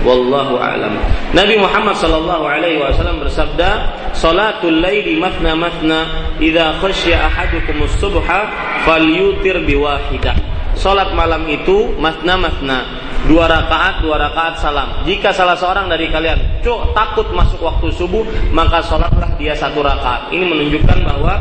Wallahu 0.02 0.58
a'lam. 0.58 0.98
Nabi 1.30 1.62
Muhammad 1.62 1.94
sallallahu 1.94 2.42
alaihi 2.42 2.82
wasallam 2.82 3.22
bersabda, 3.22 3.70
"Salatul 4.10 4.82
laili 4.82 5.14
mathna 5.14 5.54
mathna, 5.54 6.34
idza 6.42 6.74
khasya 6.82 7.30
ahadukum 7.30 7.86
as-subha 7.86 8.50
falyutir 8.82 9.62
biwahidah." 9.62 10.51
Salat 10.74 11.14
malam 11.14 11.46
itu 11.46 11.94
matna 12.00 12.34
matna 12.34 12.78
dua 13.30 13.46
rakaat 13.46 14.02
dua 14.02 14.18
rakaat 14.18 14.58
salam. 14.58 15.06
Jika 15.06 15.30
salah 15.30 15.54
seorang 15.54 15.86
dari 15.86 16.10
kalian 16.10 16.62
cuk 16.64 16.90
takut 16.96 17.28
masuk 17.30 17.62
waktu 17.62 17.92
subuh 17.94 18.26
maka 18.50 18.82
sholatlah 18.82 19.30
dia 19.38 19.54
satu 19.54 19.84
rakaat. 19.84 20.34
Ini 20.34 20.42
menunjukkan 20.42 20.98
bahwa 21.06 21.34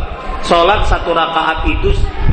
sholat 0.46 0.86
satu 0.86 1.14
rakaat 1.14 1.66
itu 1.66 1.90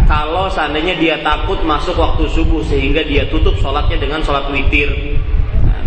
kalau 0.08 0.48
seandainya 0.48 0.96
dia 0.96 1.16
takut 1.20 1.60
masuk 1.64 1.96
waktu 1.96 2.28
subuh 2.28 2.60
sehingga 2.64 3.04
dia 3.04 3.24
tutup 3.28 3.56
sholatnya 3.60 4.00
dengan 4.00 4.20
sholat 4.24 4.48
witir 4.52 4.88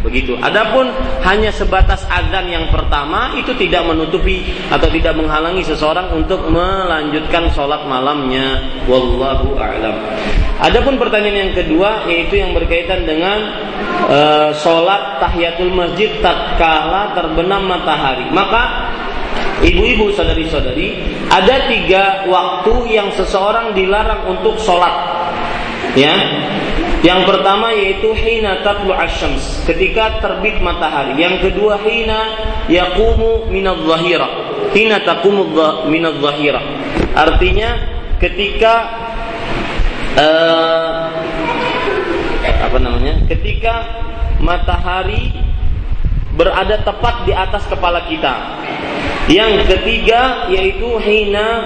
begitu. 0.02 0.38
Adapun 0.42 0.90
hanya 1.24 1.54
sebatas 1.54 2.04
azan 2.10 2.50
yang 2.50 2.68
pertama 2.74 3.38
itu 3.38 3.54
tidak 3.58 3.86
menutupi 3.86 4.44
atau 4.70 4.90
tidak 4.90 5.14
menghalangi 5.18 5.64
seseorang 5.64 6.12
untuk 6.14 6.50
melanjutkan 6.50 7.50
sholat 7.54 7.86
malamnya. 7.86 8.82
Wallahu 8.90 9.56
a'lam. 9.58 9.96
Adapun 10.62 11.02
pertanyaan 11.02 11.50
yang 11.50 11.54
kedua 11.58 12.06
yaitu 12.10 12.38
yang 12.42 12.54
berkaitan 12.54 13.06
dengan 13.06 13.40
uh, 14.10 14.50
sholat 14.58 15.22
tahiyatul 15.22 15.74
masjid 15.74 16.10
tatkala 16.22 17.14
terbenam 17.18 17.66
matahari. 17.66 18.30
Maka 18.30 18.94
Ibu-ibu, 19.62 20.10
saudari-saudari, 20.18 20.98
ada 21.30 21.70
tiga 21.70 22.26
waktu 22.26 22.98
yang 22.98 23.14
seseorang 23.14 23.78
dilarang 23.78 24.26
untuk 24.26 24.58
sholat. 24.58 24.90
Ya, 25.94 26.18
yang 27.02 27.26
pertama 27.26 27.74
yaitu 27.74 28.14
hina 28.14 28.62
tatlu 28.62 28.94
asyams, 28.94 29.66
ketika 29.66 30.22
terbit 30.22 30.62
matahari. 30.62 31.18
Yang 31.18 31.50
kedua 31.50 31.82
hina 31.82 32.20
yaqumu 32.70 33.50
minadh 33.50 33.82
dhahira. 33.90 34.30
Hina 34.70 35.02
taqumu 35.02 35.50
minadh 35.90 36.22
dhahira. 36.22 36.62
Artinya 37.18 37.70
ketika 38.22 38.74
uh, 40.14 41.10
apa 42.70 42.78
namanya? 42.78 43.26
Ketika 43.26 43.74
matahari 44.38 45.34
berada 46.38 46.86
tepat 46.86 47.26
di 47.26 47.34
atas 47.34 47.66
kepala 47.66 48.06
kita. 48.06 48.62
Yang 49.26 49.74
ketiga 49.74 50.54
yaitu 50.54 51.02
hina 51.02 51.66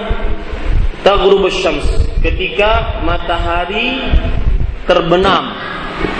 taghrubus 1.03 1.59
syams, 1.59 1.85
ketika 2.23 3.03
matahari 3.03 3.99
terbenam. 4.85 5.53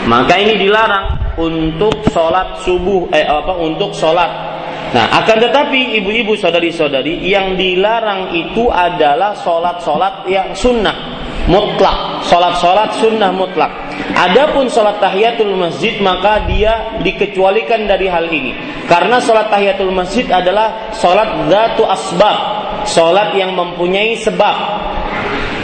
Maka 0.06 0.38
ini 0.38 0.62
dilarang 0.62 1.38
untuk 1.42 2.06
sholat 2.14 2.62
subuh 2.62 3.10
eh 3.12 3.26
apa 3.26 3.54
untuk 3.58 3.92
sholat. 3.92 4.56
Nah 4.94 5.06
akan 5.24 5.38
tetapi 5.50 6.00
ibu-ibu 6.00 6.38
saudari-saudari 6.38 7.20
yang 7.26 7.58
dilarang 7.60 8.32
itu 8.32 8.70
adalah 8.70 9.36
sholat-sholat 9.36 10.30
yang 10.30 10.54
sunnah 10.54 10.94
mutlak. 11.50 12.24
Sholat-sholat 12.26 12.96
sunnah 13.02 13.34
mutlak. 13.34 13.72
Adapun 14.16 14.72
sholat 14.72 15.02
tahiyatul 15.04 15.58
masjid 15.58 16.00
maka 16.00 16.46
dia 16.48 17.02
dikecualikan 17.04 17.90
dari 17.90 18.08
hal 18.08 18.30
ini. 18.30 18.56
Karena 18.88 19.20
sholat 19.20 19.52
tahiyatul 19.52 19.92
masjid 19.92 20.30
adalah 20.30 20.94
sholat 20.96 21.50
datu 21.52 21.84
asbab 21.84 22.56
sholat 22.86 23.34
yang 23.34 23.58
mempunyai 23.58 24.16
sebab 24.22 24.56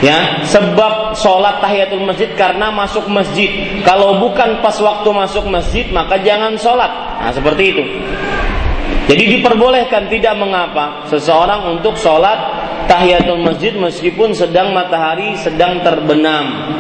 Ya, 0.02 0.41
sebab 0.49 1.14
sholat 1.14 1.61
tahiyatul 1.61 2.02
masjid 2.02 2.34
karena 2.34 2.73
masuk 2.73 3.06
masjid. 3.06 3.53
Kalau 3.86 4.18
bukan 4.18 4.57
pas 4.57 4.73
waktu 4.82 5.10
masuk 5.14 5.45
masjid, 5.45 5.86
maka 5.94 6.18
jangan 6.26 6.57
sholat. 6.57 6.90
Nah, 7.22 7.30
seperti 7.30 7.64
itu. 7.69 7.84
Jadi 9.06 9.38
diperbolehkan 9.38 10.10
tidak 10.10 10.34
mengapa 10.41 11.06
seseorang 11.06 11.78
untuk 11.78 11.94
sholat 12.02 12.38
tahiyatul 12.90 13.45
masjid 13.45 13.78
meskipun 13.78 14.34
sedang 14.34 14.73
matahari 14.73 15.38
sedang 15.38 15.86
terbenam. 15.86 16.73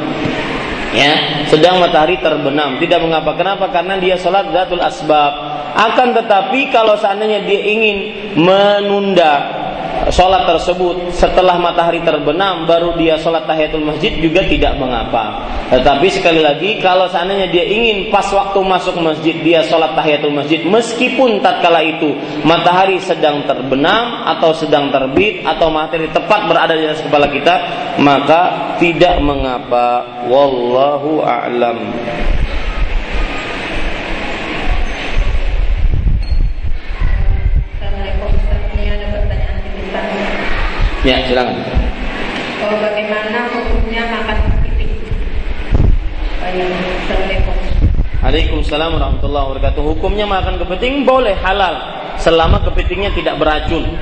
Ya, 0.91 1.45
sedang 1.45 1.77
matahari 1.77 2.17
terbenam. 2.19 2.81
Tidak 2.81 2.99
mengapa. 3.05 3.37
Kenapa? 3.37 3.69
Karena 3.69 4.01
dia 4.01 4.17
sholat 4.17 4.49
datul 4.49 4.81
asbab. 4.81 5.33
Akan 5.77 6.11
tetapi 6.17 6.73
kalau 6.73 6.97
seandainya 6.97 7.45
dia 7.45 7.61
ingin 7.69 7.97
menunda 8.33 9.60
sholat 10.09 10.49
tersebut 10.49 11.13
setelah 11.13 11.61
matahari 11.61 12.01
terbenam 12.01 12.65
baru 12.65 12.97
dia 12.97 13.19
sholat 13.21 13.45
tahiyatul 13.45 13.85
masjid 13.85 14.09
juga 14.17 14.41
tidak 14.49 14.73
mengapa. 14.81 15.45
Tetapi 15.69 16.07
sekali 16.09 16.41
lagi 16.41 16.81
kalau 16.81 17.05
seandainya 17.05 17.53
dia 17.53 17.65
ingin 17.67 18.09
pas 18.09 18.25
waktu 18.33 18.57
masuk 18.65 18.97
masjid 18.97 19.37
dia 19.45 19.61
sholat 19.69 19.93
tahiyatul 19.93 20.33
masjid 20.33 20.65
meskipun 20.65 21.43
tatkala 21.45 21.85
itu 21.85 22.17
matahari 22.41 22.97
sedang 23.03 23.45
terbenam 23.45 24.25
atau 24.25 24.55
sedang 24.57 24.89
terbit 24.89 25.45
atau 25.45 25.69
matahari 25.69 26.09
tepat 26.09 26.49
berada 26.49 26.73
di 26.73 26.89
atas 26.89 27.05
kepala 27.05 27.29
kita 27.29 27.55
maka 28.01 28.73
tidak 28.81 29.21
mengapa. 29.21 30.03
Wallahu 30.25 31.21
a'lam. 31.21 31.77
Ya, 41.01 41.17
silakan. 41.25 41.57
Oh, 42.61 42.77
bagaimana 42.77 43.49
hukumnya 43.49 44.05
makan 44.05 44.37
kepiting? 44.37 45.01
Assalamualaikum. 46.37 47.55
Waalaikumsalam 48.21 48.89
warahmatullahi 49.01 49.45
wabarakatuh. 49.49 49.81
Hukumnya 49.81 50.29
makan 50.29 50.61
kepiting 50.61 51.01
boleh 51.01 51.33
halal 51.41 51.73
selama 52.21 52.61
kepitingnya 52.69 53.09
tidak 53.17 53.41
beracun. 53.41 53.97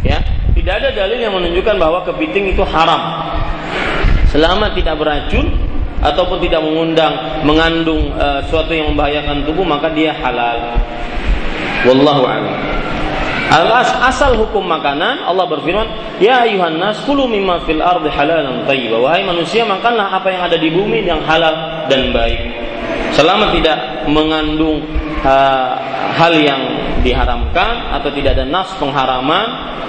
Ya, 0.00 0.24
tidak 0.56 0.74
ada 0.80 0.88
dalil 1.04 1.20
yang 1.20 1.36
menunjukkan 1.36 1.76
bahwa 1.76 2.00
kepiting 2.08 2.56
itu 2.56 2.64
haram. 2.64 3.28
Selama 4.32 4.72
tidak 4.72 4.96
beracun 4.96 5.52
ataupun 6.00 6.40
tidak 6.40 6.64
mengundang 6.64 7.44
mengandung 7.44 8.08
uh, 8.16 8.40
suatu 8.48 8.72
yang 8.72 8.88
membahayakan 8.96 9.44
tubuh 9.44 9.68
maka 9.68 9.92
dia 9.92 10.16
halal. 10.16 10.80
Wallahu 11.84 12.24
a'lam. 12.24 12.56
Alas 13.46 13.88
asal 14.02 14.34
hukum 14.34 14.66
makanan 14.66 15.22
Allah 15.22 15.46
berfirman, 15.46 16.18
"Ya 16.18 16.42
ayuhan 16.42 16.82
nas 16.82 16.98
kulu 17.06 17.30
mimma 17.30 17.62
fil 17.62 17.78
ardi 17.78 18.10
halalan 18.10 18.66
thayyiba." 18.66 18.98
Wahai 18.98 19.22
manusia, 19.22 19.62
makanlah 19.62 20.10
apa 20.10 20.28
yang 20.34 20.42
ada 20.50 20.58
di 20.58 20.68
bumi 20.74 21.06
yang 21.06 21.22
halal 21.22 21.86
dan 21.86 22.10
baik. 22.10 22.42
Selama 23.14 23.54
tidak 23.54 24.06
mengandung 24.10 24.82
uh, 25.22 25.78
hal 26.18 26.34
yang 26.36 26.58
diharamkan 27.06 27.94
atau 27.94 28.10
tidak 28.12 28.34
ada 28.34 28.44
nas 28.44 28.68
pengharaman, 28.82 29.46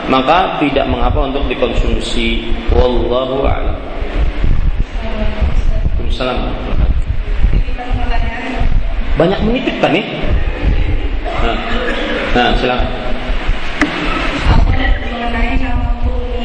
maka 0.08 0.62
tidak 0.62 0.86
mengapa 0.86 1.26
untuk 1.26 1.50
dikonsumsi. 1.50 2.54
Wallahu 2.72 3.42
a'lam. 3.42 3.78
Waalaikumsalam. 6.08 6.40
Banyak 9.18 9.40
menitipkan 9.42 9.92
nih. 9.98 10.06
Nah, 11.42 11.58
nah 12.38 12.50
silakan. 12.62 13.07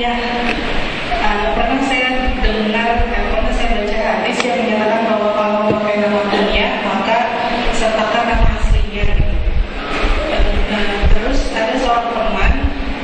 Ya 0.03 0.19
uh, 1.15 1.47
pernah 1.55 1.79
saya 1.87 2.11
dengar 2.43 3.07
dan 3.07 3.23
pernah 3.31 3.53
saya 3.55 3.71
baca 3.71 3.99
hadis 4.03 4.35
yang 4.43 4.59
menyatakan 4.59 5.15
bahwa 5.15 5.31
kalau 5.31 5.59
memakai 5.71 5.95
nama 6.03 6.19
maka 6.83 7.19
sertakan 7.79 8.25
nama 8.35 8.49
aslinya 8.59 9.07
uh, 10.75 10.99
terus 11.15 11.55
ada 11.55 11.79
seorang 11.79 12.11
teman 12.19 12.53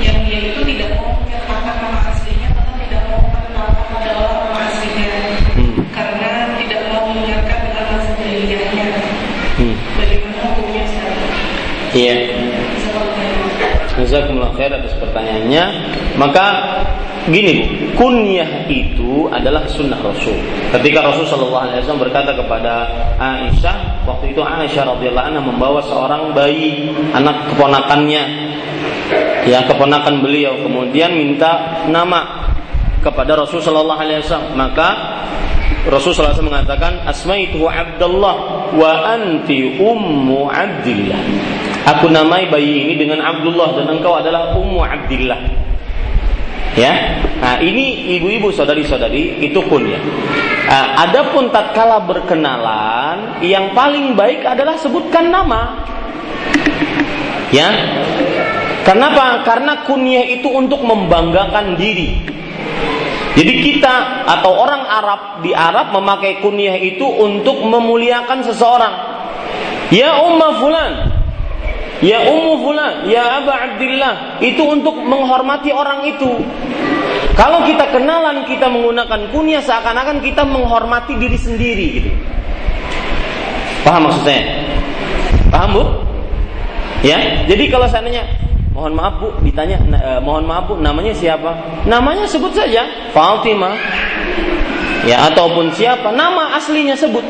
yang 0.02 0.26
dia 0.26 0.50
itu 0.50 0.58
tidak 0.74 0.98
mau 0.98 1.22
menyertakan 1.22 1.74
nama 1.78 1.98
aslinya 2.10 2.50
karena 2.50 2.74
tidak 2.82 3.02
mau 3.06 3.20
mengenalkan 3.30 3.86
adalah 3.94 4.26
nama 4.42 4.58
aslinya 4.66 5.08
hmm. 5.54 5.78
karena 5.94 6.30
tidak 6.58 6.80
mau 6.90 7.02
mengingatkan 7.14 7.58
dengan 7.62 7.84
masa 7.94 8.10
jahiliyahnya 8.18 8.86
hmm. 9.54 9.76
bagaimana 9.94 10.40
hukumnya 10.50 10.84
Iya. 11.88 12.14
Jazakumullah 13.98 14.54
khair 14.54 14.70
atas 14.70 14.94
pertanyaannya. 15.02 15.64
Maka 16.18 16.46
gini 17.30 17.62
Bu, 17.62 17.64
kunyah 17.94 18.66
itu 18.66 19.30
adalah 19.30 19.62
sunnah 19.70 20.02
Rasul. 20.02 20.34
Ketika 20.74 21.06
Rasul 21.06 21.24
Shallallahu 21.30 21.62
Alaihi 21.62 21.78
Wasallam 21.86 22.02
berkata 22.10 22.34
kepada 22.34 22.90
Aisyah, 23.22 24.02
waktu 24.02 24.34
itu 24.34 24.42
Aisyah 24.42 24.98
radhiyallahu 24.98 25.28
anha 25.30 25.40
membawa 25.40 25.78
seorang 25.86 26.34
bayi, 26.34 26.90
anak 27.14 27.54
keponakannya, 27.54 28.22
ya 29.46 29.62
keponakan 29.70 30.18
beliau, 30.18 30.58
kemudian 30.58 31.14
minta 31.14 31.86
nama 31.86 32.50
kepada 32.98 33.38
Rasul 33.38 33.62
Shallallahu 33.62 34.02
Alaihi 34.02 34.18
Wasallam. 34.26 34.58
Maka 34.58 34.88
Rasul 35.88 36.12
SAW 36.12 36.44
mengatakan 36.44 37.00
Asmaitu 37.08 37.64
Abdullah 37.64 38.68
wa 38.76 38.90
anti 39.08 39.80
ummu 39.80 40.50
Abdillah 40.50 41.16
Aku 41.96 42.12
namai 42.12 42.50
bayi 42.52 42.84
ini 42.84 42.94
dengan 43.00 43.24
Abdullah 43.24 43.72
dan 43.72 43.88
engkau 43.88 44.20
adalah 44.20 44.52
ummu 44.52 44.84
Abdillah 44.84 45.67
Ya, 46.78 46.94
nah 47.42 47.58
ini 47.58 48.14
ibu-ibu 48.22 48.54
saudari-saudari 48.54 49.42
itu 49.42 49.58
pun 49.66 49.82
ya. 49.82 49.98
Nah, 50.70 51.10
adapun 51.10 51.50
tatkala 51.50 52.06
berkenalan, 52.06 53.42
yang 53.42 53.74
paling 53.74 54.14
baik 54.14 54.46
adalah 54.46 54.78
sebutkan 54.78 55.26
nama. 55.26 55.74
Ya, 57.50 57.66
kenapa? 58.86 59.42
Karena 59.42 59.82
kunyah 59.90 60.22
itu 60.38 60.46
untuk 60.46 60.78
membanggakan 60.86 61.74
diri. 61.74 62.22
Jadi 63.34 63.52
kita 63.58 64.28
atau 64.28 64.62
orang 64.62 64.82
Arab 64.86 65.20
di 65.42 65.50
Arab 65.54 65.90
memakai 65.90 66.38
kunyah 66.46 66.78
itu 66.78 67.06
untuk 67.06 67.58
memuliakan 67.58 68.38
seseorang. 68.46 68.94
Ya 69.88 70.20
Umma 70.20 70.62
Fulan, 70.62 71.07
Ya 71.98 72.22
Ummu 72.30 72.62
Fulan, 72.62 73.10
Ya 73.10 73.42
Aba 73.42 73.58
Abdillah, 73.58 74.38
itu 74.38 74.62
untuk 74.62 74.94
menghormati 75.02 75.74
orang 75.74 76.06
itu. 76.06 76.30
Kalau 77.34 77.66
kita 77.66 77.90
kenalan, 77.90 78.46
kita 78.46 78.70
menggunakan 78.70 79.30
kunyah 79.34 79.62
seakan-akan 79.62 80.22
kita 80.22 80.46
menghormati 80.46 81.18
diri 81.18 81.38
sendiri 81.38 81.86
gitu. 81.98 82.10
Paham 83.82 84.10
maksud 84.10 84.22
saya? 84.26 84.42
Paham 85.50 85.70
Bu? 85.74 85.82
Ya, 87.06 87.46
jadi 87.46 87.70
kalau 87.70 87.86
seandainya 87.86 88.26
mohon 88.74 88.94
maaf 88.94 89.22
Bu 89.22 89.34
ditanya 89.42 89.78
eh, 89.78 90.20
mohon 90.22 90.46
maaf 90.46 90.70
Bu 90.70 90.78
namanya 90.78 91.14
siapa? 91.14 91.82
Namanya 91.86 92.26
sebut 92.26 92.54
saja 92.54 92.86
Fatimah. 93.14 93.74
Ya 95.06 95.30
ataupun 95.30 95.70
siapa? 95.74 96.10
Nama 96.10 96.58
aslinya 96.58 96.98
sebut. 96.98 97.22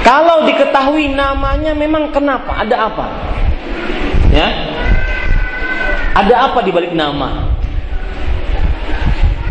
Kalau 0.00 0.48
diketahui 0.48 1.12
namanya 1.12 1.76
memang 1.76 2.08
kenapa? 2.14 2.62
Ada 2.62 2.88
apa? 2.88 3.06
Ya. 4.30 4.48
Ada 6.14 6.50
apa 6.50 6.58
di 6.62 6.70
balik 6.70 6.94
nama? 6.94 7.50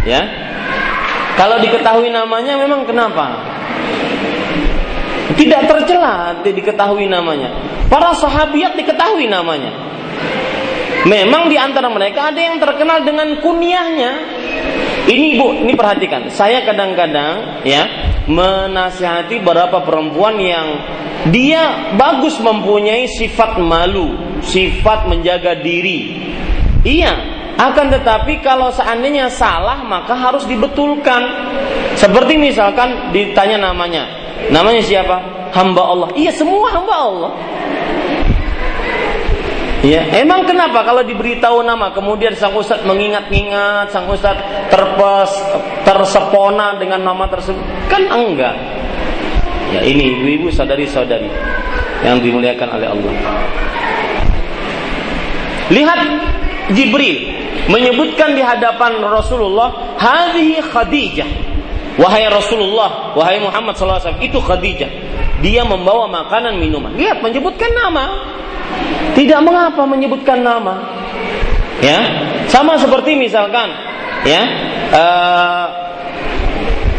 Ya. 0.08 0.22
Kalau 1.40 1.60
diketahui 1.64 2.12
namanya 2.12 2.60
memang 2.60 2.84
kenapa? 2.84 3.40
Tidak 5.40 5.62
tercela 5.72 6.44
diketahui 6.44 7.08
namanya. 7.08 7.52
Para 7.88 8.12
sahabiat 8.12 8.76
diketahui 8.76 9.32
namanya. 9.32 9.72
Memang 11.08 11.48
di 11.48 11.56
antara 11.56 11.88
mereka 11.88 12.28
ada 12.28 12.42
yang 12.44 12.60
terkenal 12.60 13.08
dengan 13.08 13.40
kunyahnya. 13.40 14.12
Ini 15.08 15.40
Bu, 15.40 15.64
ini 15.64 15.74
perhatikan. 15.74 16.28
Saya 16.28 16.68
kadang-kadang 16.68 17.64
ya 17.64 17.88
menasihati 18.30 19.42
beberapa 19.42 19.82
perempuan 19.82 20.38
yang 20.38 20.68
dia 21.34 21.92
bagus 21.98 22.38
mempunyai 22.38 23.10
sifat 23.10 23.58
malu, 23.58 24.14
sifat 24.46 25.10
menjaga 25.10 25.58
diri. 25.60 26.30
Iya, 26.86 27.12
akan 27.60 27.92
tetapi 27.92 28.40
kalau 28.40 28.72
seandainya 28.72 29.28
salah 29.28 29.84
maka 29.84 30.16
harus 30.16 30.48
dibetulkan. 30.48 31.50
Seperti 32.00 32.40
misalkan 32.40 33.12
ditanya 33.12 33.60
namanya. 33.74 34.08
Namanya 34.48 34.80
siapa? 34.80 35.20
Hamba 35.52 35.84
Allah. 35.84 36.10
Iya, 36.16 36.32
semua 36.32 36.72
hamba 36.72 36.96
Allah. 36.96 37.32
Ya, 39.80 40.04
emang 40.12 40.44
kenapa 40.44 40.84
kalau 40.84 41.08
diberitahu 41.08 41.64
nama 41.64 41.96
kemudian 41.96 42.36
sang 42.36 42.52
ustadz 42.52 42.84
mengingat-ingat, 42.84 43.88
sang 43.96 44.12
ustadz 44.12 44.44
terpes, 44.68 45.32
tersepona 45.90 46.78
dengan 46.78 47.02
nama 47.02 47.26
tersebut? 47.26 47.90
Kan 47.90 48.06
enggak. 48.06 48.54
Ya 49.74 49.82
ini 49.86 50.14
ibu-ibu 50.14 50.54
saudari-saudari 50.54 51.30
yang 52.06 52.22
dimuliakan 52.22 52.70
oleh 52.78 52.88
Allah. 52.90 53.14
Lihat 55.70 56.00
Jibril 56.74 57.18
menyebutkan 57.70 58.34
di 58.34 58.42
hadapan 58.42 59.02
Rasulullah, 59.02 59.98
"Hadhihi 59.98 60.62
Khadijah." 60.62 61.30
Wahai 62.00 62.32
Rasulullah, 62.32 63.12
wahai 63.12 63.44
Muhammad 63.44 63.76
SAW, 63.76 64.24
itu 64.24 64.40
Khadijah. 64.40 64.88
Dia 65.44 65.68
membawa 65.68 66.08
makanan 66.08 66.56
minuman. 66.56 66.96
Lihat 66.96 67.20
menyebutkan 67.20 67.76
nama. 67.76 68.24
Tidak 69.20 69.40
mengapa 69.44 69.84
menyebutkan 69.84 70.40
nama. 70.40 70.80
Ya, 71.84 72.00
sama 72.48 72.80
seperti 72.80 73.20
misalkan, 73.20 73.72
ya, 74.24 74.42
uh, 74.96 75.79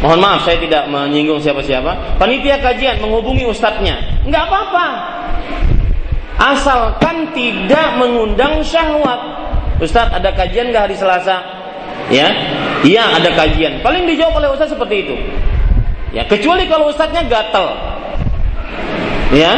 mohon 0.01 0.21
maaf 0.21 0.49
saya 0.49 0.61
tidak 0.61 0.89
menyinggung 0.89 1.41
siapa-siapa. 1.41 2.17
Panitia 2.21 2.61
kajian 2.61 3.01
menghubungi 3.01 3.45
ustadznya, 3.49 4.25
nggak 4.27 4.45
apa-apa 4.49 4.87
asalkan 6.41 7.37
tidak 7.37 8.01
mengundang 8.01 8.65
syahwat. 8.65 9.21
Ustadz 9.85 10.17
ada 10.17 10.33
kajian 10.33 10.73
nggak 10.73 10.89
hari 10.89 10.97
Selasa? 10.97 11.37
Ya, 12.09 12.27
iya 12.81 13.13
ada 13.13 13.29
kajian. 13.37 13.85
Paling 13.85 14.09
dijawab 14.09 14.41
oleh 14.41 14.49
Ustadz 14.57 14.73
seperti 14.73 15.05
itu. 15.05 15.17
Ya, 16.17 16.25
kecuali 16.27 16.65
kalau 16.67 16.89
Ustadznya 16.91 17.29
gatel. 17.29 17.69
Ya, 19.31 19.53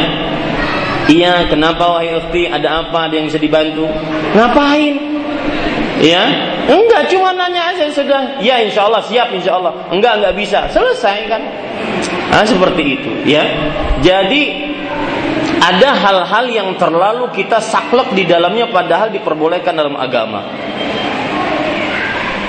iya 1.09 1.49
kenapa 1.49 1.97
wahai 1.97 2.13
ukti 2.13 2.45
ada 2.45 2.85
apa 2.85 3.09
ada 3.09 3.15
yang 3.17 3.31
bisa 3.31 3.41
dibantu? 3.41 3.89
Ngapain? 4.37 5.12
Ya, 6.03 6.23
enggak 6.67 7.07
cuma 7.07 7.31
nanya 7.31 7.71
aja 7.71 7.87
sudah. 7.87 8.43
Ya 8.43 8.59
insya 8.59 8.91
Allah 8.91 8.99
siap 9.07 9.31
insya 9.31 9.55
Allah. 9.55 9.87
Enggak 9.87 10.19
enggak 10.19 10.35
bisa 10.35 10.67
selesai 10.67 11.31
kan? 11.31 11.39
Nah, 12.27 12.43
seperti 12.43 12.99
itu 12.99 13.11
ya. 13.23 13.47
Jadi 14.03 14.73
ada 15.63 15.95
hal-hal 15.95 16.45
yang 16.51 16.69
terlalu 16.75 17.31
kita 17.31 17.63
saklek 17.63 18.11
di 18.11 18.27
dalamnya 18.27 18.67
padahal 18.67 19.15
diperbolehkan 19.15 19.71
dalam 19.71 19.95
agama. 19.95 20.43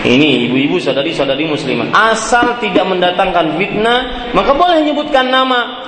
Ini 0.05 0.51
ibu-ibu 0.51 0.77
saudari-saudari 0.83 1.49
muslimah. 1.49 1.95
Asal 1.95 2.61
tidak 2.61 2.85
mendatangkan 2.85 3.57
fitnah, 3.57 4.35
maka 4.37 4.53
boleh 4.53 4.85
menyebutkan 4.85 5.31
nama. 5.31 5.81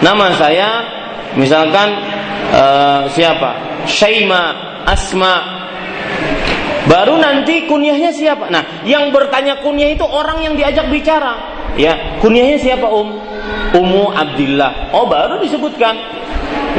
Nama 0.00 0.26
saya 0.38 0.68
misalkan 1.36 1.92
uh, 2.54 3.04
siapa? 3.12 3.84
Syaima, 3.84 4.54
Asma. 4.88 5.59
Baru 6.90 7.22
nanti 7.22 7.70
kunyahnya 7.70 8.10
siapa? 8.10 8.50
Nah, 8.50 8.82
yang 8.82 9.14
bertanya 9.14 9.62
kunyah 9.62 9.94
itu 9.94 10.02
orang 10.02 10.42
yang 10.42 10.58
diajak 10.58 10.90
bicara. 10.90 11.38
Ya, 11.78 12.18
kunyahnya 12.18 12.58
siapa, 12.58 12.90
Um? 12.90 13.14
Ummu 13.70 14.10
Abdillah. 14.10 14.90
Oh, 14.90 15.06
baru 15.06 15.38
disebutkan. 15.38 15.94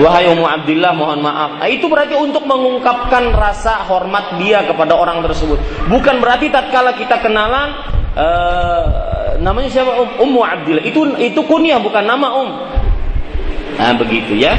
Wahai 0.04 0.28
Ummu 0.28 0.44
Abdillah 0.44 0.92
mohon 0.92 1.24
maaf. 1.24 1.64
Nah, 1.64 1.68
itu 1.72 1.88
berarti 1.88 2.20
untuk 2.20 2.44
mengungkapkan 2.44 3.32
rasa 3.32 3.88
hormat 3.88 4.36
dia 4.36 4.68
kepada 4.68 5.00
orang 5.00 5.24
tersebut. 5.24 5.56
Bukan 5.88 6.20
berarti 6.20 6.52
tatkala 6.52 6.92
kita 6.96 7.24
kenalan 7.24 7.72
uh, 8.16 9.36
namanya 9.40 9.72
siapa 9.72 9.96
Um 9.96 10.12
Ummu 10.28 10.42
Abdillah. 10.44 10.84
Itu 10.84 11.16
itu 11.20 11.40
kunyah 11.48 11.80
bukan 11.80 12.04
nama 12.04 12.28
Um. 12.36 12.50
Nah, 13.80 13.96
begitu 13.96 14.36
ya. 14.36 14.56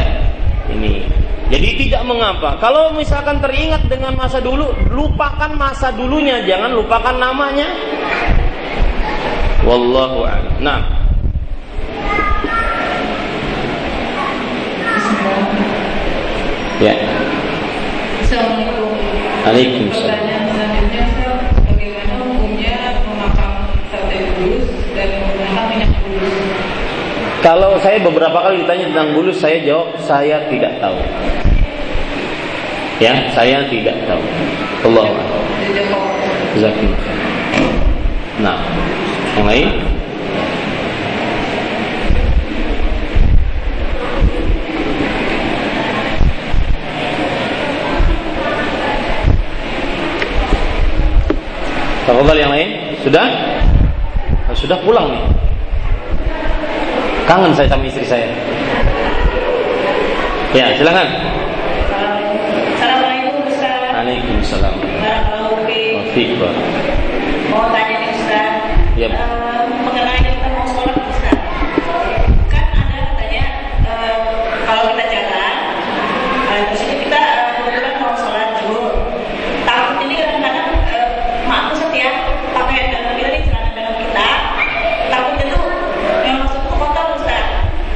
Ini. 0.73 1.22
Jadi 1.53 1.69
tidak 1.85 2.09
mengapa. 2.09 2.57
Kalau 2.57 2.97
misalkan 2.97 3.37
teringat 3.45 3.85
dengan 3.85 4.17
masa 4.17 4.41
dulu, 4.41 4.73
lupakan 4.89 5.53
masa 5.53 5.93
dulunya, 5.93 6.41
jangan 6.49 6.73
lupakan 6.73 7.13
namanya. 7.13 7.69
Wallahu 9.61 10.25
a'lam. 10.25 10.57
Nah. 10.65 10.81
Ya. 16.81 16.97
Assalamualaikum. 18.25 18.97
Waalaikumsalam. 19.45 20.32
Kalau 27.43 27.75
saya 27.83 27.99
beberapa 27.99 28.39
kali 28.39 28.63
ditanya 28.63 28.87
tentang 28.95 29.19
bulus, 29.19 29.43
saya 29.43 29.59
jawab 29.67 29.99
saya 29.99 30.47
tidak 30.47 30.79
tahu. 30.79 30.95
Ya, 33.03 33.19
saya 33.35 33.67
tidak 33.67 33.99
tahu. 34.07 34.23
Allah. 34.87 35.11
Nah, 38.39 38.63
yang 39.35 39.47
lain? 39.51 39.69
Tafadhal 52.07 52.39
yang 52.39 52.55
lain? 52.55 52.69
Sudah? 53.03 53.27
Sudah 54.55 54.79
pulang 54.87 55.11
nih. 55.11 55.52
Kangen 57.23 57.55
saya 57.55 57.69
sama 57.71 57.87
istri 57.87 58.05
saya. 58.05 58.27
Ya, 60.53 60.69
silakan. 60.77 61.09
Assalamualaikum 62.77 63.35
Ustaz. 63.49 63.79
Waalaikumsalam. 63.95 64.75
Waalaikumsalam. 64.83 66.55
Mau 67.49 67.73
tanya 67.73 67.95
nih 68.03 68.11
Ustaz. 68.13 68.53
Ya. 69.01 69.09
Uh, 69.09 69.65
mengenai 69.87 70.21
kita 70.21 70.49
mau 70.53 70.67
sholat 70.69 70.99
Ustaz. 71.09 71.39
Kan 72.53 72.65
ada 72.77 72.97
katanya 73.15 73.45
uh, 73.89 74.17
kalau 74.69 74.93
kita 74.93 75.05
jalan, 75.09 75.57
uh, 76.53 76.61
terus 76.69 76.81
itu 76.85 76.95
kita 77.09 77.17
uh, 77.17 77.49
kebetulan 77.57 77.95
mau 78.03 78.13
sholat 78.19 78.49
zuhur. 78.61 78.93
Takut 79.65 79.97
ini 80.05 80.15
kadang-kadang 80.21 80.69
uh, 80.91 81.07
maaf 81.49 81.73
Ustaz 81.73 81.97
ya, 81.97 82.13
pakai 82.53 82.93
dalam 82.93 83.17
kita 83.17 83.29
nih 83.33 83.43
celana 83.49 83.71
dalam 83.73 83.95
kita. 83.97 84.29
Takutnya 85.09 85.45
tuh 85.49 85.65
yang 86.29 86.37
masuk 86.45 86.61
ke 86.61 86.75
kotor 86.77 87.07
Ustaz. 87.17 87.45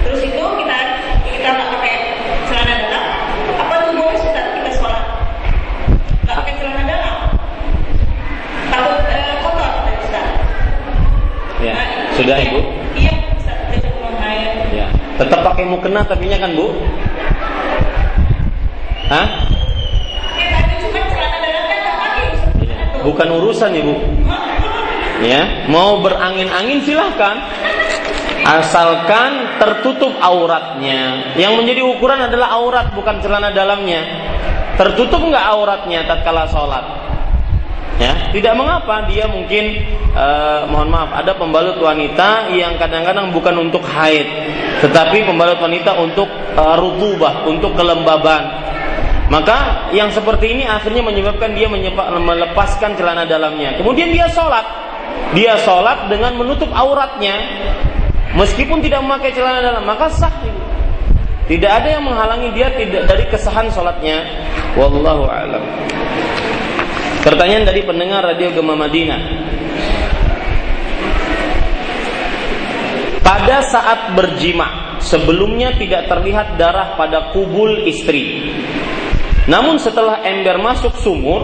Terus 0.08 0.20
itu 0.24 0.40
kita 0.40 0.78
kita 1.28 1.48
nggak 1.52 1.68
pakai 1.76 1.94
celana 2.48 2.74
dalam, 2.80 3.04
apa 3.60 3.74
tuh 3.84 3.92
boleh 3.92 4.16
Ustaz 4.16 4.46
kita 4.56 4.70
sholat? 4.80 5.04
Nggak 6.24 6.36
pakai 6.40 6.52
celana 6.56 6.82
dalam. 6.88 7.16
Takut 8.72 8.96
uh, 9.04 9.34
kotor 9.44 9.70
Ustaz. 10.04 10.28
Ya, 11.56 11.72
sudah 12.12 12.36
Ibu? 12.36 12.60
Iya, 13.00 13.12
Ustaz, 13.40 13.58
kita 13.72 13.88
menghayal. 13.96 14.60
Ya. 14.76 14.86
Tetap 14.92 14.92
pakai 14.92 14.92
mukena 14.92 14.92
tapi 14.92 14.92
kan, 14.92 14.92
Bu? 14.92 14.92
Hah? 14.92 14.92
Ya, 14.92 15.14
tadi 15.16 15.32
cuma 15.32 15.32
celana 15.32 15.54
dalam 21.16 21.66
kan 21.66 21.78
nggak 21.82 21.96
pakai, 21.98 22.24
Ustaz. 22.30 22.54
Ya. 22.62 22.78
Bukan 23.02 23.28
urusan 23.40 23.70
Ibu. 23.74 23.94
Ya, 25.24 25.42
mau 25.72 25.98
berangin-angin 26.04 26.84
silahkan. 26.84 27.40
Asalkan 28.46 29.58
tertutup 29.58 30.14
auratnya. 30.22 31.34
Yang 31.34 31.52
menjadi 31.58 31.82
ukuran 31.82 32.30
adalah 32.30 32.54
aurat 32.54 32.94
bukan 32.94 33.18
celana 33.18 33.50
dalamnya. 33.50 34.06
Tertutup 34.76 35.18
nggak 35.18 35.46
auratnya 35.50 36.06
tatkala 36.06 36.46
sholat? 36.46 36.84
Ya, 37.96 38.28
tidak 38.28 38.54
mengapa 38.60 39.08
dia 39.08 39.24
mungkin 39.24 39.80
eh, 40.12 40.60
mohon 40.68 40.92
maaf 40.92 41.16
ada 41.16 41.32
pembalut 41.32 41.80
wanita 41.80 42.52
yang 42.52 42.76
kadang-kadang 42.76 43.32
bukan 43.32 43.56
untuk 43.56 43.80
haid, 43.88 44.28
tetapi 44.84 45.24
pembalut 45.24 45.58
wanita 45.60 45.96
untuk 45.96 46.28
eh, 46.32 46.76
rutubah, 46.76 47.48
untuk 47.48 47.72
kelembaban. 47.76 48.66
Maka 49.26 49.90
yang 49.90 50.06
seperti 50.14 50.54
ini 50.54 50.64
akhirnya 50.70 51.02
menyebabkan 51.02 51.50
dia 51.50 51.66
menyepa- 51.66 52.14
melepaskan 52.14 52.94
celana 52.94 53.26
dalamnya. 53.26 53.74
Kemudian 53.74 54.14
dia 54.14 54.30
sholat, 54.30 54.62
dia 55.34 55.58
sholat 55.66 56.06
dengan 56.06 56.38
menutup 56.38 56.70
auratnya, 56.70 57.34
meskipun 58.38 58.78
tidak 58.78 59.02
memakai 59.02 59.34
celana 59.34 59.58
dalam, 59.58 59.82
maka 59.82 60.06
sah. 60.14 60.30
Tidak 61.46 61.70
ada 61.70 61.98
yang 61.98 62.02
menghalangi 62.02 62.54
dia 62.54 62.70
tidak 62.74 63.06
dari 63.06 63.22
kesahan 63.30 63.70
sholatnya. 63.70 64.26
Wallahu 64.74 65.30
a'lam. 65.30 65.62
Pertanyaan 67.22 67.66
dari 67.66 67.82
pendengar 67.82 68.22
Radio 68.22 68.50
Gema 68.54 68.74
Madinah. 68.78 69.35
Pada 73.26 73.58
saat 73.66 74.14
berjima, 74.14 75.02
sebelumnya 75.02 75.74
tidak 75.74 76.06
terlihat 76.06 76.54
darah 76.54 76.94
pada 76.94 77.34
kubul 77.34 77.82
istri. 77.82 78.54
Namun 79.50 79.82
setelah 79.82 80.22
ember 80.22 80.62
masuk 80.62 80.94
sumur, 81.02 81.42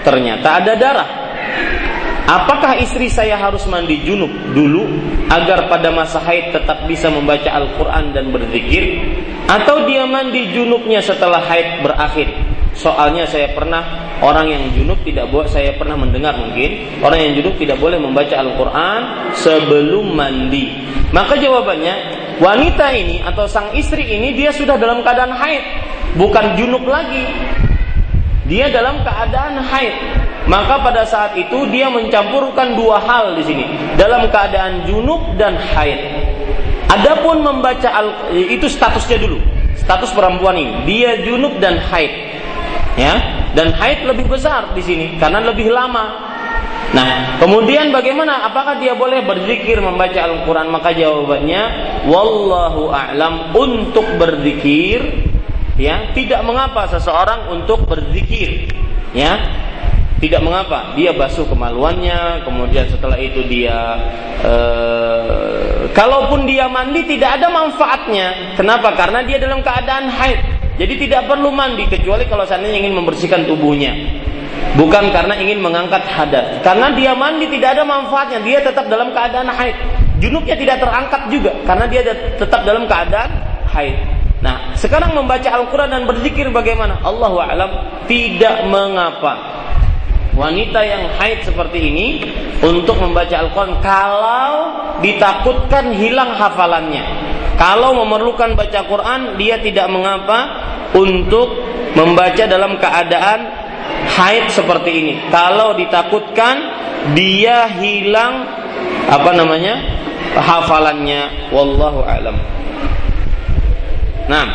ternyata 0.00 0.64
ada 0.64 0.72
darah. 0.80 1.10
Apakah 2.28 2.80
istri 2.80 3.12
saya 3.12 3.36
harus 3.36 3.68
mandi 3.68 4.00
junub 4.04 4.32
dulu 4.56 4.84
agar 5.28 5.68
pada 5.68 5.92
masa 5.92 6.20
haid 6.24 6.56
tetap 6.56 6.88
bisa 6.88 7.12
membaca 7.12 7.52
Al-Quran 7.52 8.16
dan 8.16 8.32
berzikir? 8.32 8.84
Atau 9.44 9.84
dia 9.84 10.08
mandi 10.08 10.56
junubnya 10.56 11.04
setelah 11.04 11.44
haid 11.44 11.84
berakhir? 11.84 12.47
Soalnya 12.78 13.26
saya 13.26 13.58
pernah 13.58 13.82
orang 14.22 14.54
yang 14.54 14.62
junub 14.70 15.02
tidak 15.02 15.26
boleh 15.34 15.50
saya 15.50 15.74
pernah 15.74 15.98
mendengar 15.98 16.38
mungkin 16.38 17.02
orang 17.02 17.18
yang 17.26 17.32
junub 17.42 17.58
tidak 17.58 17.74
boleh 17.82 17.98
membaca 17.98 18.38
Al-Qur'an 18.38 19.34
sebelum 19.34 20.14
mandi. 20.14 20.86
Maka 21.10 21.34
jawabannya 21.42 21.94
wanita 22.38 22.86
ini 22.94 23.18
atau 23.26 23.50
sang 23.50 23.74
istri 23.74 24.06
ini 24.06 24.30
dia 24.30 24.54
sudah 24.54 24.78
dalam 24.78 25.02
keadaan 25.02 25.34
haid, 25.34 25.62
bukan 26.14 26.54
junub 26.54 26.86
lagi. 26.86 27.26
Dia 28.46 28.70
dalam 28.70 29.02
keadaan 29.02 29.58
haid. 29.58 29.94
Maka 30.46 30.80
pada 30.80 31.02
saat 31.02 31.34
itu 31.34 31.66
dia 31.74 31.90
mencampurkan 31.90 32.78
dua 32.78 33.02
hal 33.02 33.34
di 33.34 33.42
sini, 33.42 33.66
dalam 33.98 34.30
keadaan 34.30 34.86
junub 34.86 35.34
dan 35.34 35.58
haid. 35.58 35.98
Adapun 36.88 37.42
membaca 37.42 37.90
al 37.90 38.32
itu 38.32 38.70
statusnya 38.70 39.18
dulu, 39.18 39.42
status 39.76 40.14
perempuan 40.14 40.56
ini, 40.56 40.72
dia 40.88 41.20
junub 41.26 41.58
dan 41.60 41.76
haid 41.76 42.28
ya? 42.96 43.14
Dan 43.52 43.74
haid 43.74 44.06
lebih 44.06 44.30
besar 44.30 44.72
di 44.72 44.82
sini 44.84 45.18
karena 45.18 45.42
lebih 45.42 45.68
lama. 45.68 46.28
Nah 46.88 47.36
kemudian 47.36 47.92
bagaimana? 47.92 48.48
Apakah 48.48 48.80
dia 48.80 48.96
boleh 48.96 49.20
berzikir 49.26 49.76
membaca 49.82 50.16
Al-Quran? 50.24 50.72
Maka 50.72 50.96
jawabannya 50.96 51.62
wallahu 52.08 52.88
a'lam 52.88 53.52
untuk 53.52 54.06
berzikir 54.16 55.28
ya 55.76 56.10
tidak 56.16 56.40
mengapa 56.42 56.88
seseorang 56.88 57.52
untuk 57.52 57.84
berzikir 57.84 58.72
ya. 59.12 59.66
Tidak 60.18 60.42
mengapa. 60.42 60.98
Dia 60.98 61.14
basuh 61.14 61.46
kemaluannya 61.46 62.42
kemudian 62.42 62.90
setelah 62.90 63.14
itu 63.22 63.38
dia 63.46 63.94
eh, 64.42 65.86
kalaupun 65.94 66.42
dia 66.42 66.66
mandi 66.66 67.06
tidak 67.06 67.38
ada 67.38 67.46
manfaatnya. 67.46 68.58
Kenapa? 68.58 68.98
Karena 68.98 69.22
dia 69.22 69.38
dalam 69.38 69.62
keadaan 69.62 70.10
haid 70.10 70.57
jadi 70.78 70.94
tidak 70.94 71.26
perlu 71.26 71.50
mandi 71.50 71.90
kecuali 71.90 72.22
kalau 72.30 72.46
seandainya 72.46 72.86
ingin 72.86 72.94
membersihkan 72.94 73.50
tubuhnya. 73.50 73.90
Bukan 74.78 75.10
karena 75.10 75.34
ingin 75.34 75.58
mengangkat 75.58 76.06
hadas. 76.06 76.62
Karena 76.62 76.94
dia 76.94 77.18
mandi 77.18 77.50
tidak 77.50 77.74
ada 77.74 77.82
manfaatnya, 77.82 78.38
dia 78.46 78.62
tetap 78.62 78.86
dalam 78.86 79.10
keadaan 79.10 79.50
haid. 79.50 79.74
Junubnya 80.22 80.54
tidak 80.54 80.78
terangkat 80.82 81.30
juga 81.30 81.50
karena 81.66 81.84
dia 81.90 82.02
tetap 82.38 82.62
dalam 82.62 82.86
keadaan 82.86 83.30
haid. 83.74 83.98
Nah, 84.38 84.70
sekarang 84.78 85.18
membaca 85.18 85.50
Al-Quran 85.50 85.90
dan 85.90 86.06
berzikir 86.06 86.46
bagaimana? 86.54 87.02
Allah 87.02 87.34
alam 87.42 87.70
tidak 88.06 88.62
mengapa. 88.70 89.66
Wanita 90.38 90.80
yang 90.86 91.10
haid 91.18 91.42
seperti 91.42 91.90
ini 91.90 92.06
untuk 92.62 93.02
membaca 93.02 93.34
Al-Quran 93.34 93.82
kalau 93.82 94.54
ditakutkan 95.02 95.90
hilang 95.98 96.38
hafalannya. 96.38 97.02
Kalau 97.58 97.90
memerlukan 97.98 98.54
baca 98.54 98.86
Quran, 98.86 99.34
dia 99.34 99.58
tidak 99.58 99.90
mengapa 99.90 100.38
untuk 100.94 101.58
membaca 101.98 102.46
dalam 102.46 102.78
keadaan 102.78 103.50
haid 104.14 104.46
seperti 104.54 104.90
ini. 104.94 105.14
Kalau 105.34 105.74
ditakutkan 105.74 106.56
dia 107.18 107.66
hilang 107.82 108.46
apa 109.10 109.34
namanya 109.34 109.82
hafalannya, 110.38 111.50
wallahu 111.50 112.06
alam. 112.06 112.38
Nah, 114.30 114.46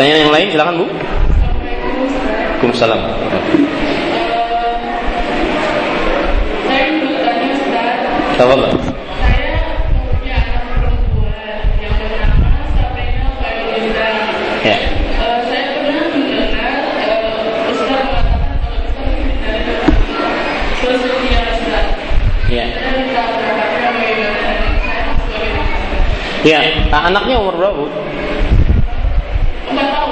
tanya 0.00 0.16
yang 0.16 0.32
lain 0.32 0.48
silakan 0.48 0.80
bu. 0.80 0.88
Waalaikumsalam. 2.58 3.77
Tafadhol. 8.38 8.70
Ya. 14.62 14.76
Ya. 22.48 22.64
Ya, 26.46 26.62
nah, 26.94 27.10
anaknya 27.10 27.42
umur 27.42 27.58
berapa, 27.58 27.74
Bu? 27.74 27.86
Empat 29.68 29.86
tahun. 29.90 30.10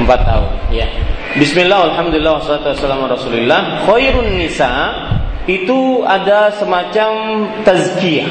Empat 0.00 0.20
tahun. 0.24 0.48
Ya. 0.72 0.88
Bismillah, 1.36 1.92
Alhamdulillah, 1.92 2.40
wassalatu 2.40 2.72
wassalamu 2.72 3.12
rasulillah. 3.12 3.84
Khairun 3.84 4.40
nisa 4.40 4.68
itu 5.48 6.04
ada 6.04 6.52
semacam 6.60 7.10
tazkiyah, 7.64 8.28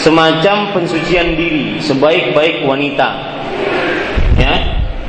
semacam 0.00 0.72
pensucian 0.72 1.36
diri, 1.36 1.76
sebaik-baik 1.84 2.64
wanita. 2.64 3.36
Ya, 4.40 4.54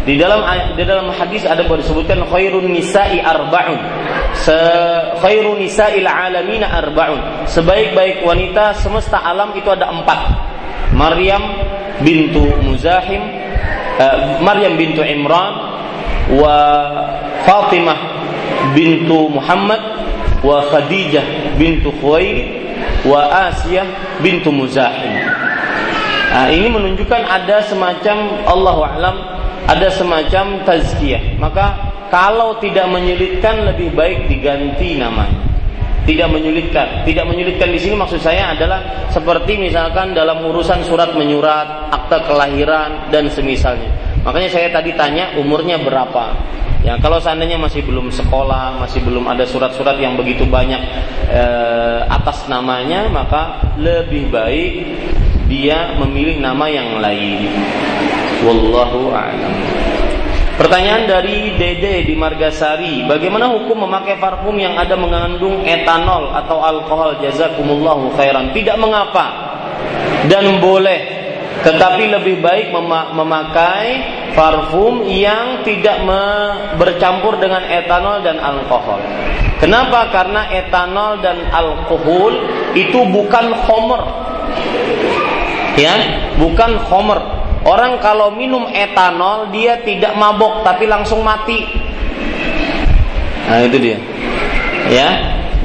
di 0.03 0.19
dalam 0.19 0.43
di 0.75 0.83
dalam 0.83 1.07
hadis 1.15 1.47
ada 1.47 1.63
disebutkan 1.63 2.27
khairun 2.27 2.67
nisa'i 2.71 3.23
arba'un. 3.23 3.79
Se 4.35 4.55
khairun 5.23 5.63
nisa'il 5.63 6.03
alamin 6.03 6.67
arba'un. 6.67 7.47
Sebaik-baik 7.47 8.27
wanita 8.27 8.75
semesta 8.75 9.23
alam 9.23 9.55
itu 9.55 9.71
ada 9.71 9.87
empat. 9.87 10.19
Maryam 10.91 11.43
bintu 12.03 12.51
Muzahim, 12.63 13.19
uh, 13.99 14.39
Maryam 14.43 14.75
bintu 14.79 15.03
Imran, 15.03 15.53
wa 16.35 16.55
Fatimah 17.43 17.99
bintu 18.71 19.27
Muhammad, 19.31 19.96
wa 20.41 20.65
Khadijah 20.69 21.57
bintu 21.57 21.93
Khuwailid, 21.97 22.49
wa 23.05 23.49
Asiyah 23.49 24.19
bintu 24.21 24.53
Muzahim. 24.53 25.25
Nah, 26.27 26.53
ini 26.53 26.69
menunjukkan 26.69 27.21
ada 27.23 27.65
semacam 27.65 28.45
Allah 28.45 28.77
alam 28.93 29.15
ada 29.67 29.87
semacam 29.91 30.63
tazkiyah. 30.63 31.35
Maka 31.37 31.75
kalau 32.07 32.55
tidak 32.63 32.87
menyulitkan 32.87 33.67
lebih 33.67 33.91
baik 33.93 34.31
diganti 34.31 34.95
namanya. 34.95 35.43
Tidak 36.07 36.23
menyulitkan. 36.31 37.03
Tidak 37.03 37.25
menyulitkan 37.27 37.67
di 37.67 37.79
sini 37.83 37.99
maksud 37.99 38.23
saya 38.23 38.55
adalah 38.55 39.11
seperti 39.11 39.59
misalkan 39.59 40.15
dalam 40.15 40.39
urusan 40.39 40.87
surat 40.87 41.11
menyurat, 41.11 41.91
akta 41.91 42.23
kelahiran 42.23 43.11
dan 43.11 43.27
semisalnya. 43.27 43.91
Makanya 44.23 44.47
saya 44.47 44.71
tadi 44.71 44.95
tanya 44.95 45.35
umurnya 45.35 45.75
berapa. 45.83 46.31
Ya, 46.87 46.95
kalau 47.03 47.19
seandainya 47.19 47.59
masih 47.59 47.83
belum 47.83 48.07
sekolah, 48.15 48.79
masih 48.79 49.03
belum 49.03 49.27
ada 49.27 49.43
surat-surat 49.43 49.99
yang 49.99 50.15
begitu 50.15 50.47
banyak 50.47 50.79
eh, 51.27 51.99
atas 52.07 52.47
namanya, 52.47 53.11
maka 53.11 53.59
lebih 53.75 54.31
baik 54.31 54.87
dia 55.51 55.99
memilih 55.99 56.39
nama 56.39 56.63
yang 56.71 57.03
lain. 57.03 57.51
Wallahu 58.39 59.11
a'lam. 59.11 59.51
Pertanyaan 60.55 61.11
dari 61.11 61.59
Dede 61.59 62.07
di 62.07 62.15
Margasari, 62.15 63.03
bagaimana 63.03 63.51
hukum 63.51 63.83
memakai 63.83 64.15
parfum 64.15 64.55
yang 64.55 64.79
ada 64.79 64.95
mengandung 64.95 65.67
etanol 65.67 66.31
atau 66.39 66.63
alkohol? 66.63 67.19
Jazakumullahu 67.19 68.15
khairan. 68.15 68.55
Tidak 68.55 68.79
mengapa 68.79 69.27
dan 70.31 70.63
boleh, 70.63 71.03
tetapi 71.67 72.15
lebih 72.15 72.39
baik 72.39 72.71
memakai 73.11 74.16
parfum 74.35 75.05
yang 75.07 75.61
tidak 75.61 76.01
bercampur 76.75 77.39
dengan 77.39 77.63
etanol 77.67 78.23
dan 78.25 78.41
alkohol. 78.41 78.99
Kenapa? 79.61 80.09
Karena 80.11 80.49
etanol 80.51 81.21
dan 81.21 81.47
alkohol 81.53 82.33
itu 82.73 82.99
bukan 83.07 83.53
homer. 83.53 84.01
Ya, 85.77 85.93
bukan 86.41 86.81
homer 86.89 87.37
Orang 87.67 87.99
kalau 87.99 88.31
minum 88.31 88.63
etanol 88.71 89.51
dia 89.51 89.83
tidak 89.83 90.15
mabok 90.15 90.63
tapi 90.63 90.87
langsung 90.87 91.19
mati. 91.19 91.67
Nah 93.43 93.59
itu 93.67 93.75
dia. 93.75 93.99
Ya, 94.87 95.09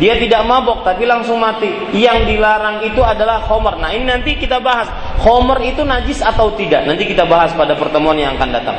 dia 0.02 0.18
tidak 0.18 0.42
mabok 0.42 0.82
tapi 0.82 1.06
langsung 1.06 1.38
mati. 1.38 1.70
Yang 1.94 2.34
dilarang 2.34 2.82
itu 2.82 2.98
adalah 3.06 3.38
homer. 3.46 3.78
Nah 3.78 3.94
ini 3.94 4.10
nanti 4.10 4.34
kita 4.34 4.58
bahas. 4.58 4.90
Homer 5.22 5.62
itu 5.62 5.86
najis 5.86 6.18
atau 6.18 6.50
tidak? 6.58 6.82
Nanti 6.90 7.06
kita 7.06 7.22
bahas 7.22 7.54
pada 7.54 7.78
pertemuan 7.78 8.18
yang 8.18 8.34
akan 8.34 8.50
datang. 8.50 8.74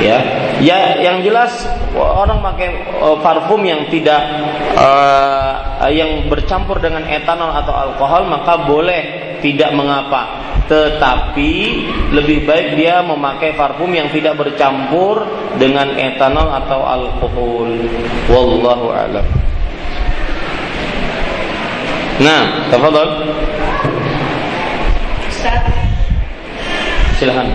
Ya, 0.00 0.20
ya 0.60 1.00
yang 1.00 1.24
jelas 1.24 1.64
orang 1.96 2.40
pakai 2.44 3.00
uh, 3.00 3.16
parfum 3.20 3.64
yang 3.64 3.88
tidak 3.88 4.20
uh, 4.76 5.88
yang 5.88 6.28
bercampur 6.28 6.80
dengan 6.80 7.04
etanol 7.04 7.52
atau 7.52 7.72
alkohol 7.72 8.24
maka 8.28 8.64
boleh 8.64 9.36
tidak 9.44 9.72
mengapa 9.76 10.52
tetapi 10.72 11.52
lebih 12.16 12.48
baik 12.48 12.80
dia 12.80 13.04
memakai 13.04 13.52
parfum 13.56 13.92
yang 13.92 14.08
tidak 14.08 14.40
bercampur 14.40 15.26
dengan 15.60 15.92
etanol 15.98 16.48
atau 16.48 16.80
alkohol. 16.80 17.68
Wallahu 18.30 18.88
a'lam. 18.94 19.49
Nah, 22.20 22.68
tafadhol. 22.68 23.08
Silahkan. 27.16 27.48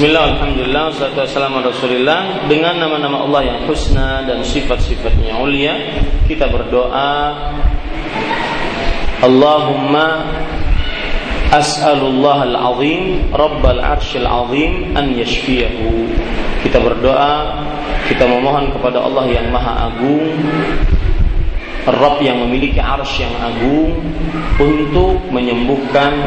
Bismillah, 0.00 0.32
Alhamdulillah, 0.32 0.96
wassalamu 0.96 1.60
Rasulillah. 1.60 2.48
Dengan 2.48 2.72
nama-nama 2.80 3.20
Allah 3.20 3.52
yang 3.52 3.58
husna 3.68 4.24
dan 4.24 4.40
sifat-sifatnya 4.40 5.36
ulia 5.36 5.76
Kita 6.24 6.48
berdoa. 6.48 7.36
Allahumma 9.20 10.24
As'alullah 11.52 12.48
al-azim 12.48 13.28
Rabbal 13.28 13.76
arshil 13.76 14.24
azim 14.24 14.96
An 14.96 15.12
yashfiyahu. 15.12 16.08
Kita 16.64 16.80
berdoa 16.80 17.60
Kita 18.08 18.24
memohon 18.24 18.72
kepada 18.72 19.04
Allah 19.04 19.28
yang 19.28 19.52
maha 19.52 19.92
agung 19.92 20.32
Rabb 21.84 22.24
yang 22.24 22.40
memiliki 22.48 22.80
arsh 22.80 23.20
yang 23.20 23.36
agung 23.36 24.00
Untuk 24.56 25.28
menyembuhkan 25.28 26.24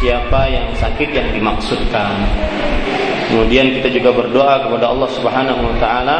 siapa 0.00 0.48
yang 0.48 0.72
sakit 0.80 1.12
yang 1.12 1.28
dimaksudkan. 1.36 2.12
Kemudian 3.30 3.78
kita 3.78 3.88
juga 3.94 4.10
berdoa 4.10 4.66
kepada 4.66 4.90
Allah 4.90 5.08
Subhanahu 5.14 5.62
wa 5.62 5.76
taala 5.78 6.18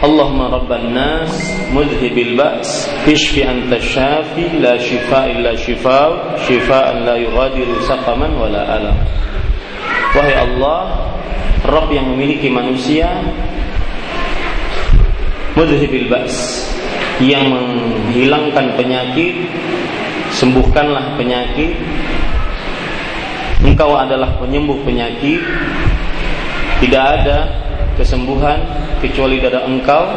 Allahumma 0.00 0.48
rabban 0.48 0.96
nas 0.96 1.28
mudhibil 1.76 2.32
ba's 2.32 2.88
ishfi 3.04 3.44
anta 3.44 3.76
syafi 3.76 4.48
la 4.56 4.80
shifa 4.80 5.28
illa 5.28 5.52
shifa 5.52 6.34
shifaan 6.40 7.04
la 7.04 7.20
yughadiru 7.20 7.84
saqaman 7.84 8.32
wala 8.32 8.64
alam. 8.64 8.96
Wahai 10.16 10.34
Allah 10.40 10.80
Rabb 11.68 11.92
yang 11.92 12.16
memiliki 12.16 12.48
manusia 12.48 13.12
mudhibil 15.52 16.08
ba's 16.08 16.64
yang 17.20 17.52
menghilangkan 17.52 18.80
penyakit 18.80 19.36
sembuhkanlah 20.32 21.20
penyakit 21.20 21.76
Engkau 23.60 23.92
adalah 23.92 24.32
penyembuh 24.40 24.80
penyakit 24.82 25.40
Tidak 26.80 27.04
ada 27.20 27.44
kesembuhan 28.00 28.56
kecuali 29.04 29.36
dari 29.36 29.60
engkau 29.60 30.08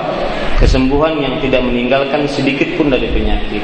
Kesembuhan 0.60 1.20
yang 1.20 1.36
tidak 1.44 1.60
meninggalkan 1.60 2.24
sedikit 2.28 2.68
pun 2.80 2.88
dari 2.88 3.12
penyakit 3.12 3.64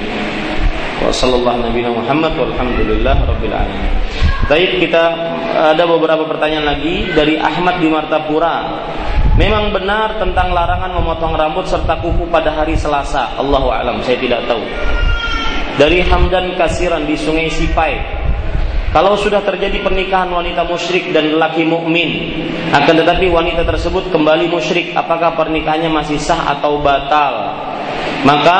Wassalamualaikum 0.99 1.95
warahmatullahi 2.03 2.51
wabarakatuh 2.99 3.31
Rabbil 3.31 3.55
alamin 3.55 3.91
Baik, 4.49 4.81
kita 4.81 5.13
ada 5.53 5.85
beberapa 5.85 6.25
pertanyaan 6.25 6.73
lagi 6.73 7.05
dari 7.13 7.37
Ahmad 7.37 7.77
di 7.77 7.85
Martapura. 7.85 8.81
Memang 9.37 9.69
benar 9.69 10.17
tentang 10.17 10.49
larangan 10.57 10.89
memotong 10.89 11.37
rambut 11.37 11.69
serta 11.69 12.01
kuku 12.01 12.25
pada 12.33 12.57
hari 12.57 12.73
Selasa. 12.73 13.37
Allahu 13.37 13.69
a'lam, 13.69 14.01
saya 14.01 14.17
tidak 14.17 14.41
tahu. 14.49 14.57
Dari 15.77 16.01
Hamdan 16.01 16.57
Kasiran 16.57 17.05
di 17.05 17.13
Sungai 17.13 17.45
Sipai. 17.53 18.18
Kalau 18.89 19.13
sudah 19.13 19.45
terjadi 19.45 19.85
pernikahan 19.85 20.33
wanita 20.33 20.65
musyrik 20.65 21.13
dan 21.13 21.29
lelaki 21.29 21.61
mukmin, 21.61 22.33
akan 22.73 23.05
tetapi 23.05 23.29
wanita 23.29 23.61
tersebut 23.61 24.09
kembali 24.09 24.49
musyrik, 24.49 24.97
apakah 24.97 25.37
pernikahannya 25.37 25.93
masih 25.93 26.17
sah 26.17 26.57
atau 26.57 26.81
batal? 26.81 27.53
Maka 28.25 28.59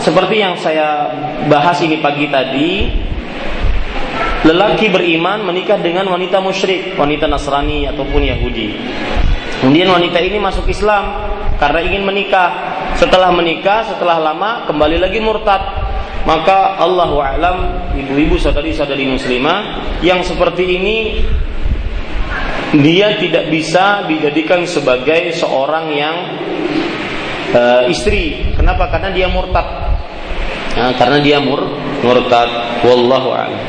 seperti 0.00 0.40
yang 0.40 0.56
saya 0.56 1.12
bahas 1.52 1.76
ini 1.84 2.00
pagi 2.00 2.24
tadi, 2.32 2.88
lelaki 4.48 4.88
beriman 4.88 5.44
menikah 5.44 5.76
dengan 5.76 6.08
wanita 6.08 6.40
musyrik, 6.40 6.96
wanita 6.96 7.28
Nasrani 7.28 7.84
ataupun 7.84 8.24
Yahudi. 8.24 8.68
Kemudian 9.60 9.92
wanita 9.92 10.24
ini 10.24 10.40
masuk 10.40 10.72
Islam 10.72 11.04
karena 11.60 11.84
ingin 11.84 12.00
menikah. 12.00 12.48
Setelah 12.96 13.28
menikah, 13.28 13.84
setelah 13.84 14.16
lama 14.16 14.64
kembali 14.64 14.96
lagi 14.96 15.20
murtad. 15.20 15.75
Maka 16.26 16.82
Allah 16.82 17.10
alam 17.38 17.56
ibu-ibu 17.94 18.34
saudari-saudari 18.34 19.06
muslimah 19.06 19.78
yang 20.02 20.26
seperti 20.26 20.66
ini 20.66 20.96
dia 22.82 23.14
tidak 23.22 23.46
bisa 23.46 24.02
dijadikan 24.10 24.66
sebagai 24.66 25.30
seorang 25.30 25.86
yang 25.94 26.16
uh, 27.54 27.86
istri. 27.86 28.42
Kenapa? 28.58 28.90
Karena 28.90 29.14
dia 29.14 29.30
murtad. 29.30 29.66
Nah, 30.76 30.92
karena 30.98 31.22
dia 31.22 31.38
mur 31.38 31.62
murtad. 32.02 32.82
Wallahu 32.82 33.30
a'lam. 33.32 33.62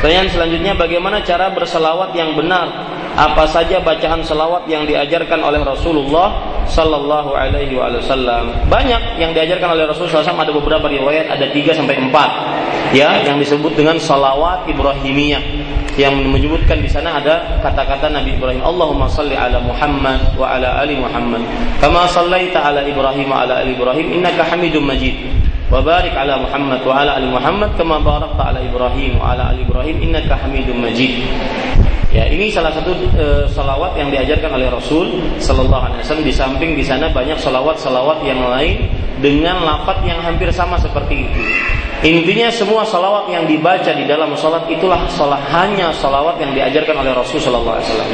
Pertanyaan 0.00 0.30
selanjutnya 0.30 0.72
bagaimana 0.78 1.20
cara 1.26 1.50
berselawat 1.52 2.14
yang 2.14 2.38
benar? 2.38 2.70
Apa 3.16 3.48
saja 3.48 3.80
bacaan 3.80 4.22
selawat 4.22 4.68
yang 4.68 4.84
diajarkan 4.86 5.40
oleh 5.40 5.60
Rasulullah 5.64 6.55
Sallallahu 6.66 7.32
Alaihi 7.32 7.78
Wasallam? 7.78 8.68
Banyak 8.68 9.18
yang 9.22 9.30
diajarkan 9.32 9.78
oleh 9.78 9.86
Rasulullah 9.86 10.22
SAW 10.22 10.42
ada 10.42 10.52
beberapa 10.52 10.86
riwayat 10.90 11.30
ada 11.30 11.46
3 11.50 11.78
sampai 11.78 11.96
4 11.98 12.94
ya 12.94 13.22
yang 13.24 13.40
disebut 13.40 13.74
dengan 13.74 13.98
salawat 13.98 14.66
Ibrahimiyah 14.70 15.42
yang 15.96 16.12
menyebutkan 16.28 16.84
di 16.84 16.90
sana 16.92 17.16
ada 17.16 17.56
kata-kata 17.64 18.12
Nabi 18.12 18.36
Ibrahim 18.36 18.60
Allahumma 18.60 19.08
salli 19.08 19.32
ala 19.32 19.56
Muhammad 19.64 20.20
wa 20.36 20.44
ala 20.44 20.84
ali 20.84 20.92
Muhammad 21.00 21.40
kama 21.80 22.04
sallaita 22.12 22.60
ala 22.60 22.84
Ibrahim 22.84 23.32
wa 23.32 23.48
ala 23.48 23.64
ali 23.64 23.72
Ibrahim 23.72 24.20
innaka 24.20 24.44
Hamidum 24.44 24.84
Majid 24.84 25.16
wa 25.72 25.80
barik 25.80 26.12
ala 26.12 26.36
Muhammad 26.36 26.84
wa 26.84 26.94
ala 27.00 27.16
ali 27.16 27.26
Muhammad 27.32 27.72
kama 27.80 27.96
barakta 27.98 28.42
ala 28.44 28.60
Ibrahim 28.60 29.16
wa 29.18 29.32
ala 29.32 29.50
ali 29.50 29.64
Ibrahim 29.64 29.96
innaka 30.04 30.36
Hamidum 30.36 30.78
Majid. 30.78 31.26
Ya, 32.16 32.24
ini 32.32 32.48
salah 32.48 32.72
satu 32.72 32.96
e, 33.12 33.44
salawat 33.52 33.92
yang 34.00 34.08
diajarkan 34.08 34.56
oleh 34.56 34.72
Rasul 34.72 35.20
Sallallahu 35.36 35.84
Alaihi 35.92 36.00
Wasallam. 36.00 36.24
Di 36.24 36.32
samping 36.32 36.72
di 36.72 36.80
sana 36.80 37.12
banyak 37.12 37.36
salawat-salawat 37.36 38.24
yang 38.24 38.40
lain 38.40 38.88
dengan 39.20 39.60
lafat 39.60 40.00
yang 40.04 40.20
hampir 40.24 40.48
sama 40.48 40.80
seperti 40.80 41.28
itu. 41.28 41.40
Intinya 42.04 42.52
semua 42.52 42.84
salawat 42.84 43.32
yang 43.32 43.48
dibaca 43.48 43.88
di 43.88 44.04
dalam 44.04 44.36
salat 44.36 44.68
itulah 44.68 45.08
salah 45.08 45.40
hanya 45.48 45.88
salawat 45.96 46.36
yang 46.36 46.52
diajarkan 46.52 47.00
oleh 47.00 47.16
Rasul 47.16 47.40
Sallallahu 47.40 47.72
Alaihi 47.72 47.88
Wasallam. 47.88 48.10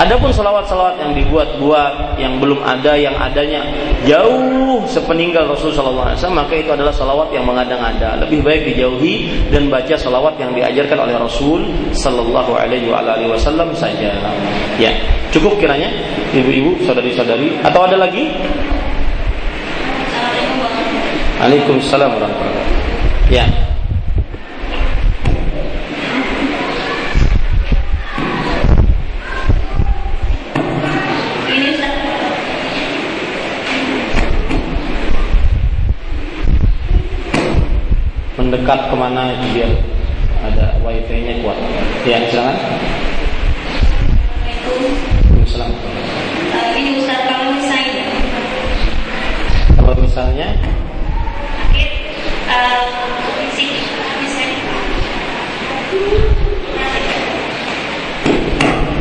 Adapun 0.00 0.30
salawat-salawat 0.32 0.96
yang 1.04 1.12
dibuat-buat 1.12 2.16
yang 2.16 2.40
belum 2.40 2.64
ada 2.64 2.96
yang 2.96 3.12
adanya 3.20 3.60
jauh 4.08 4.80
sepeninggal 4.88 5.52
Rasul 5.52 5.68
Sallallahu 5.76 6.10
Alaihi 6.10 6.18
Wasallam 6.24 6.40
maka 6.48 6.54
itu 6.56 6.70
adalah 6.72 6.92
salawat 6.96 7.28
yang 7.30 7.44
mengada-ngada. 7.44 8.24
Lebih 8.24 8.40
baik 8.40 8.72
dijauhi 8.72 9.28
dan 9.52 9.68
baca 9.68 9.94
salawat 9.94 10.40
yang 10.40 10.56
diajarkan 10.56 11.04
oleh 11.04 11.14
Rasul 11.20 11.68
Sallallahu 11.92 12.56
Alaihi 12.56 12.88
Wasallam 12.88 13.45
saja. 13.78 14.10
Ya, 14.80 14.90
cukup 15.30 15.62
kiranya 15.62 15.86
ibu-ibu, 16.34 16.82
saudari-saudari 16.82 17.62
atau 17.62 17.86
ada 17.86 17.94
lagi? 17.94 18.26
Waalaikumsalam 21.36 22.10
warahmatullahi 22.10 22.42
wabarakatuh. 22.42 23.30
Ya. 23.30 23.46
Mendekat 38.36 38.80
ke 38.90 38.96
mana 38.98 39.34
biar 39.54 39.70
ada 40.42 40.66
wifi-nya 40.82 41.40
kuat. 41.42 41.58
Ya, 42.06 42.22
silakan. 42.30 42.56
Assalamualaikum. 45.46 45.90
Ini 46.76 46.90
Ustaz 47.00 47.20
kalau 47.26 47.54
misalnya 47.54 48.06
Kalau 49.86 50.02
misalnya 50.02 50.50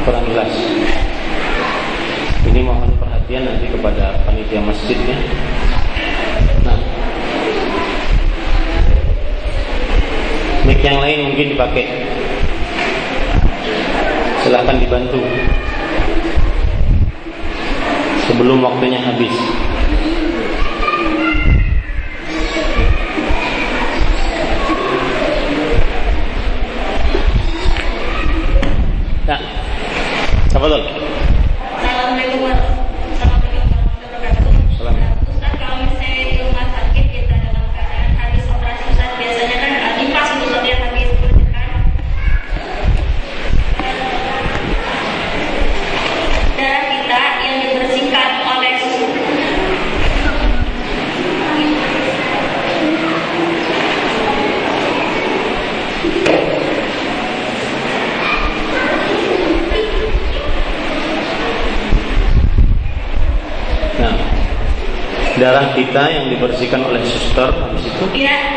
kurang 0.06 0.26
jelas. 0.30 0.53
Ini 2.45 2.62
mohon 2.62 2.94
perhatian 3.02 3.49
nanti 3.49 3.66
kepada 3.74 4.14
panitia 4.30 4.62
masjidnya. 4.62 5.18
Nah, 6.62 6.78
mic 10.70 10.86
yang 10.86 11.02
lain 11.02 11.34
mungkin 11.34 11.57
dipakai. 11.57 11.86
Silahkan 14.45 14.78
dibantu 14.78 15.26
sebelum 18.30 18.62
waktunya 18.62 19.02
habis. 19.02 19.64
Darah 65.45 65.77
kita 65.77 66.09
yang 66.09 66.26
dibersihkan 66.34 66.81
oleh 66.81 67.05
suster 67.05 67.53
habis 67.53 67.85
itu 67.85 68.03
Iya, 68.17 68.55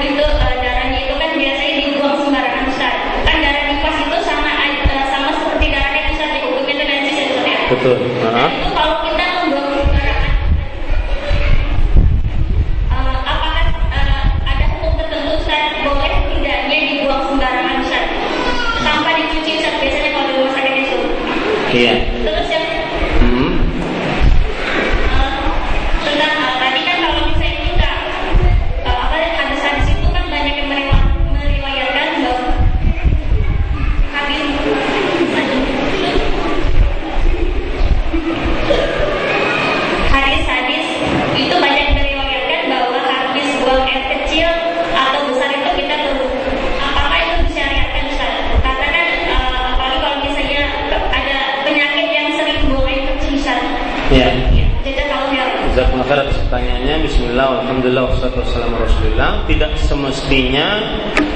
Bismillah, 56.99 57.63
Alhamdulillah, 57.63 58.11
Wassalatu 58.11 58.43
wassalamu 58.43 58.77
Rasulullah 58.83 59.31
Tidak 59.47 59.73
semestinya 59.79 60.67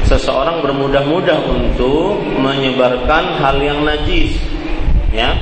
seseorang 0.06 0.60
bermudah-mudah 0.62 1.38
untuk 1.46 2.18
menyebarkan 2.38 3.38
hal 3.38 3.56
yang 3.62 3.86
najis 3.86 4.34
Ya, 5.12 5.36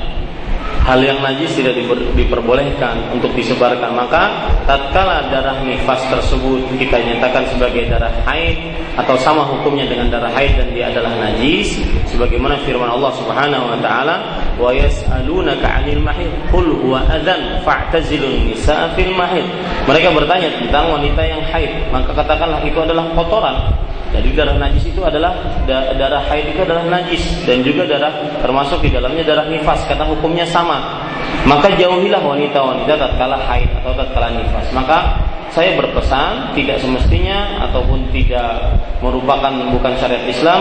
hal 0.83 0.99
yang 0.99 1.23
najis 1.23 1.55
tidak 1.55 1.79
diperbolehkan 2.19 3.15
untuk 3.15 3.31
disebarkan. 3.39 3.95
Maka 3.95 4.23
tatkala 4.71 5.27
darah 5.35 5.59
nifas 5.67 5.99
tersebut 6.07 6.63
kita 6.79 7.03
nyatakan 7.03 7.43
sebagai 7.51 7.91
darah 7.91 8.15
haid 8.23 8.71
atau 8.95 9.19
sama 9.19 9.43
hukumnya 9.43 9.83
dengan 9.83 10.07
darah 10.07 10.31
haid 10.31 10.55
dan 10.55 10.71
dia 10.71 10.87
adalah 10.95 11.11
najis 11.19 11.83
sebagaimana 12.07 12.55
firman 12.63 12.87
Allah 12.87 13.11
Subhanahu 13.19 13.67
wa 13.67 13.79
taala 13.83 14.39
wa 14.63 14.71
yas'alunaka 14.71 15.67
'anil 15.67 15.99
mahid 15.99 16.31
qul 16.55 16.71
huwa 16.87 17.03
adzan 17.11 17.59
fa'tazilun 17.67 18.47
nisaa 18.47 18.95
fil 18.95 19.11
mahid 19.11 19.43
mereka 19.91 20.15
bertanya 20.15 20.47
tentang 20.55 20.87
wanita 20.95 21.23
yang 21.27 21.43
haid 21.51 21.91
maka 21.91 22.15
katakanlah 22.15 22.63
itu 22.63 22.79
adalah 22.79 23.11
kotoran 23.19 23.75
jadi 24.11 24.29
darah 24.35 24.59
najis 24.59 24.91
itu 24.91 25.03
adalah 25.07 25.31
darah 25.71 26.23
haid 26.27 26.51
itu 26.51 26.61
adalah 26.67 26.83
najis 26.99 27.23
dan 27.47 27.63
juga 27.63 27.87
darah 27.87 28.11
termasuk 28.43 28.83
di 28.83 28.91
dalamnya 28.91 29.23
darah 29.23 29.47
nifas 29.47 29.87
karena 29.87 30.03
hukumnya 30.03 30.43
sama. 30.51 31.00
Maka 31.49 31.73
jauhilah 31.77 32.21
wanita-wanita 32.21 32.93
tatkala 33.01 33.41
haid 33.49 33.69
atau 33.81 33.93
tatkala 33.97 34.29
nifas. 34.37 34.67
Maka 34.77 35.17
saya 35.51 35.75
berpesan 35.75 36.55
tidak 36.55 36.79
semestinya 36.79 37.67
ataupun 37.69 38.07
tidak 38.15 38.79
merupakan 39.03 39.51
bukan 39.75 39.93
syariat 39.99 40.23
Islam 40.31 40.61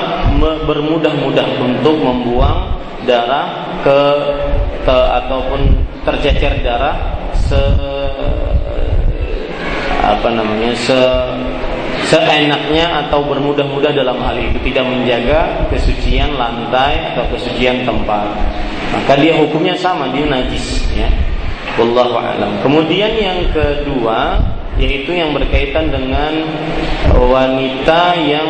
bermudah-mudah 0.65 1.45
untuk 1.61 1.95
membuang 2.01 2.73
darah 3.05 3.77
ke, 3.85 3.99
ke 4.83 4.97
ataupun 5.23 5.61
tercecer 6.03 6.65
darah 6.65 6.97
se 7.37 7.61
apa 9.99 10.29
namanya 10.33 10.73
se 10.73 10.99
seenaknya 12.09 13.05
atau 13.05 13.21
bermudah-mudah 13.21 13.93
dalam 13.93 14.17
hal 14.25 14.33
itu 14.39 14.57
tidak 14.71 14.87
menjaga 14.87 15.69
kesucian 15.69 16.33
lantai 16.33 17.13
atau 17.13 17.27
kesucian 17.29 17.85
tempat 17.85 18.25
maka 18.93 19.13
dia 19.21 19.33
hukumnya 19.37 19.75
sama 19.77 20.09
dia 20.11 20.25
najis 20.25 20.85
ya. 20.93 21.09
Wallahu 21.77 22.19
alam. 22.19 22.59
Kemudian 22.65 23.13
yang 23.15 23.39
kedua 23.55 24.41
yaitu 24.79 25.11
yang 25.15 25.35
berkaitan 25.35 25.91
dengan 25.91 26.47
wanita 27.13 28.15
yang 28.19 28.47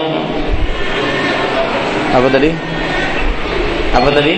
apa 2.10 2.28
tadi? 2.30 2.49
Apa 3.94 4.10
tadi? 4.14 4.34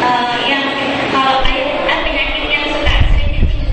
Uh, 0.00 0.36
yang 0.48 0.64
kalau 1.12 1.40
penyakit 1.44 2.48
yang 2.48 2.64
suka 2.72 2.94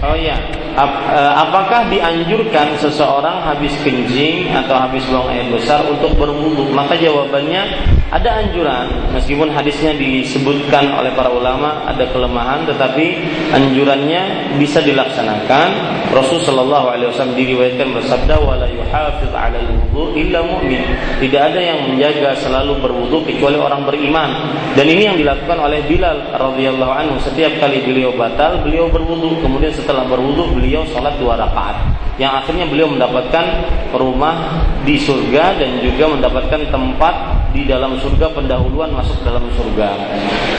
oh 0.03 0.15
ya 0.15 0.37
Eh, 0.71 1.33
apakah 1.35 1.91
dianjurkan 1.91 2.79
seseorang 2.79 3.43
habis 3.43 3.75
kencing 3.83 4.47
atau 4.55 4.79
habis 4.79 5.03
buang 5.11 5.27
air 5.27 5.43
besar 5.51 5.83
untuk 5.83 6.15
berwudu? 6.15 6.71
Maka 6.71 6.95
jawabannya 6.95 7.67
ada 8.11 8.43
anjuran 8.43 8.91
meskipun 9.15 9.47
hadisnya 9.55 9.95
disebutkan 9.95 10.91
oleh 10.99 11.15
para 11.15 11.31
ulama 11.31 11.79
ada 11.87 12.03
kelemahan 12.11 12.67
tetapi 12.67 13.23
anjurannya 13.55 14.51
bisa 14.59 14.83
dilaksanakan. 14.83 15.69
Rasul 16.11 16.43
Shallallahu 16.43 16.91
alaihi 16.91 17.07
wasallam 17.07 17.39
diriwayatkan 17.39 17.87
bersabda 17.95 18.35
wala 18.43 18.67
yuhafiz 18.67 19.31
'ala 19.31 19.55
wudu 19.63 20.11
illa 20.19 20.43
mu'min. 20.43 20.83
Tidak 21.23 21.39
ada 21.39 21.55
yang 21.55 21.87
menjaga 21.87 22.35
selalu 22.35 22.83
berwudu 22.83 23.23
kecuali 23.23 23.55
orang 23.55 23.87
beriman. 23.87 24.29
Dan 24.75 24.91
ini 24.91 25.07
yang 25.07 25.15
dilakukan 25.15 25.55
oleh 25.55 25.79
Bilal 25.87 26.35
radhiyallahu 26.35 26.91
anhu 26.91 27.15
setiap 27.23 27.63
kali 27.63 27.79
beliau 27.87 28.11
batal 28.11 28.59
beliau 28.59 28.91
berwudu 28.91 29.39
kemudian 29.39 29.71
setelah 29.71 30.03
berwudu 30.03 30.51
beliau 30.51 30.83
sholat 30.91 31.15
dua 31.15 31.39
rakaat 31.39 31.79
yang 32.19 32.37
akhirnya 32.37 32.67
beliau 32.67 32.91
mendapatkan 32.91 33.65
rumah 33.95 34.61
di 34.83 34.99
surga 34.99 35.57
dan 35.57 35.79
juga 35.79 36.11
mendapatkan 36.11 36.69
tempat 36.69 37.15
di 37.51 37.67
dalam 37.67 37.99
surga 37.99 38.31
pendahuluan 38.31 38.95
masuk 38.95 39.19
dalam 39.27 39.43
surga. 39.55 39.89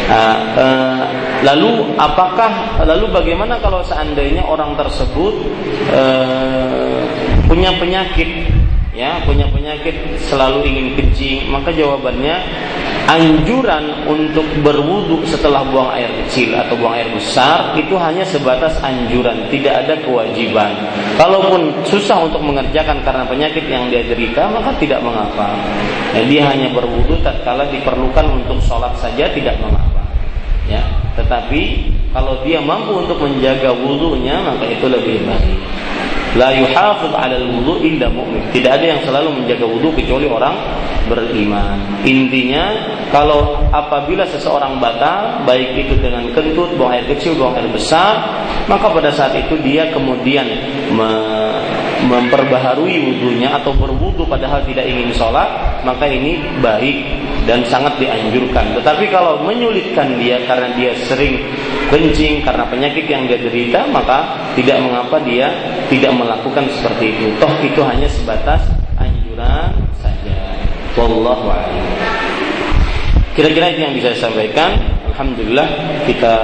Nah, 0.09 0.37
eh, 0.57 1.03
lalu 1.43 1.97
apakah 1.97 2.81
lalu 2.85 3.09
bagaimana 3.11 3.59
kalau 3.59 3.81
seandainya 3.85 4.45
orang 4.45 4.77
tersebut 4.77 5.35
eh, 5.93 7.03
punya 7.49 7.73
penyakit 7.77 8.29
ya 8.93 9.25
punya 9.25 9.49
penyakit 9.49 10.21
selalu 10.21 10.69
ingin 10.69 10.87
kencing 10.93 11.49
maka 11.49 11.73
jawabannya 11.73 12.37
anjuran 13.11 14.07
untuk 14.07 14.45
berwudu 14.63 15.27
setelah 15.27 15.67
buang 15.67 15.91
air 15.95 16.09
kecil 16.25 16.55
atau 16.55 16.75
buang 16.79 16.95
air 16.95 17.09
besar 17.11 17.75
itu 17.75 17.95
hanya 17.99 18.23
sebatas 18.27 18.79
anjuran, 18.83 19.49
tidak 19.51 19.87
ada 19.87 19.95
kewajiban. 20.03 20.73
Kalaupun 21.19 21.83
susah 21.87 22.23
untuk 22.23 22.43
mengerjakan 22.43 23.03
karena 23.03 23.25
penyakit 23.27 23.65
yang 23.67 23.91
dia 23.91 24.07
derita, 24.07 24.47
maka 24.51 24.71
tidak 24.79 25.03
mengapa. 25.03 25.55
Ya, 26.13 26.23
dia 26.29 26.43
hanya 26.47 26.69
berwudu 26.71 27.19
tatkala 27.25 27.67
diperlukan 27.73 28.27
untuk 28.43 28.61
sholat 28.63 28.93
saja 29.01 29.27
tidak 29.33 29.57
mengapa. 29.59 30.03
Ya, 30.71 30.83
tetapi 31.19 31.91
kalau 32.15 32.39
dia 32.47 32.63
mampu 32.63 33.03
untuk 33.03 33.19
menjaga 33.19 33.73
wudhunya 33.73 34.41
maka 34.45 34.65
itu 34.69 34.87
lebih 34.87 35.27
baik. 35.27 35.59
La 36.33 36.49
yuhafidh 36.57 37.13
'ala 37.13 37.37
al-wudu 37.37 37.85
illa 37.85 38.09
mu'min. 38.09 38.41
Tidak 38.57 38.73
ada 38.73 38.85
yang 38.97 39.01
selalu 39.05 39.45
menjaga 39.45 39.69
wudu 39.69 39.93
kecuali 39.93 40.25
orang 40.25 40.57
beriman. 41.05 41.77
Intinya 42.09 42.73
kalau 43.13 43.61
apabila 43.69 44.25
seseorang 44.25 44.81
batal 44.81 45.45
baik 45.45 45.77
itu 45.77 45.95
dengan 46.01 46.25
kentut, 46.33 46.73
buang 46.81 46.97
air 46.97 47.05
kecil, 47.13 47.37
buang 47.37 47.53
air 47.53 47.69
besar, 47.69 48.25
maka 48.65 48.89
pada 48.89 49.13
saat 49.13 49.37
itu 49.37 49.61
dia 49.61 49.93
kemudian 49.93 50.49
memperbaharui 52.07 52.97
wudhunya 52.99 53.55
atau 53.63 53.75
berwudhu 53.75 54.27
padahal 54.27 54.63
tidak 54.67 54.87
ingin 54.87 55.11
sholat, 55.15 55.49
maka 55.87 56.07
ini 56.07 56.43
baik 56.59 57.23
dan 57.47 57.63
sangat 57.67 57.99
dianjurkan. 57.99 58.75
Tetapi 58.79 59.11
kalau 59.11 59.43
menyulitkan 59.43 60.19
dia 60.19 60.39
karena 60.47 60.71
dia 60.79 60.95
sering 61.07 61.43
kencing 61.91 62.43
karena 62.47 62.65
penyakit 62.67 63.05
yang 63.07 63.27
dia 63.27 63.39
derita, 63.39 63.87
maka 63.91 64.39
tidak 64.55 64.79
mengapa 64.83 65.19
dia 65.23 65.51
tidak 65.91 66.13
melakukan 66.15 66.65
seperti 66.79 67.15
itu. 67.19 67.27
Toh 67.43 67.53
itu 67.63 67.81
hanya 67.83 68.09
sebatas 68.11 68.63
anjuran 68.99 69.75
saja. 69.99 70.39
Wallahu 70.95 71.51
a'lam. 71.51 71.87
Kira-kira 73.33 73.73
itu 73.73 73.81
yang 73.81 73.95
bisa 73.97 74.13
saya 74.13 74.29
sampaikan. 74.29 74.77
Alhamdulillah 75.13 75.69
kita 76.09 76.35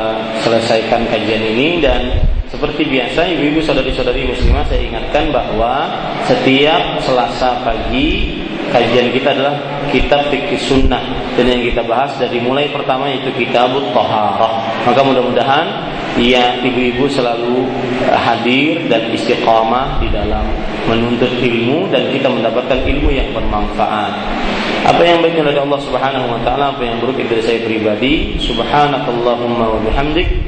selesaikan 0.45 1.09
kajian 1.09 1.41
ini 1.57 1.81
dan 1.81 2.28
seperti 2.49 2.89
biasa 2.89 3.29
ibu-ibu 3.29 3.61
saudari-saudari 3.61 4.25
muslimah 4.25 4.65
saya 4.65 4.81
ingatkan 4.81 5.29
bahwa 5.29 5.85
setiap 6.25 6.97
Selasa 7.05 7.61
pagi 7.61 8.41
kajian 8.73 9.13
kita 9.13 9.37
adalah 9.37 9.57
kitab 9.93 10.29
fikih 10.33 10.61
sunnah 10.61 11.01
dan 11.37 11.45
yang 11.45 11.61
kita 11.61 11.85
bahas 11.85 12.13
dari 12.17 12.41
mulai 12.41 12.69
pertama 12.73 13.09
yaitu 13.09 13.33
kitab 13.37 13.73
toharoh 13.93 14.65
maka 14.85 15.01
mudah-mudahan 15.05 15.67
ya 16.17 16.57
ibu-ibu 16.65 17.05
selalu 17.07 17.69
eh, 18.09 18.17
hadir 18.17 18.81
dan 18.89 19.13
istiqamah 19.13 20.01
di 20.01 20.09
dalam 20.09 20.45
menuntut 20.89 21.29
ilmu 21.29 21.93
dan 21.93 22.09
kita 22.09 22.33
mendapatkan 22.33 22.81
ilmu 22.81 23.13
yang 23.13 23.29
bermanfaat. 23.37 24.13
Apa 24.89 25.05
yang 25.05 25.21
baik 25.21 25.37
dari 25.37 25.61
Allah 25.61 25.81
Subhanahu 25.85 26.33
wa 26.33 26.41
taala, 26.41 26.73
apa 26.73 26.81
yang 26.81 26.97
buruk 26.97 27.21
dari 27.21 27.45
saya 27.45 27.61
pribadi. 27.61 28.41
Subhanakallahumma 28.41 29.69
wa 29.69 29.79
bihamdik 29.85 30.48